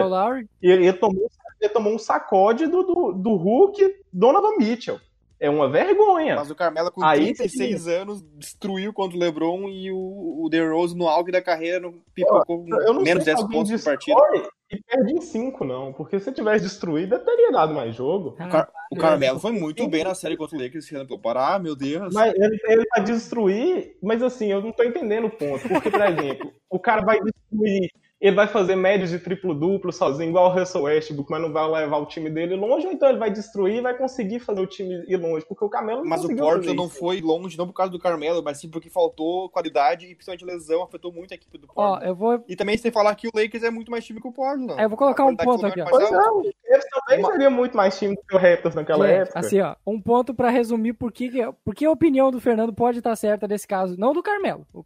E 0.60 0.68
ele, 0.68 0.88
ele, 0.88 0.92
tomou, 0.92 1.30
ele 1.60 1.72
tomou 1.72 1.94
um 1.94 1.98
sacode 1.98 2.66
do, 2.66 2.82
do, 2.82 3.12
do 3.12 3.36
Hulk 3.36 3.94
Donovan 4.12 4.56
Mitchell 4.58 4.98
é 5.40 5.48
uma 5.48 5.68
vergonha. 5.68 6.36
Mas 6.36 6.50
o 6.50 6.54
Carmelo 6.54 6.92
com 6.92 7.02
Aí, 7.02 7.34
36 7.34 7.82
sim. 7.82 7.90
anos 7.90 8.22
destruiu 8.36 8.92
contra 8.92 9.16
o 9.16 9.20
LeBron 9.20 9.68
e 9.68 9.90
o, 9.90 10.44
o 10.44 10.48
DeRozan 10.50 10.96
no 10.96 11.08
auge 11.08 11.32
da 11.32 11.40
carreira 11.40 11.80
no, 11.80 11.94
pipocou 12.14 12.62
menos 13.02 13.24
10 13.24 13.44
pontos 13.44 13.72
por 13.72 13.82
partida. 13.82 14.20
E 14.70 14.80
perde 14.82 15.12
em 15.14 15.20
5, 15.20 15.64
não. 15.64 15.92
Porque 15.92 16.20
se 16.20 16.30
tivesse 16.30 16.64
destruído, 16.64 17.18
teria 17.18 17.50
dado 17.50 17.74
mais 17.74 17.96
jogo. 17.96 18.36
O, 18.38 18.48
Car 18.48 18.70
o 18.92 18.96
Carmelo 18.96 19.40
foi 19.40 19.50
muito 19.50 19.88
bem 19.88 20.04
na 20.04 20.14
série 20.14 20.36
contra 20.36 20.56
o 20.56 20.60
Lakers 20.60 20.84
esse 20.84 20.94
ano. 20.94 21.08
Ah, 21.34 21.58
meu 21.58 21.74
Deus. 21.74 22.14
Mas 22.14 22.34
ele, 22.34 22.60
ele 22.68 22.84
vai 22.94 23.02
destruir, 23.02 23.96
mas 24.00 24.22
assim, 24.22 24.52
eu 24.52 24.60
não 24.60 24.70
tô 24.70 24.84
entendendo 24.84 25.26
o 25.26 25.30
ponto. 25.30 25.66
Porque, 25.66 25.90
por 25.90 26.00
exemplo, 26.06 26.52
o 26.68 26.78
cara 26.78 27.02
vai 27.02 27.18
destruir 27.20 27.90
ele 28.20 28.36
vai 28.36 28.46
fazer 28.46 28.76
médios 28.76 29.10
de 29.10 29.18
triplo-duplo 29.18 29.90
sozinho, 29.90 30.28
igual 30.28 30.50
o 30.50 30.52
Russell 30.52 30.82
Westbrook, 30.82 31.30
mas 31.30 31.40
não 31.40 31.52
vai 31.52 31.66
levar 31.70 31.96
o 31.96 32.06
time 32.06 32.28
dele 32.28 32.54
longe, 32.54 32.86
ou 32.86 32.92
então 32.92 33.08
ele 33.08 33.18
vai 33.18 33.30
destruir 33.30 33.76
e 33.76 33.80
vai 33.80 33.96
conseguir 33.96 34.40
fazer 34.40 34.60
o 34.60 34.66
time 34.66 35.02
ir 35.08 35.16
longe, 35.16 35.46
porque 35.46 35.64
o 35.64 35.70
Carmelo 35.70 36.02
não 36.02 36.08
Mas 36.08 36.22
o 36.24 36.36
Portland 36.36 36.74
não 36.74 36.88
foi 36.88 37.22
longe, 37.22 37.56
não 37.56 37.66
por 37.66 37.72
causa 37.72 37.90
do 37.90 37.98
Carmelo, 37.98 38.42
mas 38.42 38.58
sim 38.58 38.68
porque 38.68 38.90
faltou 38.90 39.48
qualidade 39.48 40.04
e 40.06 40.14
principalmente 40.14 40.44
lesão, 40.44 40.82
afetou 40.82 41.10
muito 41.10 41.32
a 41.32 41.34
equipe 41.34 41.56
do 41.56 41.66
Portland. 41.66 42.04
Ó, 42.04 42.06
eu 42.06 42.14
vou... 42.14 42.44
E 42.46 42.54
também 42.54 42.76
sem 42.76 42.90
falar 42.90 43.14
que 43.14 43.26
o 43.26 43.30
Lakers 43.34 43.62
é 43.62 43.70
muito 43.70 43.90
mais 43.90 44.04
time 44.04 44.20
que 44.20 44.28
o 44.28 44.32
Portland. 44.32 44.78
É, 44.78 44.84
eu 44.84 44.88
vou 44.90 44.98
colocar 44.98 45.24
um 45.24 45.34
ponto 45.34 45.64
aqui, 45.64 45.80
ó. 45.80 45.86
Pois 45.88 46.10
não, 46.10 46.42
eles 46.42 46.84
também 46.90 47.20
uma... 47.20 47.32
seriam 47.32 47.50
muito 47.50 47.74
mais 47.74 47.98
time 47.98 48.14
do 48.14 48.22
que 48.22 48.36
o 48.36 48.38
Raptors 48.38 48.74
naquela 48.74 49.06
Gente, 49.06 49.16
época. 49.22 49.38
Assim, 49.38 49.60
ó, 49.60 49.74
um 49.86 49.98
ponto 50.00 50.34
para 50.34 50.50
resumir 50.50 50.92
por 50.92 51.10
que, 51.10 51.30
por 51.64 51.74
que 51.74 51.86
a 51.86 51.90
opinião 51.90 52.30
do 52.30 52.38
Fernando 52.38 52.72
pode 52.72 52.98
estar 52.98 53.16
certa 53.16 53.48
nesse 53.48 53.66
caso, 53.66 53.98
não 53.98 54.12
do 54.12 54.22
Carmelo, 54.22 54.66
o, 54.74 54.84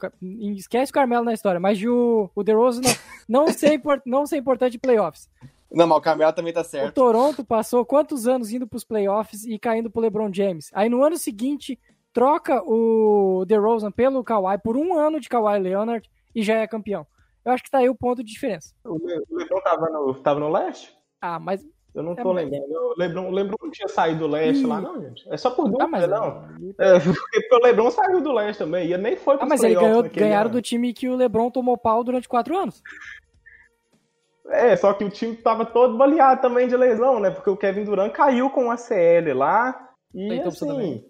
esquece 0.56 0.92
o 0.92 0.94
Carmelo 0.94 1.24
na 1.24 1.32
história, 1.32 1.58
mas 1.58 1.78
de 1.78 1.88
o, 1.88 2.30
o 2.32 2.44
DeRozan 2.44 2.82
não, 2.82 2.90
não 3.28 3.48
sei 3.48 3.78
por 3.78 4.02
não 4.04 4.26
ser 4.26 4.36
importante 4.36 4.78
playoffs. 4.78 5.28
Não, 5.70 5.86
mas 5.86 5.98
o 5.98 6.00
Carmelo 6.00 6.32
também 6.32 6.52
tá 6.52 6.62
certo. 6.62 6.88
O 6.88 6.92
Toronto 6.92 7.44
passou 7.44 7.84
quantos 7.84 8.28
anos 8.28 8.52
indo 8.52 8.66
pros 8.66 8.84
playoffs 8.84 9.44
e 9.44 9.58
caindo 9.58 9.90
pro 9.90 10.00
LeBron 10.00 10.32
James? 10.32 10.70
Aí 10.72 10.88
no 10.88 11.02
ano 11.02 11.16
seguinte, 11.16 11.78
troca 12.12 12.62
o 12.64 13.44
DeRozan 13.44 13.90
pelo 13.90 14.22
Kawhi 14.22 14.58
por 14.58 14.76
um 14.76 14.96
ano 14.96 15.18
de 15.18 15.28
Kawhi 15.28 15.58
Leonard 15.58 16.08
e 16.34 16.42
já 16.42 16.54
é 16.58 16.66
campeão. 16.66 17.04
Eu 17.44 17.52
acho 17.52 17.62
que 17.62 17.70
tá 17.70 17.78
aí 17.78 17.88
o 17.88 17.94
ponto 17.94 18.22
de 18.22 18.32
diferença. 18.32 18.72
O 18.84 18.98
LeBron 19.30 19.60
tava 19.62 19.90
no, 19.90 20.14
tava 20.14 20.40
no 20.40 20.48
leste? 20.48 20.96
Ah, 21.20 21.38
mas... 21.38 21.66
Eu 21.94 22.02
não 22.02 22.12
é 22.12 22.16
tô 22.16 22.32
é, 22.32 22.42
lembrando. 22.42 22.64
O 22.72 22.94
LeBron, 22.98 23.56
não 23.62 23.70
tinha 23.70 23.86
saído 23.86 24.20
do 24.20 24.26
leste 24.26 24.66
lá, 24.66 24.80
não, 24.80 25.00
gente. 25.00 25.24
É 25.32 25.36
só 25.36 25.50
por 25.50 25.66
dúvida, 25.66 25.84
ah, 25.84 25.88
mas... 25.88 26.08
não. 26.08 26.44
É, 26.78 26.98
porque 26.98 27.54
o 27.54 27.62
LeBron 27.62 27.90
saiu 27.90 28.20
do 28.20 28.32
leste 28.32 28.58
também. 28.58 28.90
E 28.90 28.98
nem 28.98 29.16
foi 29.16 29.36
Ah, 29.38 29.46
mas 29.46 29.62
ele 29.62 29.76
ganhou, 29.76 30.02
ganharam 30.02 30.50
ano. 30.50 30.58
do 30.58 30.62
time 30.62 30.92
que 30.92 31.08
o 31.08 31.14
LeBron 31.14 31.50
tomou 31.50 31.78
pau 31.78 32.02
durante 32.02 32.28
quatro 32.28 32.56
anos. 32.56 32.82
É, 34.48 34.76
só 34.76 34.92
que 34.92 35.04
o 35.04 35.10
time 35.10 35.36
tava 35.36 35.64
todo 35.64 35.96
baleado 35.96 36.42
também 36.42 36.66
de 36.66 36.76
lesão, 36.76 37.20
né? 37.20 37.30
Porque 37.30 37.48
o 37.48 37.56
Kevin 37.56 37.84
Durant 37.84 38.12
caiu 38.12 38.50
com 38.50 38.70
a 38.70 38.76
CL 38.76 39.32
lá. 39.32 39.90
E 40.12 40.40
assim. 40.40 41.04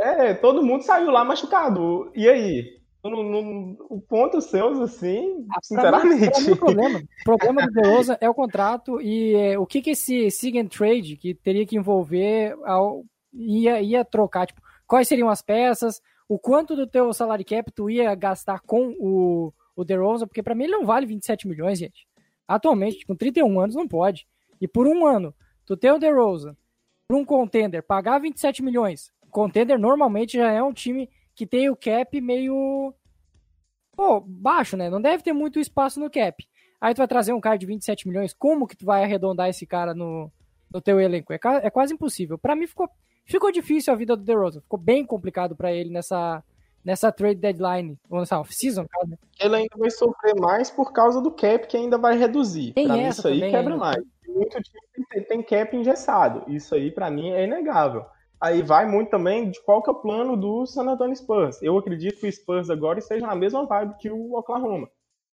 É, 0.00 0.32
todo 0.34 0.62
mundo 0.62 0.82
saiu 0.82 1.10
lá 1.10 1.22
machucado. 1.22 2.10
E 2.14 2.28
aí? 2.28 2.79
O 3.02 4.00
ponto 4.00 4.40
seus, 4.40 4.78
assim, 4.78 5.46
ah, 5.50 5.58
sinceramente. 5.62 6.44
Mim, 6.44 6.50
o 6.52 6.56
problema, 6.56 6.98
o 6.98 7.24
problema 7.24 7.66
do 7.66 7.72
DeRozan 7.72 8.18
é 8.20 8.28
o 8.28 8.34
contrato 8.34 9.00
e 9.00 9.34
é, 9.34 9.58
o 9.58 9.64
que 9.64 9.80
que 9.80 9.90
esse 9.90 10.30
sig 10.30 10.52
trade 10.68 11.16
que 11.16 11.34
teria 11.34 11.64
que 11.64 11.76
envolver 11.76 12.54
ao, 12.64 13.04
ia, 13.32 13.80
ia 13.80 14.04
trocar, 14.04 14.46
tipo, 14.46 14.60
quais 14.86 15.08
seriam 15.08 15.30
as 15.30 15.40
peças, 15.40 16.02
o 16.28 16.38
quanto 16.38 16.76
do 16.76 16.86
teu 16.86 17.12
salário 17.12 17.44
cap 17.44 17.72
tu 17.72 17.88
ia 17.88 18.14
gastar 18.14 18.60
com 18.60 18.94
o, 19.00 19.52
o 19.74 19.84
DeRozan, 19.84 20.26
porque 20.26 20.42
para 20.42 20.54
mim 20.54 20.64
ele 20.64 20.72
não 20.72 20.84
vale 20.84 21.06
27 21.06 21.48
milhões, 21.48 21.78
gente. 21.78 22.06
Atualmente, 22.46 23.06
com 23.06 23.16
31 23.16 23.60
anos, 23.60 23.74
não 23.74 23.88
pode. 23.88 24.26
E 24.60 24.68
por 24.68 24.86
um 24.86 25.06
ano, 25.06 25.34
tu 25.64 25.76
ter 25.76 25.90
o 25.90 25.98
DeRozan 25.98 26.54
para 27.08 27.16
um 27.16 27.24
contender, 27.24 27.82
pagar 27.82 28.18
27 28.18 28.62
milhões, 28.62 29.10
contender 29.30 29.78
normalmente 29.78 30.36
já 30.36 30.52
é 30.52 30.62
um 30.62 30.72
time 30.72 31.08
que 31.40 31.46
tem 31.46 31.70
o 31.70 31.76
cap 31.76 32.20
meio 32.20 32.92
pô, 33.96 34.20
baixo, 34.20 34.76
né? 34.76 34.90
Não 34.90 35.00
deve 35.00 35.22
ter 35.22 35.32
muito 35.32 35.58
espaço 35.58 35.98
no 35.98 36.10
cap. 36.10 36.46
Aí 36.78 36.92
tu 36.92 36.98
vai 36.98 37.08
trazer 37.08 37.32
um 37.32 37.40
cara 37.40 37.56
de 37.56 37.64
27 37.64 38.06
milhões, 38.06 38.34
como 38.34 38.66
que 38.66 38.76
tu 38.76 38.84
vai 38.84 39.04
arredondar 39.04 39.48
esse 39.48 39.66
cara 39.66 39.94
no, 39.94 40.30
no 40.70 40.82
teu 40.82 41.00
elenco? 41.00 41.32
É, 41.32 41.38
é 41.62 41.70
quase 41.70 41.94
impossível. 41.94 42.36
Para 42.36 42.54
mim 42.54 42.66
ficou, 42.66 42.90
ficou 43.24 43.50
difícil 43.50 43.90
a 43.90 43.96
vida 43.96 44.14
do 44.14 44.22
DeRozan, 44.22 44.60
ficou 44.60 44.78
bem 44.78 45.02
complicado 45.06 45.56
para 45.56 45.72
ele 45.72 45.88
nessa 45.88 46.44
nessa 46.84 47.10
trade 47.10 47.40
deadline, 47.40 47.98
ou 48.08 48.20
nessa 48.20 48.38
off-season, 48.38 48.86
né? 49.06 49.16
Ele 49.38 49.56
ainda 49.56 49.76
vai 49.78 49.90
sofrer 49.90 50.34
mais 50.38 50.70
por 50.70 50.92
causa 50.92 51.22
do 51.22 51.30
cap 51.30 51.66
que 51.66 51.76
ainda 51.76 51.96
vai 51.96 52.18
reduzir. 52.18 52.74
Tem 52.74 52.86
pra 52.86 52.96
mim, 52.96 53.08
isso 53.08 53.28
aí 53.28 53.50
quebra 53.50 53.76
mais. 53.76 54.02
Muito 54.26 54.62
time 54.62 55.06
tem, 55.10 55.24
tem 55.24 55.42
cap 55.42 55.74
engessado. 55.74 56.44
Isso 56.48 56.74
aí, 56.74 56.90
para 56.90 57.10
mim, 57.10 57.30
é 57.30 57.44
inegável 57.44 58.04
aí 58.40 58.62
vai 58.62 58.86
muito 58.86 59.10
também 59.10 59.50
de 59.50 59.60
qual 59.62 59.82
que 59.82 59.90
é 59.90 59.92
o 59.92 60.00
plano 60.00 60.36
do 60.36 60.64
San 60.66 60.88
Antonio 60.88 61.14
Spurs. 61.14 61.62
Eu 61.62 61.76
acredito 61.76 62.20
que 62.20 62.26
o 62.26 62.32
Spurs 62.32 62.70
agora 62.70 62.98
esteja 62.98 63.26
na 63.26 63.34
mesma 63.34 63.66
vibe 63.66 63.98
que 63.98 64.10
o 64.10 64.34
Oklahoma. 64.34 64.88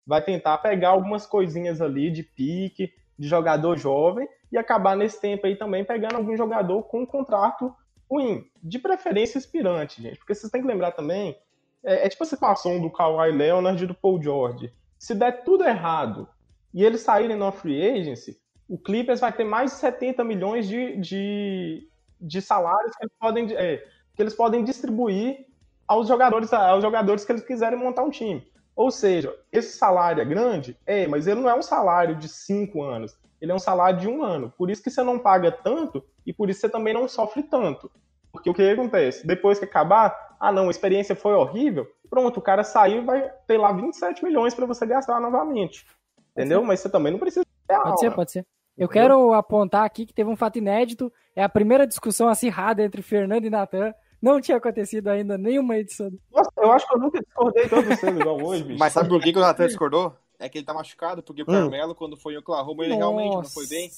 Vai 0.06 0.22
tentar 0.24 0.58
pegar 0.60 0.90
algumas 0.90 1.26
coisinhas 1.26 1.82
ali 1.82 2.10
de 2.10 2.24
pique, 2.24 2.94
de 3.18 3.28
jogador 3.28 3.78
jovem, 3.78 4.28
e 4.52 4.58
acabar 4.58 4.96
nesse 4.96 5.20
tempo 5.20 5.46
aí 5.46 5.56
também 5.56 5.84
pegando 5.84 6.16
algum 6.16 6.36
jogador 6.38 6.84
com 6.84 7.02
um 7.02 7.06
contrato 7.06 7.74
ruim. 8.10 8.46
De 8.62 8.80
preferência 8.80 9.38
aspirante, 9.38 10.02
gente. 10.02 10.18
Porque 10.18 10.34
vocês 10.34 10.52
têm 10.52 10.62
que 10.62 10.68
lembrar 10.68 10.92
também, 10.92 11.38
é, 11.84 12.06
é 12.06 12.10
tipo 12.10 12.24
a 12.24 12.28
situação 12.28 12.80
do 12.80 12.90
Kawhi 12.90 13.32
Leonard 13.32 13.84
e 13.84 13.88
do 13.88 13.94
Paul 13.94 14.22
George. 14.22 14.72
Se 14.98 15.14
der 15.14 15.44
tudo 15.44 15.66
errado 15.66 16.28
e 16.74 16.84
eles 16.84 17.02
saírem 17.02 17.36
no 17.36 17.52
free 17.52 18.00
agency, 18.00 18.38
o 18.68 18.78
Clippers 18.78 19.20
vai 19.20 19.34
ter 19.34 19.44
mais 19.44 19.72
de 19.72 19.78
70 19.78 20.24
milhões 20.24 20.68
de, 20.68 20.98
de 20.98 21.88
de 22.24 22.42
salários 22.42 22.96
que 22.96 23.04
eles 23.04 23.14
podem, 23.20 23.54
é, 23.54 23.86
que 24.16 24.22
eles 24.22 24.34
podem 24.34 24.64
distribuir 24.64 25.46
aos 25.88 26.08
jogadores, 26.08 26.52
aos 26.54 26.82
jogadores 26.82 27.26
que 27.26 27.32
eles 27.32 27.44
quiserem 27.44 27.78
montar 27.78 28.04
um 28.04 28.10
time. 28.10 28.48
Ou 28.76 28.90
seja, 28.90 29.36
esse 29.52 29.78
salário 29.78 30.22
é 30.22 30.26
grande? 30.26 30.78
É, 30.86 31.06
mas 31.06 31.28
ele 31.28 31.42
não 31.42 31.50
é 31.50 31.54
um 31.54 31.62
salário 31.62 32.16
de 32.16 32.28
cinco 32.28 32.82
anos. 32.82 33.16
Ele 33.40 33.52
é 33.52 33.56
um 33.56 33.60
salário 33.60 34.00
de 34.00 34.08
um 34.08 34.24
ano. 34.24 34.52
Por 34.58 34.72
isso 34.72 34.82
que 34.82 34.90
você 34.90 35.04
não 35.04 35.20
paga 35.20 35.52
tanto 35.52 36.04
e 36.26 36.34
por 36.34 36.50
isso 36.50 36.62
você 36.62 36.70
também 36.70 36.94
não 36.94 37.08
sofre 37.08 37.44
tanto. 37.44 37.92
Porque 38.32 38.50
o 38.50 38.54
que 38.54 38.68
acontece? 38.68 39.28
Depois 39.28 39.60
que 39.60 39.66
acabar, 39.66 40.36
ah 40.40 40.52
não, 40.52 40.70
a 40.70 40.72
experiência 40.72 41.16
foi 41.16 41.34
horrível, 41.34 41.88
pronto, 42.10 42.38
o 42.38 42.42
cara 42.42 42.64
saiu 42.64 43.04
e 43.04 43.06
vai 43.06 43.32
ter 43.46 43.58
lá 43.58 43.72
27 43.72 44.24
milhões 44.24 44.56
para 44.56 44.66
você 44.66 44.86
gastar 44.86 45.20
novamente. 45.20 45.86
Entendeu? 46.32 46.64
Mas 46.64 46.80
você 46.80 46.90
também 46.90 47.12
não 47.12 47.20
precisa. 47.20 47.46
Pode 47.68 48.00
ser, 48.00 48.12
pode 48.12 48.32
ser. 48.32 48.46
Eu 48.78 48.88
quero 48.88 49.34
apontar 49.34 49.86
aqui 49.86 50.06
que 50.06 50.14
teve 50.14 50.30
um 50.30 50.36
fato 50.36 50.58
inédito. 50.58 51.12
É 51.36 51.44
a 51.44 51.50
primeira 51.50 51.86
discussão 51.86 52.28
acirrada 52.28 52.84
entre 52.84 53.02
Fernando 53.02 53.46
e 53.46 53.50
Natan. 53.50 53.94
Não 54.22 54.40
tinha 54.40 54.58
acontecido 54.58 55.10
ainda 55.10 55.38
nenhuma 55.38 55.78
edição. 55.78 56.10
Nossa, 56.32 56.50
eu 56.58 56.72
acho 56.72 56.88
que 56.88 56.96
eu 56.96 57.00
nunca 57.00 57.20
discordei 57.20 57.68
tanto 57.68 57.90
você 57.90 58.08
igual 58.08 58.42
hoje, 58.42 58.64
bicho. 58.64 58.80
Mas 58.80 58.94
sabe 58.94 59.10
por 59.10 59.22
que, 59.22 59.34
que 59.34 59.38
o 59.38 59.42
Natan 59.42 59.68
discordou? 59.68 60.16
É 60.40 60.50
que 60.50 60.58
ele 60.58 60.66
tá 60.66 60.74
machucado, 60.74 61.22
porque 61.22 61.42
o 61.42 61.46
hum. 61.46 61.54
Carmelo, 61.54 61.94
quando 61.94 62.18
foi 62.18 62.34
em 62.34 62.38
Oklahoma, 62.38 62.84
ele 62.84 62.98
Nossa. 62.98 63.02
realmente 63.02 63.36
não 63.36 63.44
foi 63.44 63.68
bem. 63.68 63.90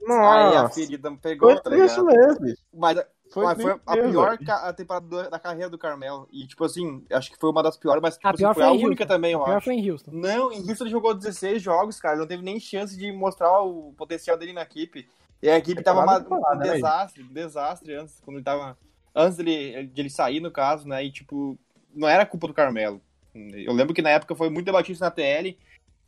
Nossa. 0.00 0.48
Aí 0.48 0.56
a 0.56 0.68
ferida 0.68 1.12
pegou, 1.20 1.50
foi 1.50 1.60
tá 1.60 1.70
ligado? 1.70 1.86
Isso 1.86 2.04
mesmo. 2.04 2.56
Mas 2.72 2.98
foi, 3.32 3.44
mas 3.44 3.62
foi 3.62 3.72
a 3.86 3.96
pior 3.96 4.38
a 4.46 4.72
temporada 4.72 5.30
da 5.30 5.38
carreira 5.38 5.70
do 5.70 5.78
Carmelo. 5.78 6.28
E, 6.30 6.46
tipo 6.46 6.64
assim, 6.64 7.02
acho 7.10 7.30
que 7.30 7.38
foi 7.38 7.50
uma 7.50 7.62
das 7.62 7.78
piores, 7.78 8.02
mas 8.02 8.14
tipo, 8.16 8.28
a 8.28 8.30
assim, 8.30 8.54
foi, 8.54 8.62
a 8.62 8.72
única 8.72 8.88
Houston. 8.88 9.06
também, 9.06 9.32
eu 9.32 9.40
a 9.40 9.44
pior 9.44 9.56
acho. 9.56 9.64
foi 9.64 9.74
em 9.74 9.90
Houston. 9.90 10.10
Não, 10.12 10.52
em 10.52 10.68
Houston 10.68 10.84
ele 10.84 10.90
jogou 10.90 11.14
16 11.14 11.62
jogos, 11.62 11.98
cara. 11.98 12.16
Não 12.16 12.26
teve 12.26 12.42
nem 12.42 12.60
chance 12.60 12.96
de 12.96 13.10
mostrar 13.10 13.62
o 13.62 13.94
potencial 13.96 14.36
dele 14.36 14.52
na 14.52 14.62
equipe. 14.62 15.08
E 15.42 15.48
a 15.48 15.56
equipe 15.56 15.82
tava 15.82 16.02
uma, 16.02 16.18
um 16.18 16.58
né, 16.58 16.74
desastre, 16.74 17.22
um 17.22 17.32
desastre 17.32 17.94
antes, 17.94 18.20
quando 18.20 18.36
ele 18.36 18.44
tava. 18.44 18.76
Antes 19.14 19.36
dele, 19.36 19.86
de 19.86 20.00
ele 20.00 20.10
sair, 20.10 20.40
no 20.40 20.50
caso, 20.50 20.86
né? 20.86 21.04
E, 21.04 21.10
tipo, 21.10 21.58
não 21.94 22.08
era 22.08 22.26
culpa 22.26 22.46
do 22.46 22.54
Carmelo. 22.54 23.00
Eu 23.34 23.72
lembro 23.72 23.94
que 23.94 24.02
na 24.02 24.10
época 24.10 24.34
foi 24.34 24.50
muito 24.50 24.66
debatido 24.66 25.00
na 25.00 25.10
TL. 25.10 25.56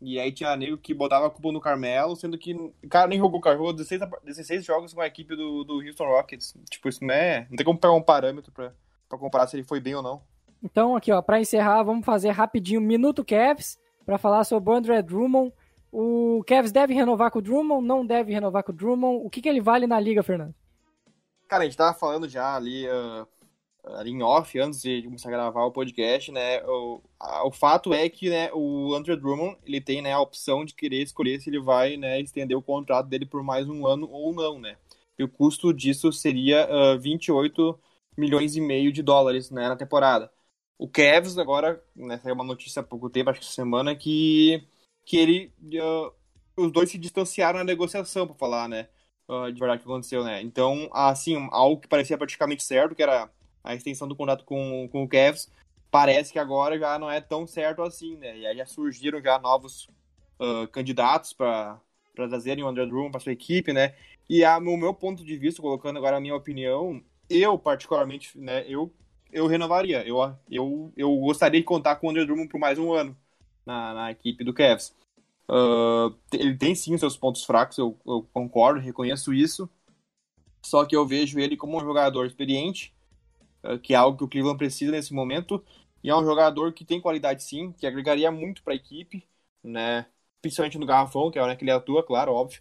E 0.05 0.21
aí 0.21 0.31
tinha 0.31 0.55
nego 0.55 0.77
que 0.77 0.93
botava 0.93 1.27
a 1.27 1.31
culpa 1.31 1.51
no 1.51 1.61
Carmelo, 1.61 2.15
sendo 2.15 2.37
que 2.37 2.53
o 2.53 2.89
cara 2.91 3.09
nem 3.09 3.19
jogou, 3.19 3.41
cara 3.41 3.57
jogou 3.57 3.73
16, 3.73 4.03
16 4.23 4.65
jogos 4.65 4.93
com 4.93 5.01
a 5.01 5.07
equipe 5.07 5.35
do, 5.35 5.65
do 5.65 5.81
Houston 5.81 6.05
Rockets. 6.05 6.55
Tipo, 6.71 6.91
isso 6.91 7.03
não 7.03 7.15
é. 7.15 7.47
Não 7.49 7.57
tem 7.57 7.65
como 7.65 7.79
pegar 7.79 7.95
um 7.95 8.03
parâmetro 8.03 8.53
pra, 8.53 8.75
pra 9.09 9.19
comparar 9.19 9.47
se 9.47 9.57
ele 9.57 9.65
foi 9.65 9.81
bem 9.81 9.95
ou 9.95 10.03
não. 10.03 10.23
Então, 10.63 10.95
aqui, 10.95 11.11
ó, 11.11 11.23
pra 11.23 11.41
encerrar, 11.41 11.83
vamos 11.83 12.05
fazer 12.05 12.31
rapidinho 12.31 12.81
Minuto 12.81 13.25
Cavs 13.25 13.79
para 14.05 14.19
falar 14.19 14.45
sobre 14.45 14.71
o 14.71 14.75
André 14.75 15.01
Drummond. 15.01 15.53
O 15.91 16.45
Cavs 16.47 16.73
deve 16.73 16.93
renovar 16.93 17.31
com 17.31 17.39
o 17.39 17.43
Drummond? 17.43 17.87
Não 17.87 18.05
deve 18.05 18.33
renovar 18.33 18.63
com 18.63 18.73
o 18.73 18.75
Drummond? 18.75 19.25
O 19.25 19.31
que, 19.31 19.41
que 19.41 19.49
ele 19.49 19.61
vale 19.61 19.87
na 19.87 19.99
liga, 19.99 20.23
Fernando? 20.23 20.55
Cara, 21.49 21.63
a 21.63 21.67
gente 21.67 21.77
tava 21.77 21.97
falando 21.97 22.29
já 22.29 22.57
ali 22.57 22.87
uh, 22.89 23.27
ali 23.87 24.11
em 24.11 24.23
off, 24.23 24.59
antes 24.59 24.81
de 24.81 25.03
começar 25.03 25.29
a 25.29 25.33
gravar 25.33 25.65
o 25.65 25.73
podcast, 25.73 26.33
né, 26.33 26.63
o, 26.65 27.03
a, 27.21 27.47
o 27.47 27.53
fato 27.53 27.93
é 27.93 28.09
que, 28.09 28.31
né, 28.31 28.51
o 28.53 28.95
Andrew 28.95 29.17
Drummond, 29.17 29.59
ele 29.65 29.81
tem, 29.81 30.01
né, 30.01 30.13
a 30.13 30.21
opção 30.21 30.65
de 30.65 30.75
querer 30.75 31.03
escolher 31.03 31.41
se 31.41 31.51
ele 31.51 31.61
vai, 31.61 31.97
né, 31.97 32.21
estender 32.21 32.57
o 32.57 32.63
contrato 32.63 33.09
dele 33.09 33.27
por 33.27 33.43
mais 33.43 33.69
um 33.69 33.87
ano 33.87 34.09
ou 34.11 34.33
não, 34.35 34.59
né. 34.59 34.77
E 35.19 35.23
o 35.25 35.29
custo 35.29 35.73
disso 35.73 36.13
seria 36.13 36.69
uh, 36.69 36.99
28 36.99 37.79
milhões 38.17 38.57
e 38.57 38.61
meio 38.61 38.93
de 38.93 39.03
dólares, 39.03 39.51
né, 39.51 39.69
na 39.69 39.77
temporada. 39.77 40.31
O 40.79 40.89
Cavs 40.89 41.39
agora, 41.39 41.83
né, 41.95 42.19
saiu 42.19 42.35
uma 42.35 42.45
notícia 42.45 42.81
há 42.81 42.83
pouco 42.83 43.11
tempo, 43.11 43.31
acho 43.31 43.41
que 43.41 43.47
semana, 43.47 43.95
que, 43.95 44.67
que 45.05 45.17
ele, 45.19 45.53
uh, 45.81 46.13
os 46.57 46.73
dois 46.73 46.91
se 46.91 46.99
distanciaram 46.99 47.59
na 47.59 47.65
negociação, 47.65 48.27
para 48.27 48.37
falar, 48.37 48.69
né, 48.69 48.89
uh, 49.29 49.53
de 49.53 49.59
verdade 49.61 49.83
que 49.83 49.89
aconteceu, 49.89 50.25
né. 50.25 50.41
Então, 50.43 50.89
assim, 50.93 51.49
algo 51.53 51.81
que 51.81 51.89
parecia 51.89 52.19
praticamente 52.19 52.63
certo, 52.63 52.95
que 52.95 53.03
era 53.03 53.31
a 53.65 53.75
extensão 53.75 54.07
do 54.07 54.15
contrato 54.15 54.45
com, 54.45 54.89
com 54.93 55.03
o 55.03 55.09
Cavs, 55.09 55.51
parece 55.91 56.33
que 56.33 56.39
agora 56.39 56.79
já 56.79 56.99
não 56.99 57.11
é 57.11 57.21
tão 57.21 57.47
certo 57.47 57.83
assim, 57.83 58.17
né? 58.17 58.39
E 58.39 58.47
aí 58.47 58.57
já 58.57 58.67
surgiram 58.67 59.23
já 59.23 59.39
novos 59.39 59.89
uh, 60.39 60.69
candidatos 60.71 61.33
para 61.33 61.81
trazerem 62.15 62.63
o 62.63 62.69
André 62.69 62.85
Drummond 62.87 63.11
para 63.11 63.21
sua 63.21 63.33
equipe, 63.33 63.73
né? 63.73 63.95
E 64.29 64.45
a, 64.45 64.61
no 64.61 64.77
meu 64.77 64.93
ponto 64.93 65.25
de 65.25 65.37
vista, 65.37 65.63
colocando 65.63 65.97
agora 65.97 66.17
a 66.17 66.21
minha 66.21 66.35
opinião, 66.35 67.03
eu 67.29 67.59
particularmente, 67.59 68.39
né, 68.39 68.65
eu, 68.69 68.93
eu 69.33 69.47
renovaria. 69.47 70.07
Eu, 70.07 70.19
eu, 70.51 70.93
eu 70.97 71.15
gostaria 71.17 71.61
de 71.61 71.67
contar 71.67 71.97
com 71.97 72.07
o 72.07 72.11
André 72.11 72.25
Drummond 72.25 72.49
por 72.49 72.59
mais 72.59 72.79
um 72.79 72.93
ano 72.93 73.17
na, 73.65 73.95
na 73.95 74.11
equipe 74.11 74.45
do 74.45 74.55
Cavs. 74.55 74.95
Uh, 75.49 76.15
ele 76.33 76.57
tem 76.57 76.75
sim 76.75 76.97
seus 76.97 77.17
pontos 77.17 77.45
fracos, 77.45 77.77
eu, 77.77 77.97
eu 78.07 78.27
concordo, 78.33 78.81
reconheço 78.81 79.33
isso. 79.33 79.69
Só 80.65 80.85
que 80.87 80.97
eu 80.97 81.07
vejo 81.07 81.39
ele 81.39 81.57
como 81.57 81.77
um 81.77 81.81
jogador 81.81 82.27
experiente, 82.27 82.95
que 83.83 83.95
é 83.95 83.97
algo 83.97 84.19
que 84.19 84.25
o 84.25 84.29
Cleveland 84.29 84.59
precisa 84.59 84.93
nesse 84.93 85.13
momento. 85.15 85.65
E 86.03 86.11
é 86.11 86.17
um 86.17 86.25
jogador 86.25 86.73
que 86.73 86.85
tem 86.85 87.01
qualidade 87.01 87.43
sim, 87.43 87.73
que 87.73 87.87
agregaria 87.87 88.31
muito 88.31 88.63
para 88.63 88.75
a 88.75 88.77
equipe, 88.77 89.27
né? 89.63 90.07
Principalmente 90.43 90.79
no 90.79 90.87
garrafão, 90.87 91.31
que 91.31 91.39
é 91.39 91.43
onde 91.43 91.57
ele 91.63 91.71
atua, 91.71 92.03
claro, 92.05 92.33
óbvio. 92.33 92.61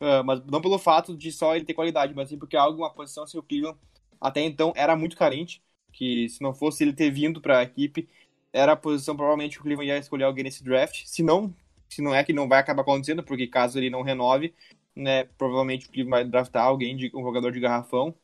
Uh, 0.00 0.24
mas 0.24 0.44
não 0.46 0.60
pelo 0.60 0.78
fato 0.78 1.16
de 1.16 1.30
só 1.32 1.54
ele 1.54 1.64
ter 1.64 1.74
qualidade, 1.74 2.14
mas 2.14 2.28
sim 2.28 2.38
porque 2.38 2.56
é 2.56 2.58
algo, 2.58 2.78
uma 2.82 2.90
posição 2.90 3.24
assim, 3.24 3.38
o 3.38 3.42
Cleveland 3.42 3.78
até 4.20 4.40
então 4.40 4.72
era 4.76 4.96
muito 4.96 5.16
carente, 5.16 5.62
que 5.92 6.28
se 6.28 6.42
não 6.42 6.54
fosse 6.54 6.82
ele 6.82 6.92
ter 6.92 7.10
vindo 7.10 7.40
para 7.40 7.58
a 7.58 7.62
equipe, 7.62 8.08
era 8.52 8.72
a 8.72 8.76
posição 8.76 9.16
provavelmente 9.16 9.56
que 9.56 9.60
o 9.60 9.62
Cleveland 9.64 9.88
ia 9.88 9.98
escolher 9.98 10.24
alguém 10.24 10.44
nesse 10.44 10.64
draft. 10.64 11.04
Se 11.06 11.22
não, 11.22 11.54
se 11.88 12.00
não 12.02 12.14
é 12.14 12.24
que 12.24 12.32
não 12.32 12.48
vai 12.48 12.58
acabar 12.60 12.82
acontecendo, 12.82 13.22
porque 13.22 13.46
caso 13.46 13.78
ele 13.78 13.90
não 13.90 14.02
renove, 14.02 14.54
né, 14.96 15.24
provavelmente 15.38 15.86
o 15.86 15.90
Cleveland 15.92 16.10
vai 16.10 16.24
draftar 16.24 16.64
alguém 16.64 16.96
de 16.96 17.10
um 17.14 17.22
jogador 17.22 17.52
de 17.52 17.60
garrafão, 17.60 18.14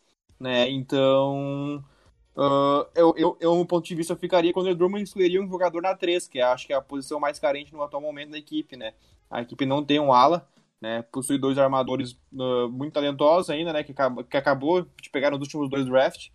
né? 0.40 0.68
Então, 0.70 1.84
Uh, 2.36 2.86
eu, 2.94 3.14
eu, 3.18 3.36
eu, 3.40 3.54
no 3.54 3.66
ponto 3.66 3.86
de 3.86 3.94
vista, 3.94 4.12
eu 4.12 4.16
ficaria 4.16 4.52
quando 4.52 4.68
o 4.68 4.74
Drummond 4.74 5.02
escolheria 5.02 5.42
um 5.42 5.48
jogador 5.48 5.82
na 5.82 5.94
3, 5.94 6.28
que 6.28 6.40
acho 6.40 6.66
que 6.66 6.72
é 6.72 6.76
a 6.76 6.80
posição 6.80 7.20
mais 7.20 7.38
carente 7.38 7.72
no 7.72 7.82
atual 7.82 8.00
momento 8.00 8.30
da 8.30 8.38
equipe, 8.38 8.76
né? 8.76 8.94
A 9.30 9.42
equipe 9.42 9.66
não 9.66 9.84
tem 9.84 10.00
um 10.00 10.12
ala, 10.12 10.48
né? 10.80 11.02
Possui 11.12 11.38
dois 11.38 11.58
armadores 11.58 12.12
uh, 12.32 12.68
muito 12.70 12.94
talentosos 12.94 13.50
ainda, 13.50 13.72
né? 13.72 13.82
Que, 13.82 13.92
que 13.92 14.36
acabou 14.36 14.86
de 15.02 15.10
pegar 15.10 15.30
nos 15.30 15.40
últimos 15.40 15.68
dois 15.68 15.84
drafts. 15.84 16.30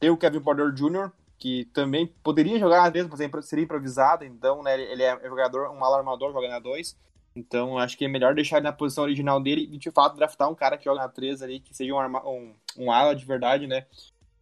Tem 0.00 0.10
o 0.10 0.16
Kevin 0.16 0.40
Porter 0.40 0.72
Jr., 0.72 1.12
que 1.38 1.66
também 1.66 2.06
poderia 2.24 2.58
jogar 2.58 2.82
na 2.82 2.90
3, 2.90 3.06
mas 3.08 3.46
seria 3.46 3.64
improvisado, 3.64 4.24
então, 4.24 4.62
né? 4.62 4.80
Ele 4.80 5.02
é 5.02 5.28
jogador, 5.28 5.70
um 5.70 5.84
ala 5.84 5.98
armador, 5.98 6.32
joga 6.32 6.48
na 6.48 6.58
2. 6.58 6.96
Então, 7.36 7.76
acho 7.76 7.98
que 7.98 8.06
é 8.06 8.08
melhor 8.08 8.34
deixar 8.34 8.56
ele 8.56 8.64
na 8.64 8.72
posição 8.72 9.04
original 9.04 9.38
dele 9.40 9.68
e, 9.70 9.76
de 9.76 9.90
fato, 9.90 10.16
draftar 10.16 10.50
um 10.50 10.54
cara 10.54 10.78
que 10.78 10.86
joga 10.86 11.02
na 11.02 11.08
3 11.08 11.42
ali, 11.42 11.60
que 11.60 11.76
seja 11.76 11.92
um, 11.92 11.98
arma, 11.98 12.26
um, 12.26 12.54
um 12.78 12.90
ala 12.90 13.14
de 13.14 13.26
verdade, 13.26 13.66
né? 13.66 13.86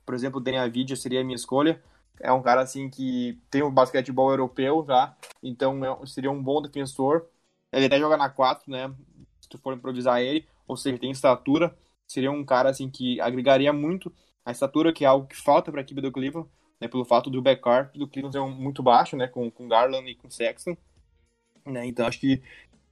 Por 0.07 0.15
exemplo, 0.15 0.39
o 0.39 0.43
Daniel 0.43 0.63
Avidia 0.63 0.95
seria 0.95 1.21
a 1.21 1.25
minha 1.25 1.35
escolha. 1.35 1.83
É 2.21 2.33
um 2.33 2.41
cara, 2.41 2.61
assim, 2.61 2.89
que 2.89 3.37
tem 3.51 3.65
um 3.65 3.71
basquetebol 3.71 4.31
europeu 4.31 4.85
já, 4.87 5.17
então 5.43 5.85
é, 5.85 6.07
seria 6.07 6.31
um 6.31 6.41
bom 6.41 6.63
defensor. 6.63 7.27
Ele 7.73 7.87
até 7.87 7.99
joga 7.99 8.17
na 8.17 8.31
4, 8.31 8.71
né? 8.71 8.95
Se 9.41 9.49
tu 9.49 9.59
for 9.59 9.75
improvisar 9.75 10.21
ele, 10.21 10.47
ou 10.69 10.77
seja, 10.77 10.97
tem 10.97 11.11
estatura. 11.11 11.77
Seria 12.07 12.31
um 12.31 12.45
cara, 12.45 12.71
assim, 12.71 12.89
que 12.89 13.21
agregaria 13.21 13.73
muito 13.73 14.13
a 14.45 14.53
estatura, 14.53 14.93
que 14.93 15.05
é 15.05 15.09
algo 15.09 15.27
que 15.27 15.37
falta 15.37 15.73
para 15.73 15.81
a 15.81 15.83
equipe 15.83 16.01
do 16.01 16.13
Cleveland, 16.13 16.49
né? 16.81 16.87
Pelo 16.87 17.05
fato 17.05 17.29
do 17.29 17.43
backcourt 17.43 17.93
do 17.97 18.07
Cleveland 18.07 18.33
ser 18.33 18.45
muito 18.45 18.85
baixo, 18.85 19.17
né? 19.17 19.27
Com, 19.27 19.51
com 19.51 19.67
Garland 19.67 20.09
e 20.09 20.15
com 20.15 20.31
Sexton. 20.31 20.77
Né? 21.67 21.87
Então, 21.87 22.07
acho 22.07 22.21
que 22.21 22.43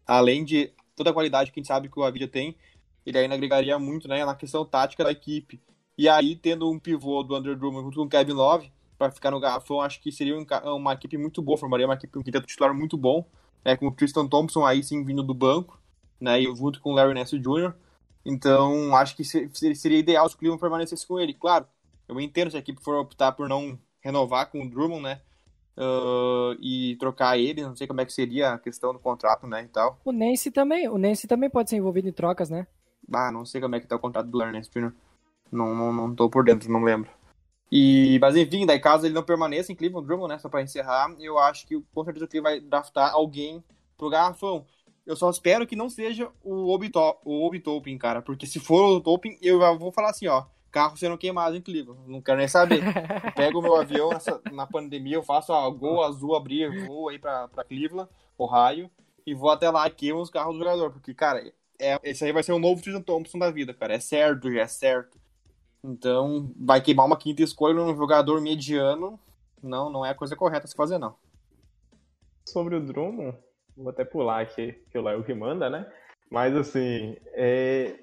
além 0.07 0.45
de 0.45 0.73
toda 0.97 1.11
a 1.11 1.13
qualidade 1.13 1.51
que 1.51 1.59
a 1.59 1.61
gente 1.61 1.69
sabe 1.69 1.89
que 1.89 1.99
o 1.99 2.05
Avidia 2.05 2.29
tem, 2.29 2.57
ele 3.05 3.19
ainda 3.19 3.35
agregaria 3.35 3.79
muito 3.79 4.09
né, 4.09 4.25
na 4.25 4.35
questão 4.35 4.65
tática 4.65 5.05
da 5.05 5.11
equipe. 5.11 5.61
E 5.97 6.09
aí, 6.09 6.37
tendo 6.37 6.71
um 6.71 6.79
pivô 6.79 7.23
do 7.23 7.35
Andrew 7.35 7.57
Drummond 7.57 7.85
junto 7.85 7.97
com 7.97 8.07
o 8.07 8.09
Kevin 8.09 8.33
Love, 8.33 8.73
para 8.99 9.11
ficar 9.11 9.31
no 9.31 9.41
garrafão, 9.41 9.81
acho 9.81 10.01
que 10.01 10.13
seria 10.13 10.37
uma 10.65 10.93
equipe 10.93 11.19
muito 11.19 11.43
boa, 11.43 11.59
formaria 11.59 11.87
uma 11.87 11.95
equipe, 11.95 12.19
um 12.19 12.23
quinteto 12.23 12.47
titular 12.47 12.73
muito 12.73 12.97
bom, 12.97 13.27
né, 13.65 13.77
com 13.77 13.89
o 13.89 13.93
Tristan 13.93 14.29
Thompson 14.29 14.65
aí 14.65 14.83
sim 14.83 15.05
vindo 15.05 15.23
do 15.23 15.35
banco, 15.35 15.81
né, 16.21 16.41
e 16.41 16.45
junto 16.55 16.81
com 16.81 16.93
o 16.93 16.95
Larry 16.95 17.15
Nance 17.15 17.39
Jr., 17.39 17.75
então, 18.25 18.95
acho 18.95 19.17
que 19.17 19.25
seria 19.25 19.99
ideal 19.99 20.29
se 20.29 20.35
o 20.35 20.39
Cleveland 20.39 20.61
permanecesse 20.61 21.07
com 21.07 21.19
ele. 21.19 21.35
Claro, 21.35 21.67
eu 22.09 22.21
entendo 22.21 22.51
se 22.51 22.57
a 22.57 22.61
equipe 22.61 22.83
for 22.83 22.97
optar 22.97 23.33
por 23.33 23.49
não 23.49 23.79
renovar 24.01 24.51
com 24.51 24.63
o 24.63 24.69
Drummond, 24.69 25.03
né? 25.03 25.21
Uh, 25.77 26.55
e 26.61 26.97
trocar 26.97 27.39
ele, 27.39 27.63
não 27.63 27.75
sei 27.75 27.87
como 27.87 28.01
é 28.01 28.05
que 28.05 28.13
seria 28.13 28.53
a 28.53 28.59
questão 28.59 28.93
do 28.93 28.99
contrato, 28.99 29.47
né, 29.47 29.63
e 29.63 29.69
tal. 29.69 29.99
O 30.05 30.13
Nance 30.13 30.51
também, 30.51 30.87
o 30.89 30.99
Nance 30.99 31.27
também 31.27 31.49
pode 31.49 31.71
ser 31.71 31.77
envolvido 31.77 32.09
em 32.09 32.13
trocas, 32.13 32.51
né? 32.51 32.67
Ah, 33.11 33.33
não 33.33 33.47
sei 33.47 33.61
como 33.61 33.75
é 33.75 33.81
que 33.81 33.87
tá 33.87 33.97
o 33.97 33.99
contrato 33.99 34.29
do 34.29 34.37
Larry 34.37 34.53
Nance 34.53 34.71
Jr. 34.71 34.93
Não, 35.51 35.75
não, 35.75 35.93
não 35.93 36.15
tô 36.15 36.29
por 36.29 36.45
dentro, 36.45 36.71
não 36.71 36.83
lembro. 36.83 37.11
E, 37.71 38.19
mas 38.21 38.37
enfim, 38.37 38.67
daí 38.67 38.79
caso 38.79 39.07
ele 39.07 39.15
não 39.15 39.23
permaneça 39.23 39.73
em 39.73 39.75
Cleveland 39.75 40.07
Drummond, 40.07 40.35
né, 40.35 40.39
só 40.39 40.49
pra 40.49 40.61
encerrar, 40.61 41.15
eu 41.19 41.39
acho 41.39 41.67
que 41.67 41.83
com 41.95 42.05
certeza 42.05 42.27
o 42.27 42.29
Cleveland 42.29 42.61
vai 42.61 42.69
draftar 42.69 43.13
alguém 43.15 43.65
pro 43.97 44.11
garrafão. 44.11 44.67
Eu 45.07 45.17
só 45.17 45.29
espero 45.31 45.67
que 45.67 45.75
não 45.75 45.89
seja 45.89 46.31
o 46.45 46.73
Obi-Topping, 46.73 47.99
cara. 47.99 48.23
Porque 48.23 48.47
se 48.47 48.61
for 48.61 48.85
o 48.85 49.01
Topping, 49.01 49.37
eu 49.43 49.59
vou 49.79 49.91
falar 49.91 50.11
assim, 50.11 50.29
ó. 50.29 50.45
Carro 50.73 50.97
sendo 50.97 51.19
queimado 51.19 51.55
em 51.55 51.61
Cleveland. 51.61 52.01
Não 52.07 52.23
quero 52.23 52.39
nem 52.39 52.49
saber. 52.49 52.83
pego 53.37 53.59
o 53.59 53.63
meu 53.63 53.77
avião 53.77 54.09
nessa, 54.09 54.41
na 54.51 54.67
pandemia, 54.67 55.17
eu 55.17 55.23
faço 55.23 55.53
a 55.53 55.69
Gol 55.69 56.03
Azul 56.03 56.35
abrir, 56.35 56.87
vou 56.87 57.11
aí 57.11 57.19
pra, 57.19 57.47
pra 57.47 57.63
Cleveland, 57.63 58.09
Ohio, 58.39 58.91
e 59.27 59.35
vou 59.35 59.51
até 59.51 59.71
lá 59.71 59.87
e 59.87 59.91
queimo 59.91 60.21
os 60.21 60.31
carros 60.31 60.55
do 60.55 60.59
jogador. 60.59 60.91
Porque, 60.91 61.13
cara, 61.13 61.41
é, 61.79 62.01
esse 62.03 62.25
aí 62.25 62.33
vai 62.33 62.43
ser 62.43 62.53
o 62.53 62.59
novo 62.59 62.81
Tristan 62.81 63.03
Thompson 63.03 63.39
da 63.39 63.51
vida, 63.51 63.75
cara. 63.75 63.95
É 63.95 64.01
certo, 64.01 64.51
já 64.51 64.63
é 64.63 64.67
certo. 64.67 65.21
Então, 65.85 66.51
vai 66.57 66.81
queimar 66.81 67.07
uma 67.07 67.19
quinta 67.19 67.43
escolha 67.43 67.75
num 67.75 67.95
jogador 67.95 68.41
mediano. 68.41 69.21
Não, 69.63 69.91
não 69.91 70.07
é 70.07 70.11
a 70.11 70.15
coisa 70.15 70.35
correta 70.35 70.65
a 70.65 70.69
se 70.69 70.75
fazer, 70.75 70.99
não. 70.99 71.15
Sobre 72.45 72.75
o 72.75 72.81
Drummond, 72.81 73.37
Vou 73.77 73.89
até 73.89 74.05
pular 74.05 74.41
aqui, 74.41 74.73
que 74.91 74.99
o 74.99 75.03
Léo 75.03 75.25
que 75.25 75.35
manda, 75.35 75.71
né? 75.71 75.91
Mas 76.31 76.55
assim, 76.57 77.17
é... 77.33 77.99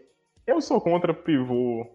eu 0.45 0.61
sou 0.61 0.81
contra 0.81 1.13
pivô 1.13 1.85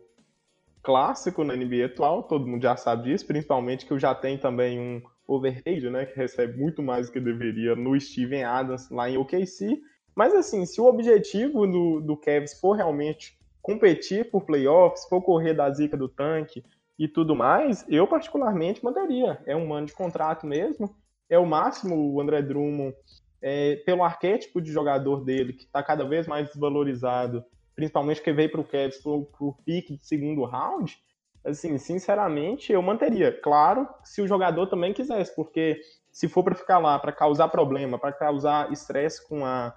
clássico 0.84 1.42
na 1.42 1.56
NBA 1.56 1.86
atual, 1.86 2.22
todo 2.22 2.46
mundo 2.46 2.62
já 2.62 2.76
sabe 2.76 3.04
disso, 3.04 3.26
principalmente 3.26 3.86
que 3.86 3.98
já 3.98 4.14
tenho 4.14 4.38
também 4.38 4.78
um 4.78 5.02
overpaid, 5.26 5.88
né, 5.88 6.04
que 6.04 6.14
recebe 6.14 6.60
muito 6.60 6.82
mais 6.82 7.06
do 7.06 7.12
que 7.14 7.20
deveria 7.20 7.74
no 7.74 7.98
Steven 7.98 8.44
Adams 8.44 8.90
lá 8.90 9.08
em 9.08 9.16
OKC. 9.16 9.80
Mas 10.14 10.34
assim, 10.34 10.66
se 10.66 10.80
o 10.80 10.84
objetivo 10.84 11.66
do, 11.66 12.00
do 12.00 12.16
Cavs 12.16 12.60
for 12.60 12.76
realmente 12.76 13.36
competir 13.62 14.30
por 14.30 14.44
playoffs, 14.44 15.08
for 15.08 15.22
correr 15.22 15.54
da 15.54 15.72
zica 15.72 15.96
do 15.96 16.06
tanque 16.06 16.62
e 16.98 17.08
tudo 17.08 17.34
mais, 17.34 17.84
eu 17.88 18.06
particularmente 18.06 18.84
mandaria. 18.84 19.40
É 19.46 19.56
um 19.56 19.72
ano 19.72 19.86
de 19.86 19.94
contrato 19.94 20.46
mesmo. 20.46 20.94
É 21.30 21.38
o 21.38 21.46
máximo 21.46 21.96
o 21.96 22.20
André 22.20 22.42
Drummond 22.42 22.94
é, 23.40 23.76
pelo 23.86 24.04
arquétipo 24.04 24.60
de 24.60 24.70
jogador 24.70 25.24
dele, 25.24 25.54
que 25.54 25.64
está 25.64 25.82
cada 25.82 26.04
vez 26.04 26.26
mais 26.26 26.46
desvalorizado, 26.48 27.42
principalmente 27.74 28.22
que 28.22 28.32
veio 28.32 28.50
para 28.50 28.60
o 28.60 28.64
Cavs 28.64 28.98
por, 28.98 29.24
por 29.38 29.56
pique 29.64 29.96
de 29.96 30.06
segundo 30.06 30.44
round, 30.44 30.96
assim, 31.44 31.76
sinceramente, 31.78 32.72
eu 32.72 32.80
manteria. 32.80 33.32
Claro, 33.32 33.88
se 34.02 34.22
o 34.22 34.26
jogador 34.26 34.66
também 34.66 34.92
quisesse, 34.92 35.34
porque 35.34 35.80
se 36.10 36.28
for 36.28 36.42
para 36.42 36.54
ficar 36.54 36.78
lá, 36.78 36.98
para 36.98 37.12
causar 37.12 37.48
problema, 37.48 37.98
para 37.98 38.12
causar 38.12 38.72
estresse 38.72 39.26
com 39.28 39.44
a, 39.44 39.74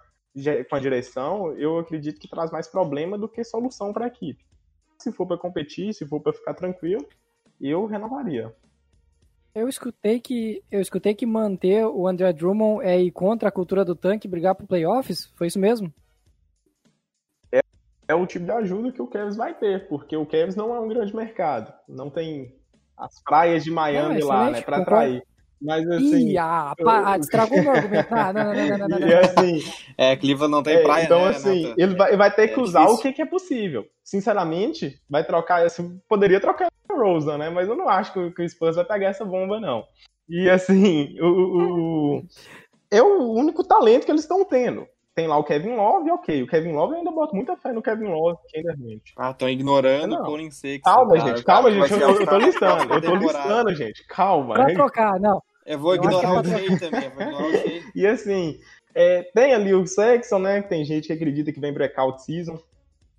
com 0.70 0.76
a 0.76 0.80
direção, 0.80 1.52
eu 1.58 1.80
acredito 1.80 2.20
que 2.20 2.28
traz 2.28 2.52
mais 2.52 2.68
problema 2.68 3.18
do 3.18 3.28
que 3.28 3.44
solução 3.44 3.92
para 3.92 4.06
a 4.06 4.08
equipe. 4.08 4.46
Se 4.98 5.12
for 5.12 5.28
para 5.28 5.38
competir, 5.38 5.94
se 5.94 6.08
for 6.08 6.22
para 6.22 6.34
ficar 6.34 6.54
tranquilo, 6.54 7.06
eu 7.60 7.86
renovaria. 7.86 8.56
Eu 9.54 9.68
escutei 9.68 10.20
que 10.20 10.64
eu 10.70 10.80
escutei 10.80 11.16
que 11.16 11.26
manter 11.26 11.84
o 11.86 12.08
André 12.08 12.32
Drummond 12.32 12.86
é 12.86 13.00
ir 13.00 13.12
contra 13.12 13.50
a 13.50 13.52
cultura 13.52 13.84
do 13.84 13.96
tanque 13.96 14.28
brigar 14.28 14.54
pro 14.54 14.68
playoffs. 14.68 15.32
Foi 15.36 15.48
isso 15.48 15.60
mesmo? 15.60 15.92
É, 18.08 18.14
é 18.14 18.16
o 18.16 18.26
tipo 18.26 18.46
de 18.46 18.52
ajuda 18.52 18.92
que 18.92 19.02
o 19.02 19.08
Cavs 19.08 19.36
vai 19.36 19.54
ter, 19.54 19.88
porque 19.88 20.16
o 20.16 20.26
Cavs 20.26 20.56
não 20.56 20.74
é 20.76 20.80
um 20.80 20.88
grande 20.88 21.16
mercado. 21.16 21.74
Não 21.88 22.10
tem 22.10 22.56
as 22.98 23.22
praias 23.24 23.64
de 23.64 23.72
Miami 23.72 24.20
não, 24.20 24.28
lá, 24.28 24.50
né, 24.50 24.62
para 24.62 24.78
atrair. 24.78 25.24
Mas 25.62 25.90
assim. 25.90 26.30
Ih, 26.30 26.38
ah, 26.38 26.74
eu... 26.78 26.90
ah, 26.90 27.18
estragou 27.18 27.62
meu 27.62 27.72
argumento. 27.72 28.08
Ah, 28.12 28.32
não, 28.32 28.44
não, 28.44 28.54
não, 28.54 28.78
não, 28.78 28.88
não, 28.88 29.00
não. 29.00 29.08
E 29.08 29.14
assim. 29.14 29.60
É, 29.98 30.16
Cleveland 30.16 30.52
não 30.52 30.62
tem 30.62 30.78
é, 30.78 30.84
praia, 30.84 31.06
Então, 31.06 31.22
né, 31.22 31.30
assim, 31.30 31.74
ele 31.78 31.96
vai, 31.96 32.16
vai 32.16 32.32
ter 32.34 32.50
que 32.50 32.60
é 32.60 32.64
usar 32.64 32.82
difícil. 32.82 33.00
o 33.00 33.02
que, 33.02 33.14
que, 33.14 33.22
é 33.22 33.26
possível. 33.26 33.86
Sinceramente, 34.04 35.02
vai 35.10 35.24
trocar. 35.24 35.66
Assim, 35.66 36.00
poderia 36.08 36.40
trocar 36.40 36.68
o 36.92 36.96
Rosa, 36.96 37.38
né? 37.38 37.50
Mas 37.50 37.68
eu 37.68 37.76
não 37.76 37.90
acho 37.90 38.14
que, 38.14 38.32
que 38.32 38.44
o 38.44 38.50
Spurs 38.50 38.76
vai 38.76 38.86
pegar 38.86 39.08
essa 39.08 39.26
bomba, 39.26 39.60
não. 39.60 39.84
E 40.30 40.50
assim, 40.50 41.16
o, 41.20 41.26
o, 41.26 42.24
é 42.92 43.02
o 43.02 43.32
único 43.32 43.64
talento 43.64 44.06
que 44.06 44.12
eles 44.12 44.22
estão 44.22 44.46
tendo. 44.46 44.88
Tem 45.18 45.26
lá 45.26 45.36
o 45.36 45.44
Kevin 45.44 45.74
Love, 45.74 46.12
ok. 46.12 46.44
O 46.44 46.48
Kevin 46.48 46.74
Love 46.74 46.94
eu 46.94 46.98
ainda 47.00 47.10
boto 47.10 47.36
muita 47.36 47.58
fé 47.58 47.74
no 47.74 47.82
Kevin 47.82 48.10
Love, 48.10 48.38
quem 48.50 48.62
é. 48.62 49.00
Ah, 49.18 49.32
estão 49.32 49.50
ignorando 49.50 50.14
o 50.14 50.24
Colin 50.24 50.52
Sexton. 50.52 50.88
Calma, 50.88 51.18
cara, 51.18 51.28
gente, 51.28 51.44
calma, 51.44 51.72
gente. 51.72 51.92
Eu, 51.92 52.00
eu, 52.00 52.28
tô 52.28 52.38
listando, 52.38 52.94
eu 52.94 53.02
tô 53.02 53.16
listando, 53.16 53.76
gente. 53.76 54.06
Calma. 54.06 54.54
Pra 54.54 54.68
trocar, 54.68 55.20
não. 55.20 55.42
Eu 55.66 55.80
vou 55.80 55.96
ignorar 55.96 56.42
o 56.42 56.46
Shea 56.46 56.80
também, 56.80 57.10
vou 57.10 57.22
ignorar 57.24 57.48
o. 57.48 57.52
E 57.96 58.06
assim, 58.06 58.60
é, 58.94 59.24
tem 59.34 59.56
ali 59.56 59.74
o 59.74 59.88
Sexton, 59.88 60.38
né? 60.38 60.62
Tem 60.62 60.86
gente 60.86 61.08
que 61.08 61.14
acredita 61.14 61.52
que 61.52 61.60
vem 61.60 61.74
breakout 61.74 62.22
season. 62.22 62.60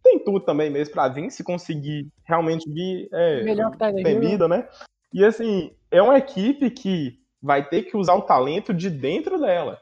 Tem 0.00 0.20
tudo 0.20 0.38
também 0.38 0.70
mesmo 0.70 0.94
pra 0.94 1.08
vir, 1.08 1.32
se 1.32 1.42
conseguir 1.42 2.06
realmente 2.24 2.70
vir 2.72 3.08
é, 3.12 3.42
Melhor 3.42 3.72
que 3.72 3.78
tá 3.78 3.90
vida, 3.90 4.46
né? 4.46 4.68
E 5.12 5.24
assim, 5.24 5.72
é 5.90 6.00
uma 6.00 6.16
equipe 6.16 6.70
que 6.70 7.18
vai 7.42 7.68
ter 7.68 7.82
que 7.82 7.96
usar 7.96 8.14
o 8.14 8.22
talento 8.22 8.72
de 8.72 8.88
dentro 8.88 9.36
dela 9.40 9.80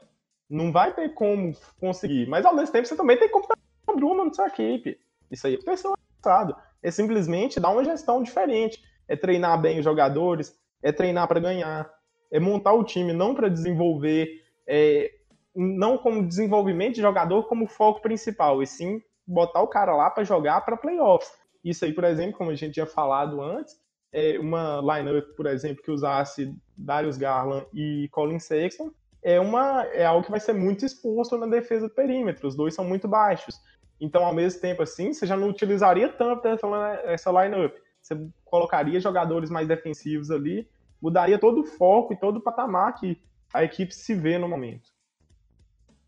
não 0.49 0.71
vai 0.71 0.93
ter 0.93 1.13
como 1.13 1.53
conseguir. 1.79 2.27
Mas 2.27 2.45
ao 2.45 2.55
mesmo 2.55 2.71
tempo 2.71 2.87
você 2.87 2.95
também 2.95 3.17
tem 3.17 3.29
como 3.29 3.43
estar 3.43 3.57
o 3.87 3.95
Bruno 3.95 4.25
na 4.25 4.33
sua 4.33 4.47
equipe. 4.47 4.99
Isso 5.29 5.47
aí 5.47 5.55
é 5.55 5.57
personalizado. 5.57 6.55
É 6.81 6.91
simplesmente 6.91 7.59
dar 7.59 7.69
uma 7.69 7.83
gestão 7.83 8.23
diferente. 8.23 8.81
É 9.07 9.15
treinar 9.15 9.59
bem 9.61 9.79
os 9.79 9.85
jogadores, 9.85 10.53
é 10.81 10.91
treinar 10.91 11.27
para 11.27 11.39
ganhar, 11.39 11.89
é 12.31 12.39
montar 12.39 12.73
o 12.73 12.83
time 12.83 13.13
não 13.13 13.33
para 13.33 13.49
desenvolver, 13.49 14.43
é, 14.67 15.11
não 15.55 15.97
como 15.97 16.27
desenvolvimento 16.27 16.95
de 16.95 17.01
jogador 17.01 17.47
como 17.47 17.67
foco 17.67 18.01
principal, 18.01 18.61
e 18.61 18.67
sim 18.67 19.01
botar 19.25 19.61
o 19.61 19.67
cara 19.67 19.95
lá 19.95 20.09
para 20.09 20.23
jogar 20.23 20.61
para 20.61 20.77
playoffs. 20.77 21.31
Isso 21.63 21.85
aí, 21.85 21.93
por 21.93 22.03
exemplo, 22.03 22.37
como 22.37 22.51
a 22.51 22.55
gente 22.55 22.73
tinha 22.73 22.85
falado 22.85 23.41
antes, 23.41 23.75
é 24.11 24.37
uma 24.39 24.79
lineup, 24.81 25.35
por 25.35 25.45
exemplo, 25.45 25.83
que 25.83 25.91
usasse 25.91 26.53
Darius 26.77 27.17
Garland 27.17 27.65
e 27.73 28.07
Colin 28.11 28.39
Sexton, 28.39 28.91
é, 29.27 29.41
uma, 29.41 29.83
é 29.87 30.05
algo 30.05 30.23
que 30.23 30.31
vai 30.31 30.39
ser 30.39 30.53
muito 30.53 30.85
exposto 30.85 31.37
na 31.37 31.45
defesa 31.45 31.89
do 31.89 31.93
perímetro. 31.93 32.47
Os 32.47 32.55
dois 32.55 32.73
são 32.73 32.85
muito 32.85 33.09
baixos. 33.09 33.59
Então, 33.99 34.23
ao 34.23 34.33
mesmo 34.33 34.61
tempo, 34.61 34.81
assim, 34.81 35.11
você 35.11 35.27
já 35.27 35.35
não 35.35 35.49
utilizaria 35.49 36.07
tanto 36.07 36.47
essa, 36.47 37.29
lineup. 37.31 37.75
Você 38.01 38.15
colocaria 38.45 39.01
jogadores 39.01 39.49
mais 39.49 39.67
defensivos 39.67 40.31
ali, 40.31 40.65
mudaria 41.01 41.37
todo 41.37 41.59
o 41.59 41.65
foco 41.65 42.13
e 42.13 42.15
todo 42.17 42.37
o 42.37 42.41
patamar 42.41 42.95
que 42.95 43.21
a 43.53 43.65
equipe 43.65 43.93
se 43.93 44.15
vê 44.15 44.37
no 44.37 44.47
momento. 44.47 44.89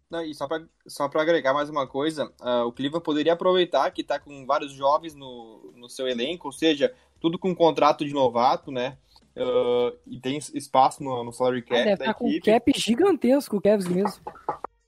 Não, 0.09 0.24
e 0.24 0.34
só 0.34 0.47
para 0.47 0.63
só 0.88 1.03
agregar 1.03 1.53
mais 1.53 1.70
uma 1.70 1.86
coisa, 1.86 2.32
uh, 2.39 2.65
o 2.65 2.72
Cleveland 2.72 3.03
poderia 3.03 3.34
aproveitar 3.34 3.91
que 3.91 3.99
está 3.99 4.17
com 4.17 4.45
vários 4.45 4.72
jovens 4.72 5.13
no, 5.13 5.74
no 5.76 5.89
seu 5.89 6.07
elenco, 6.07 6.47
ou 6.47 6.53
seja, 6.53 6.95
tudo 7.20 7.38
com 7.38 7.53
contrato 7.53 8.05
de 8.05 8.13
novato, 8.13 8.72
né? 8.72 8.97
Uh, 9.39 9.97
e 10.05 10.19
tem 10.19 10.37
espaço 10.37 11.01
no, 11.01 11.23
no 11.23 11.31
salary 11.31 11.61
cap 11.61 11.79
ah, 11.79 11.85
deve 11.85 11.97
da 11.97 12.05
tá 12.05 12.13
com 12.13 12.27
um 12.27 12.39
cap 12.41 12.71
gigantesco 12.75 13.55
o 13.55 13.61
Cavs 13.61 13.87
mesmo. 13.87 14.21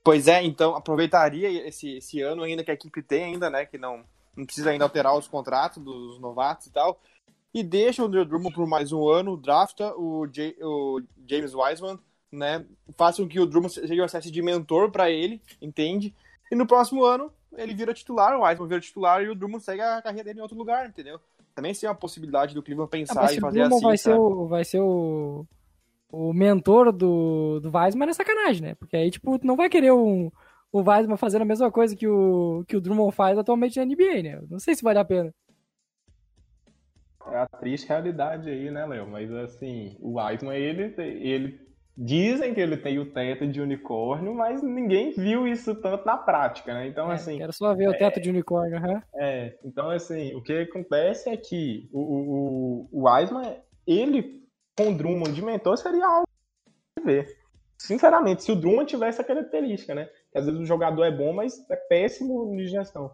Pois 0.03 0.27
é, 0.27 0.43
então 0.43 0.75
aproveitaria 0.75 1.67
esse, 1.67 1.97
esse 1.97 2.21
ano 2.21 2.43
ainda 2.43 2.63
que 2.63 2.71
a 2.71 2.73
equipe 2.73 3.01
tem 3.01 3.23
ainda, 3.23 3.49
né, 3.49 3.65
que 3.65 3.77
não, 3.77 4.03
não 4.35 4.45
precisa 4.45 4.71
ainda 4.71 4.83
alterar 4.83 5.17
os 5.17 5.27
contratos 5.27 5.81
dos 5.81 6.19
novatos 6.19 6.67
e 6.67 6.71
tal, 6.71 6.99
e 7.53 7.63
deixa 7.63 8.01
o 8.01 8.05
Andrew 8.07 8.25
Drummond 8.25 8.55
por 8.55 8.67
mais 8.67 8.91
um 8.91 9.07
ano, 9.07 9.37
drafta 9.37 9.93
o, 9.95 10.25
J, 10.27 10.55
o 10.61 11.01
James 11.27 11.53
Wiseman, 11.53 11.99
né? 12.31 12.65
Faça 12.97 13.21
com 13.21 13.27
que 13.27 13.39
o 13.39 13.45
Drummond 13.45 13.73
seja 13.73 13.93
uma 13.93 14.05
espécie 14.05 14.31
de 14.31 14.41
mentor 14.41 14.89
para 14.89 15.09
ele, 15.11 15.41
entende? 15.61 16.15
E 16.49 16.55
no 16.55 16.65
próximo 16.65 17.03
ano 17.03 17.31
ele 17.57 17.73
vira 17.73 17.93
titular, 17.93 18.37
o 18.37 18.43
Wiseman 18.43 18.67
vira 18.67 18.81
titular 18.81 19.21
e 19.21 19.29
o 19.29 19.35
Drummond 19.35 19.63
segue 19.63 19.81
a 19.81 20.01
carreira 20.01 20.25
dele 20.25 20.39
em 20.39 20.41
outro 20.41 20.57
lugar, 20.57 20.87
entendeu? 20.87 21.19
Também 21.55 21.73
seria 21.73 21.89
uma 21.89 21.97
possibilidade 21.97 22.53
do 22.55 22.63
Cleveland 22.63 22.89
pensar 22.89 23.27
ah, 23.27 23.33
em 23.33 23.39
fazer 23.39 23.61
assim. 23.61 23.81
Vai 23.81 23.97
ser, 23.97 24.13
o, 24.13 24.47
vai 24.47 24.63
ser 24.63 24.79
o, 24.79 25.45
o 26.11 26.33
mentor 26.33 26.91
do, 26.91 27.59
do 27.59 27.71
Weisman 27.75 28.09
é 28.09 28.13
sacanagem, 28.13 28.61
né? 28.61 28.75
Porque 28.75 28.95
aí, 28.95 29.11
tipo, 29.11 29.39
não 29.43 29.55
vai 29.55 29.69
querer 29.69 29.91
um, 29.91 30.31
o 30.71 30.81
Weisman 30.81 31.17
fazendo 31.17 31.41
a 31.41 31.45
mesma 31.45 31.71
coisa 31.71 31.95
que 31.95 32.07
o, 32.07 32.63
que 32.67 32.75
o 32.75 32.81
Drummond 32.81 33.15
faz 33.15 33.37
atualmente 33.37 33.79
na 33.79 33.85
NBA, 33.85 34.23
né? 34.23 34.41
Não 34.49 34.59
sei 34.59 34.75
se 34.75 34.83
vale 34.83 34.99
a 34.99 35.05
pena. 35.05 35.33
É 37.27 37.37
a 37.37 37.47
triste 37.47 37.87
realidade 37.87 38.49
aí, 38.49 38.71
né, 38.71 38.85
Léo? 38.85 39.07
Mas 39.07 39.31
assim, 39.31 39.95
o 39.99 40.13
Weisman, 40.13 40.55
ele, 40.55 40.93
ele 40.97 41.70
dizem 42.03 42.51
que 42.51 42.59
ele 42.59 42.75
tem 42.75 42.97
o 42.97 43.05
teto 43.05 43.45
de 43.45 43.61
unicórnio, 43.61 44.33
mas 44.33 44.63
ninguém 44.63 45.11
viu 45.11 45.47
isso 45.47 45.75
tanto 45.75 46.03
na 46.03 46.17
prática, 46.17 46.73
né? 46.73 46.87
Então, 46.87 47.11
é, 47.11 47.15
assim. 47.15 47.37
Quero 47.37 47.53
só 47.53 47.75
ver 47.75 47.83
é, 47.83 47.89
o 47.89 47.97
teto 47.97 48.19
de 48.19 48.29
unicórnio, 48.31 48.81
uhum. 48.81 49.01
É, 49.15 49.55
então, 49.63 49.91
assim, 49.91 50.33
o 50.33 50.41
que 50.41 50.51
acontece 50.53 51.29
é 51.29 51.37
que 51.37 51.87
o, 51.93 51.99
o, 51.99 52.89
o 52.91 53.03
Weisman, 53.03 53.55
ele 53.85 54.41
com 54.75 54.89
o 54.89 54.97
Drummond 54.97 55.31
de 55.31 55.43
mentor 55.43 55.77
seria 55.77 56.07
algo 56.07 56.27
de 56.97 57.05
ver. 57.05 57.37
Sinceramente, 57.77 58.43
se 58.43 58.51
o 58.51 58.55
Drummond 58.55 58.89
tivesse 58.89 59.19
essa 59.19 59.23
característica, 59.23 59.93
né? 59.93 60.09
Que 60.31 60.39
às 60.39 60.45
vezes 60.45 60.59
o 60.59 60.65
jogador 60.65 61.03
é 61.03 61.11
bom, 61.11 61.33
mas 61.33 61.69
é 61.69 61.75
péssimo 61.75 62.55
de 62.55 62.67
gestão. 62.67 63.11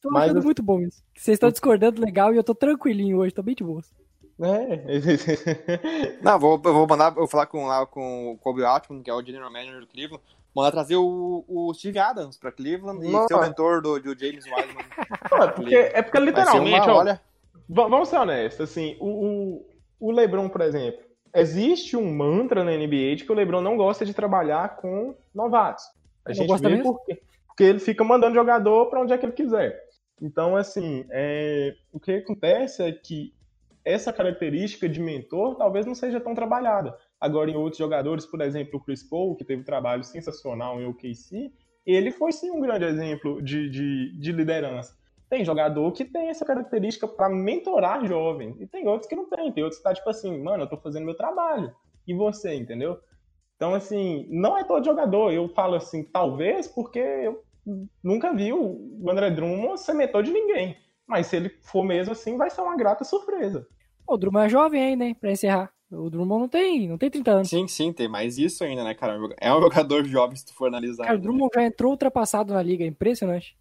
Tô 0.00 0.10
mas, 0.10 0.30
achando 0.30 0.44
muito 0.44 0.62
bom 0.62 0.80
isso. 0.80 1.02
Vocês 1.16 1.34
estão 1.34 1.50
discordando 1.50 2.00
legal 2.00 2.32
e 2.32 2.36
eu 2.36 2.44
tô 2.44 2.54
tranquilinho 2.54 3.18
hoje, 3.18 3.34
tô 3.34 3.42
bem 3.42 3.54
de 3.54 3.64
boa. 3.64 3.82
É. 4.40 6.18
Não, 6.22 6.38
vou, 6.38 6.58
vou 6.58 6.86
mandar, 6.86 7.10
vou 7.10 7.26
falar 7.26 7.46
com, 7.46 7.66
lá, 7.66 7.84
com 7.86 8.32
o 8.32 8.38
Kobe 8.38 8.64
Altman, 8.64 9.02
que 9.02 9.10
é 9.10 9.14
o 9.14 9.24
General 9.24 9.50
Manager 9.50 9.80
do 9.80 9.86
Cleveland, 9.86 10.22
mandar 10.54 10.70
trazer 10.70 10.96
o, 10.96 11.44
o 11.48 11.74
Steve 11.74 11.98
Adams 11.98 12.36
pra 12.36 12.52
Cleveland 12.52 13.04
e 13.04 13.10
ser 13.26 13.34
o 13.34 13.40
mentor 13.40 13.82
do, 13.82 13.98
do 13.98 14.18
James 14.18 14.44
Wiseman. 14.44 14.84
é, 15.42 15.46
porque, 15.48 15.74
é 15.74 16.02
porque 16.02 16.20
literalmente, 16.20 16.88
uma, 16.88 16.94
ó, 16.94 16.98
olha... 16.98 17.20
vamos 17.68 18.08
ser 18.08 18.18
honestos, 18.18 18.70
assim, 18.70 18.96
o, 19.00 19.08
o, 20.00 20.08
o 20.08 20.12
LeBron, 20.12 20.48
por 20.48 20.60
exemplo, 20.60 21.02
existe 21.34 21.96
um 21.96 22.14
mantra 22.14 22.62
na 22.62 22.72
NBA 22.72 23.16
de 23.16 23.24
que 23.24 23.32
o 23.32 23.34
LeBron 23.34 23.60
não 23.60 23.76
gosta 23.76 24.04
de 24.04 24.14
trabalhar 24.14 24.76
com 24.76 25.16
novatos. 25.34 25.84
A 26.24 26.32
gente 26.32 26.60
vê 26.60 26.68
mesmo? 26.68 26.94
porque, 26.94 27.22
porque 27.46 27.64
ele 27.64 27.78
fica 27.80 28.04
mandando 28.04 28.34
jogador 28.34 28.86
para 28.86 29.00
onde 29.00 29.12
é 29.12 29.18
que 29.18 29.26
ele 29.26 29.32
quiser. 29.32 29.88
Então, 30.20 30.56
assim, 30.56 31.06
é, 31.10 31.74
o 31.92 31.98
que 31.98 32.12
acontece 32.12 32.82
é 32.82 32.92
que 32.92 33.32
essa 33.88 34.12
característica 34.12 34.88
de 34.88 35.00
mentor 35.00 35.56
talvez 35.56 35.86
não 35.86 35.94
seja 35.94 36.20
tão 36.20 36.34
trabalhada. 36.34 36.96
Agora, 37.18 37.50
em 37.50 37.56
outros 37.56 37.78
jogadores, 37.78 38.26
por 38.26 38.40
exemplo, 38.42 38.78
o 38.78 38.84
Chris 38.84 39.02
Paul, 39.02 39.34
que 39.34 39.44
teve 39.44 39.62
um 39.62 39.64
trabalho 39.64 40.04
sensacional 40.04 40.80
em 40.80 40.86
OKC, 40.86 41.50
ele 41.86 42.10
foi 42.10 42.32
sim 42.32 42.50
um 42.50 42.60
grande 42.60 42.84
exemplo 42.84 43.40
de, 43.40 43.70
de, 43.70 44.18
de 44.18 44.32
liderança. 44.32 44.94
Tem 45.30 45.44
jogador 45.44 45.90
que 45.92 46.04
tem 46.04 46.28
essa 46.28 46.44
característica 46.44 47.08
para 47.08 47.28
mentorar 47.28 48.04
jovens, 48.06 48.60
e 48.60 48.66
tem 48.66 48.86
outros 48.86 49.08
que 49.08 49.16
não 49.16 49.28
tem. 49.28 49.50
Tem 49.52 49.64
outros 49.64 49.78
que 49.78 49.84
tá 49.84 49.94
tipo 49.94 50.08
assim, 50.08 50.38
mano, 50.42 50.64
eu 50.64 50.68
tô 50.68 50.76
fazendo 50.76 51.06
meu 51.06 51.16
trabalho. 51.16 51.74
E 52.06 52.14
você, 52.14 52.54
entendeu? 52.54 52.98
Então, 53.56 53.74
assim, 53.74 54.26
não 54.30 54.56
é 54.56 54.64
todo 54.64 54.84
jogador. 54.84 55.32
Eu 55.32 55.48
falo 55.48 55.74
assim, 55.74 56.04
talvez 56.04 56.68
porque 56.68 56.98
eu 56.98 57.42
nunca 58.02 58.34
vi 58.34 58.52
o 58.52 59.10
André 59.10 59.30
Drummond 59.30 59.80
ser 59.80 59.94
mentor 59.94 60.22
de 60.22 60.30
ninguém. 60.30 60.76
Mas 61.06 61.26
se 61.26 61.36
ele 61.36 61.48
for 61.62 61.82
mesmo 61.82 62.12
assim, 62.12 62.36
vai 62.36 62.50
ser 62.50 62.60
uma 62.60 62.76
grata 62.76 63.02
surpresa. 63.02 63.66
O 64.08 64.16
Drummond 64.16 64.46
é 64.46 64.48
jovem 64.48 64.82
ainda, 64.82 65.04
hein, 65.04 65.14
pra 65.14 65.30
encerrar. 65.30 65.70
O 65.90 66.08
Drummond 66.08 66.40
não 66.40 66.48
tem, 66.48 66.88
não 66.88 66.96
tem 66.96 67.10
30 67.10 67.30
anos. 67.30 67.50
Sim, 67.50 67.68
sim, 67.68 67.92
tem 67.92 68.08
mais 68.08 68.38
isso 68.38 68.64
ainda, 68.64 68.82
né, 68.82 68.94
cara? 68.94 69.18
É 69.38 69.54
um 69.54 69.60
jogador 69.60 70.02
jovem 70.06 70.34
se 70.34 70.46
tu 70.46 70.54
for 70.54 70.66
analisar. 70.66 71.04
Cara, 71.04 71.18
o 71.18 71.20
Drummond 71.20 71.50
já 71.54 71.62
entrou 71.62 71.90
ultrapassado 71.90 72.54
na 72.54 72.62
liga, 72.62 72.86
impressionante. 72.86 73.54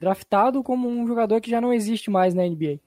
Draftado 0.00 0.62
como 0.62 0.88
um 0.88 1.06
jogador 1.06 1.42
que 1.42 1.50
já 1.50 1.60
não 1.60 1.74
existe 1.74 2.10
mais 2.10 2.32
na 2.32 2.42
NBA. 2.44 2.80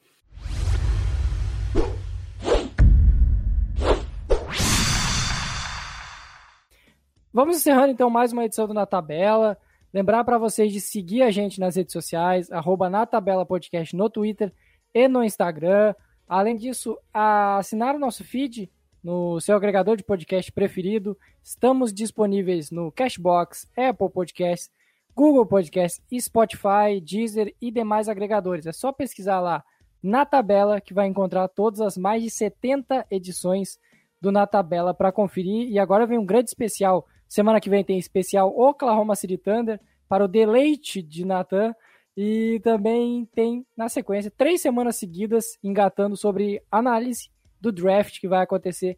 Vamos 7.32 7.58
encerrando 7.58 7.92
então 7.92 8.10
mais 8.10 8.34
uma 8.34 8.46
edição 8.46 8.68
do 8.68 8.74
Na 8.74 8.88
Tabela. 8.88 9.56
Lembrar 9.94 10.24
para 10.24 10.40
vocês 10.40 10.74
de 10.74 10.82
seguir 10.82 11.22
a 11.22 11.30
gente 11.30 11.60
nas 11.60 11.76
redes 11.76 11.94
sociais, 11.94 12.52
arroba 12.52 12.90
na 12.90 13.06
tabela 13.06 13.46
podcast 13.46 13.96
no 13.96 14.10
Twitter 14.10 14.52
e 14.94 15.08
no 15.08 15.24
Instagram. 15.24 15.94
Além 16.28 16.56
disso, 16.56 16.98
assinar 17.14 17.96
o 17.96 18.00
nosso 18.00 18.24
feed 18.24 18.72
no 19.04 19.40
seu 19.40 19.56
agregador 19.56 19.96
de 19.96 20.04
podcast 20.04 20.52
preferido. 20.52 21.18
Estamos 21.42 21.94
disponíveis 21.94 22.72
no 22.72 22.92
Cashbox, 22.92 23.68
Apple 23.76 24.10
Podcasts, 24.10 24.72
Google 25.16 25.46
Podcasts, 25.46 26.02
Spotify, 26.20 27.02
Deezer 27.02 27.56
e 27.62 27.72
demais 27.72 28.08
agregadores. 28.08 28.66
É 28.66 28.72
só 28.72 28.92
pesquisar 28.92 29.40
lá 29.40 29.64
na 30.02 30.26
tabela 30.26 30.80
que 30.80 30.94
vai 30.94 31.08
encontrar 31.08 31.48
todas 31.48 31.82
as 31.82 31.98
mais 31.98 32.24
de 32.24 32.30
70 32.30 33.06
edições 33.12 33.80
do 34.22 34.32
Na 34.32 34.46
Tabela 34.46 34.94
para 34.94 35.12
conferir. 35.12 35.70
E 35.70 35.80
agora 35.80 36.06
vem 36.06 36.18
um 36.18 36.26
grande 36.26 36.50
especial 36.50 37.08
Semana 37.30 37.62
que 37.62 37.70
vem 37.70 37.84
tem 37.84 38.00
especial 38.00 38.60
Oklahoma 38.60 39.16
City 39.16 39.38
Thunder 39.38 39.80
para 40.10 40.26
o 40.26 40.28
deleite 40.28 41.00
de 41.00 41.24
Nathan. 41.24 41.76
E 42.18 42.60
também 42.64 43.26
tem, 43.34 43.66
na 43.78 43.88
sequência, 43.88 44.32
três 44.36 44.62
semanas 44.62 44.96
seguidas 44.96 45.58
engatando 45.64 46.18
sobre 46.18 46.62
análise 46.72 47.30
do 47.62 47.72
draft 47.72 48.20
que 48.20 48.28
vai 48.28 48.44
acontecer 48.44 48.98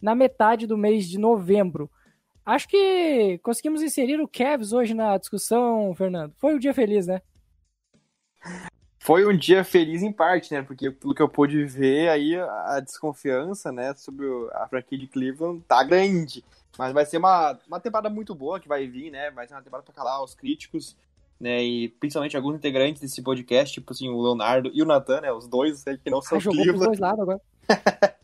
na 0.00 0.14
metade 0.14 0.66
do 0.66 0.76
mês 0.76 1.08
de 1.08 1.18
novembro. 1.18 1.90
Acho 2.44 2.68
que 2.68 3.38
conseguimos 3.42 3.82
inserir 3.82 4.20
o 4.20 4.28
Cavs 4.28 4.72
hoje 4.72 4.94
na 4.94 5.18
discussão, 5.18 5.94
Fernando. 5.94 6.34
Foi 6.38 6.54
um 6.54 6.58
dia 6.58 6.72
feliz, 6.72 7.06
né? 7.06 7.20
Foi 8.98 9.26
um 9.26 9.36
dia 9.36 9.64
feliz 9.64 10.02
em 10.02 10.12
parte, 10.12 10.52
né? 10.52 10.62
Porque 10.62 10.90
pelo 10.90 11.14
que 11.14 11.22
eu 11.22 11.28
pude 11.28 11.64
ver, 11.64 12.08
aí 12.08 12.36
a 12.36 12.80
desconfiança, 12.80 13.72
né, 13.72 13.94
sobre 13.94 14.26
a 14.52 14.66
franquia 14.68 14.98
de 14.98 15.06
Cleveland 15.06 15.62
tá 15.66 15.82
grande. 15.82 16.44
Mas 16.76 16.92
vai 16.92 17.04
ser 17.04 17.18
uma, 17.18 17.58
uma 17.66 17.80
temporada 17.80 18.10
muito 18.10 18.34
boa 18.34 18.60
que 18.60 18.68
vai 18.68 18.86
vir, 18.86 19.10
né? 19.10 19.30
Vai 19.30 19.46
ser 19.48 19.54
uma 19.54 19.62
temporada 19.62 19.84
para 19.84 19.94
calar 19.94 20.22
os 20.22 20.34
críticos, 20.34 20.96
né? 21.40 21.62
E 21.62 21.88
principalmente 21.88 22.36
alguns 22.36 22.56
integrantes 22.56 23.00
desse 23.00 23.22
podcast, 23.22 23.74
tipo 23.74 23.92
assim, 23.92 24.08
o 24.08 24.20
Leonardo 24.20 24.70
e 24.72 24.82
o 24.82 24.86
Nathan, 24.86 25.20
né? 25.20 25.32
Os 25.32 25.46
dois 25.46 25.84
que 26.02 26.10
não 26.10 26.20
são 26.20 26.38
ah, 26.38 26.40
jogou 26.40 26.64
dois 26.64 26.98
lados 26.98 27.20
agora. 27.20 27.40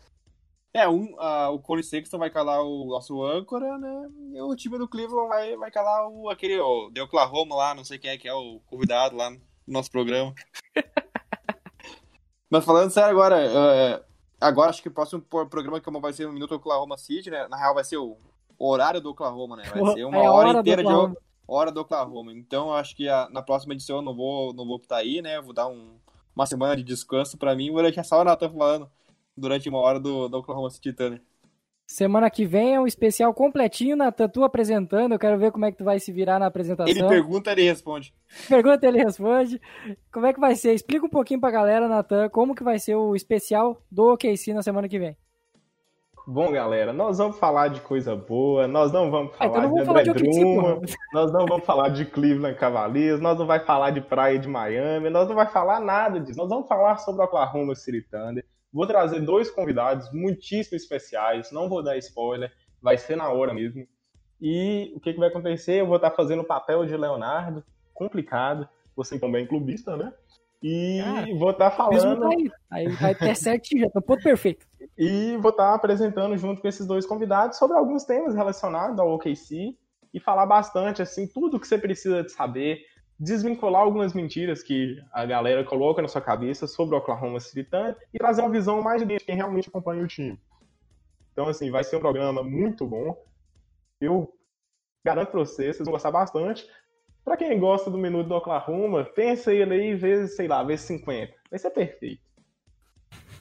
é, 0.75 0.89
um, 0.89 1.15
uh, 1.15 1.53
o 1.53 1.59
Cole 1.59 1.85
Sexton 1.85 2.19
vai 2.19 2.31
calar 2.31 2.63
o 2.63 2.87
nosso 2.87 3.23
âncora, 3.23 3.79
né? 3.79 4.09
E 4.35 4.41
o 4.41 4.57
time 4.57 4.79
do 4.79 4.89
Cleveland 4.89 5.29
vai, 5.29 5.57
vai 5.57 5.71
calar 5.71 6.09
o, 6.09 6.29
aquele, 6.29 6.59
o 6.59 6.91
de 6.91 7.01
Oklahoma 7.01 7.55
lá, 7.55 7.75
não 7.75 7.85
sei 7.85 7.99
quem 7.99 8.11
é 8.11 8.19
que 8.19 8.29
é 8.29 8.35
o 8.35 8.61
convidado 8.67 9.17
lá 9.17 9.31
no 9.31 9.41
nosso 9.67 9.91
programa. 9.91 10.35
Mas 12.51 12.65
falando 12.65 12.91
sério 12.91 13.11
agora, 13.11 13.37
uh, 13.37 14.05
agora 14.41 14.71
acho 14.71 14.83
que 14.83 14.89
o 14.89 14.93
próximo 14.93 15.23
programa 15.23 15.81
que 15.81 15.91
vai 15.91 16.13
ser 16.13 16.27
o 16.27 16.33
Minuto 16.33 16.55
Oklahoma 16.55 16.97
City, 16.97 17.31
né? 17.31 17.49
Na 17.49 17.57
real 17.57 17.75
vai 17.75 17.85
ser 17.85 17.97
o 17.97 18.17
horário 18.59 19.01
do 19.01 19.11
Oklahoma, 19.11 19.57
né? 19.57 19.65
Vai 19.65 19.95
ser 19.95 20.05
uma 20.05 20.19
é 20.19 20.29
hora, 20.29 20.49
hora, 20.49 20.61
inteira 20.61 20.83
de 20.83 20.89
hora 21.47 21.71
do 21.71 21.81
Oklahoma. 21.81 22.33
Então 22.33 22.69
eu 22.69 22.75
acho 22.75 22.95
que 22.97 23.09
a, 23.09 23.29
na 23.31 23.43
próxima 23.43 23.75
edição 23.75 23.97
eu 23.97 24.03
não 24.03 24.15
vou, 24.15 24.53
não 24.53 24.67
vou 24.67 24.77
estar 24.77 24.97
aí, 24.97 25.23
né? 25.23 25.41
vou 25.41 25.53
dar 25.53 25.69
um, 25.69 25.97
uma 26.35 26.47
semana 26.47 26.77
de 26.77 26.83
descanso 26.83 27.37
para 27.37 27.55
mim. 27.55 27.71
Vou 27.71 27.83
deixar 27.83 28.05
só 28.05 28.21
o 28.21 28.25
Nathan 28.25 28.51
falando 28.51 28.91
durante 29.37 29.69
uma 29.69 29.79
hora 29.79 30.01
do, 30.01 30.29
do 30.29 30.39
Oklahoma 30.39 30.71
City 30.71 30.93
Thunder. 30.93 31.21
Semana 31.87 32.31
que 32.31 32.47
vem 32.47 32.75
é 32.75 32.81
um 32.81 32.87
especial 32.87 33.35
completinho, 33.35 33.95
Natan, 33.95 34.27
tu 34.27 34.43
apresentando. 34.43 35.13
Eu 35.13 35.19
quero 35.19 35.39
ver 35.39 35.53
como 35.53 35.67
é 35.67 35.71
que 35.71 35.77
tu 35.77 35.85
vai 35.85 36.01
se 36.01 36.11
virar 36.11 36.39
na 36.39 36.47
apresentação. 36.47 36.91
Ele 36.91 37.07
pergunta, 37.07 37.53
ele 37.53 37.63
responde. 37.63 38.15
Pergunta, 38.49 38.87
ele 38.87 39.05
responde. 39.05 39.61
Como 40.11 40.25
é 40.25 40.33
que 40.33 40.41
vai 40.41 40.57
ser? 40.57 40.73
Explica 40.73 41.05
um 41.05 41.11
pouquinho 41.11 41.41
pra 41.41 41.51
galera, 41.51 41.87
Natan, 41.87 42.31
como 42.31 42.55
que 42.55 42.65
vai 42.65 42.79
ser 42.79 42.95
o 42.95 43.15
especial 43.15 43.83
do 43.91 44.15
OKC 44.15 44.55
na 44.55 44.63
semana 44.63 44.89
que 44.89 44.99
vem. 44.99 45.15
Bom, 46.27 46.51
galera, 46.51 46.91
nós 46.91 47.19
vamos 47.19 47.39
falar 47.39 47.69
de 47.69 47.83
coisa 47.83 48.17
boa, 48.17 48.67
nós 48.67 48.91
não 48.91 49.11
vamos 49.11 49.35
ah, 49.35 49.37
falar 49.37 49.67
então 49.67 49.75
de 49.75 49.91
André 49.91 50.05
Drummond, 50.05 50.95
nós 51.13 51.31
não 51.31 51.45
vamos 51.45 51.67
falar 51.67 51.91
de 51.91 52.07
Cleveland 52.07 52.59
Cavaliers, 52.59 53.21
nós 53.21 53.39
não 53.39 53.47
vamos 53.47 53.67
falar 53.67 53.91
de 53.91 54.01
praia 54.01 54.39
de 54.39 54.49
Miami, 54.49 55.11
nós 55.11 55.29
não 55.29 55.35
vamos 55.35 55.53
falar 55.53 55.81
nada 55.81 56.19
disso. 56.19 56.39
Nós 56.39 56.49
vamos 56.49 56.67
falar 56.67 56.97
sobre 56.97 57.21
o 57.21 57.25
Oklahoma 57.27 57.75
City 57.75 58.01
Thunder. 58.01 58.43
Vou 58.73 58.87
trazer 58.87 59.21
dois 59.21 59.51
convidados 59.51 60.11
muitíssimo 60.15 60.79
especiais, 60.79 61.53
não 61.53 61.69
vou 61.69 61.83
dar 61.83 61.99
spoiler, 61.99 62.51
vai 62.81 62.97
ser 62.97 63.17
na 63.17 63.29
hora 63.29 63.53
mesmo. 63.53 63.87
E 64.41 64.95
o 64.97 65.01
que, 65.01 65.13
que 65.13 65.19
vai 65.19 65.29
acontecer? 65.29 65.83
Eu 65.83 65.87
vou 65.87 65.97
estar 65.97 66.11
fazendo 66.11 66.41
o 66.41 66.47
papel 66.47 66.87
de 66.87 66.97
Leonardo, 66.97 67.63
complicado, 67.93 68.67
você 68.97 69.19
também 69.19 69.45
é 69.45 69.47
clubista, 69.47 69.95
né? 69.95 70.11
E 70.67 71.03
Cara, 71.05 71.35
vou 71.35 71.51
estar 71.51 71.71
falando. 71.73 72.21
Tá 72.23 72.29
aí. 72.31 72.51
aí 72.71 72.89
vai 72.95 73.15
ter 73.15 73.35
certinho, 73.37 73.83
já 73.83 73.91
tá 73.91 74.01
ponto 74.01 74.23
perfeito. 74.23 74.67
E 74.97 75.37
vou 75.37 75.51
estar 75.51 75.75
apresentando 75.75 76.35
junto 76.39 76.63
com 76.63 76.67
esses 76.67 76.87
dois 76.87 77.05
convidados 77.05 77.59
sobre 77.59 77.77
alguns 77.77 78.05
temas 78.05 78.35
relacionados 78.35 78.99
ao 78.99 79.13
OKC 79.13 79.77
e 80.15 80.19
falar 80.19 80.47
bastante, 80.47 81.03
assim, 81.03 81.27
tudo 81.27 81.61
que 81.61 81.69
você 81.69 81.77
precisa 81.77 82.23
de 82.23 82.33
saber, 82.33 82.79
desvincular 83.21 83.83
algumas 83.83 84.15
mentiras 84.15 84.63
que 84.63 84.97
a 85.13 85.27
galera 85.27 85.65
coloca 85.65 86.01
na 86.01 86.09
sua 86.09 86.23
cabeça 86.23 86.67
sobre 86.67 86.95
o 86.95 86.99
Oklahoma 86.99 87.41
City 87.41 87.63
Thunder 87.63 87.99
e 88.15 88.17
trazer 88.17 88.41
uma 88.41 88.51
visão 88.51 88.81
mais 88.81 89.07
de 89.07 89.19
quem 89.19 89.37
realmente 89.37 89.69
acompanha 89.69 90.03
o 90.03 90.09
time. 90.09 90.41
Então, 91.33 91.47
assim, 91.47 91.71
vai 91.71 91.85
ser 91.85 91.97
um 91.97 92.01
programa 92.01 92.43
muito 92.43 92.87
bom. 92.87 93.23
Eu 94.01 94.33
garanto 95.05 95.31
pra 95.31 95.41
vocês, 95.41 95.77
vocês 95.77 95.85
vão 95.85 95.93
gostar 95.93 96.11
bastante. 96.11 96.67
Pra 97.25 97.37
quem 97.37 97.59
gosta 97.59 97.91
do 97.91 97.97
menu 97.97 98.23
do 98.23 98.35
Oklahoma, 98.35 99.05
pensa 99.05 99.53
ele 99.53 99.75
aí 99.75 99.95
vezes, 99.95 100.37
sei 100.37 100.47
lá, 100.47 100.63
vezes 100.63 100.85
50. 100.87 101.33
Vai 101.51 101.59
ser 101.59 101.71
perfeito. 101.71 102.23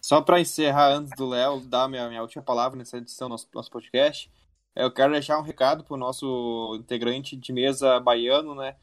Só 0.02 0.22
para 0.22 0.40
encerrar 0.40 0.94
antes 0.94 1.12
do 1.18 1.28
Léo 1.28 1.60
dar 1.60 1.88
minha, 1.90 2.08
minha 2.08 2.22
última 2.22 2.44
palavra 2.44 2.78
nessa 2.78 2.98
edição 2.98 3.28
do 3.28 3.32
nosso, 3.32 3.48
nosso 3.54 3.70
podcast, 3.70 4.32
eu 4.76 4.92
quero 4.92 5.12
deixar 5.12 5.38
um 5.38 5.44
recado 5.44 5.84
pro 5.84 5.98
nosso 5.98 6.78
integrante 6.80 7.36
de 7.36 7.54
mesa 7.54 8.00
baiano, 8.00 8.56
né? 8.56 8.76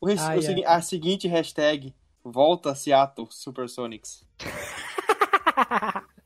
O, 0.00 0.08
ai, 0.08 0.38
o, 0.38 0.48
ai. 0.48 0.64
A 0.64 0.80
seguinte 0.80 1.26
hashtag, 1.26 1.94
volta 2.24 2.74
Seattle 2.74 3.26
Supersonics. 3.30 4.24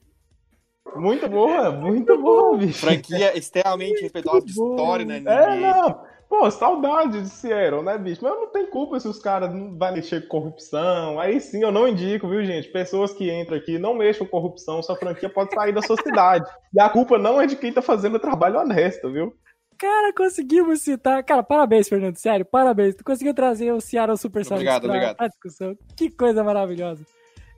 Muito 0.94 1.26
boa, 1.26 1.70
muito 1.70 2.20
boa, 2.20 2.56
bicho. 2.58 2.80
Franquia 2.80 3.36
extremamente 3.36 4.02
respeitosa 4.02 4.44
de 4.44 4.50
história, 4.50 5.06
né? 5.06 5.22
É, 5.24 5.56
não. 5.58 6.04
Pô, 6.32 6.50
saudade 6.50 7.20
de 7.20 7.28
Seattle, 7.28 7.82
né, 7.82 7.98
bicho? 7.98 8.20
Mas 8.22 8.32
não 8.32 8.46
tem 8.46 8.64
culpa 8.64 8.98
se 8.98 9.06
os 9.06 9.18
caras 9.18 9.52
não 9.52 9.76
vão 9.76 9.92
mexer 9.92 10.22
com 10.22 10.28
corrupção. 10.28 11.20
Aí 11.20 11.38
sim, 11.38 11.62
eu 11.62 11.70
não 11.70 11.86
indico, 11.86 12.26
viu, 12.26 12.42
gente? 12.42 12.70
Pessoas 12.70 13.12
que 13.12 13.30
entram 13.30 13.58
aqui 13.58 13.78
não 13.78 13.92
mexam 13.92 14.26
com 14.26 14.30
corrupção, 14.30 14.82
sua 14.82 14.96
franquia 14.96 15.28
pode 15.28 15.52
sair 15.54 15.74
da 15.74 15.82
sua 15.82 15.98
cidade. 15.98 16.50
E 16.72 16.80
a 16.80 16.88
culpa 16.88 17.18
não 17.18 17.38
é 17.38 17.46
de 17.46 17.54
quem 17.54 17.70
tá 17.70 17.82
fazendo 17.82 18.14
o 18.14 18.18
trabalho 18.18 18.60
honesto, 18.60 19.12
viu? 19.12 19.34
Cara, 19.78 20.10
conseguimos 20.14 20.80
citar. 20.80 21.22
Cara, 21.22 21.42
parabéns, 21.42 21.86
Fernando. 21.86 22.16
Sério, 22.16 22.46
parabéns. 22.46 22.94
Tu 22.94 23.04
conseguiu 23.04 23.34
trazer 23.34 23.70
o 23.70 23.80
Seattle 23.82 24.16
Supersonics 24.16 24.62
obrigado, 24.62 24.82
pra, 24.84 24.90
obrigado. 24.90 25.16
pra 25.18 25.28
discussão. 25.28 25.76
Que 25.94 26.08
coisa 26.08 26.42
maravilhosa. 26.42 27.04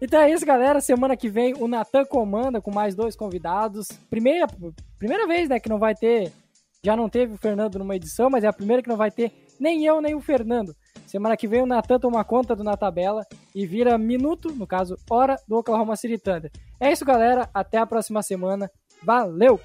Então 0.02 0.20
é 0.20 0.32
isso, 0.32 0.44
galera. 0.44 0.80
Semana 0.80 1.16
que 1.16 1.28
vem 1.28 1.54
o 1.60 1.68
Natan 1.68 2.04
comanda 2.04 2.60
com 2.60 2.74
mais 2.74 2.96
dois 2.96 3.14
convidados. 3.14 3.86
Primeira, 4.10 4.48
primeira 4.98 5.28
vez, 5.28 5.48
né, 5.48 5.60
que 5.60 5.68
não 5.68 5.78
vai 5.78 5.94
ter 5.94 6.32
já 6.84 6.94
não 6.94 7.08
teve 7.08 7.34
o 7.34 7.38
Fernando 7.38 7.78
numa 7.78 7.96
edição, 7.96 8.28
mas 8.28 8.44
é 8.44 8.46
a 8.46 8.52
primeira 8.52 8.82
que 8.82 8.88
não 8.88 8.96
vai 8.96 9.10
ter 9.10 9.32
nem 9.58 9.84
eu, 9.86 10.00
nem 10.00 10.14
o 10.14 10.20
Fernando. 10.20 10.74
Semana 11.06 11.36
que 11.36 11.48
vem 11.48 11.62
o 11.62 11.66
Natan 11.66 11.98
toma 11.98 12.24
conta 12.24 12.54
do 12.54 12.62
Na 12.62 12.76
Tabela 12.76 13.24
e 13.54 13.66
vira 13.66 13.96
minuto, 13.96 14.52
no 14.52 14.66
caso, 14.66 14.96
hora 15.08 15.36
do 15.48 15.56
Oklahoma 15.56 15.96
City 15.96 16.18
Thunder. 16.18 16.50
É 16.78 16.92
isso, 16.92 17.04
galera. 17.04 17.48
Até 17.54 17.78
a 17.78 17.86
próxima 17.86 18.22
semana. 18.22 18.70
Valeu! 19.02 19.60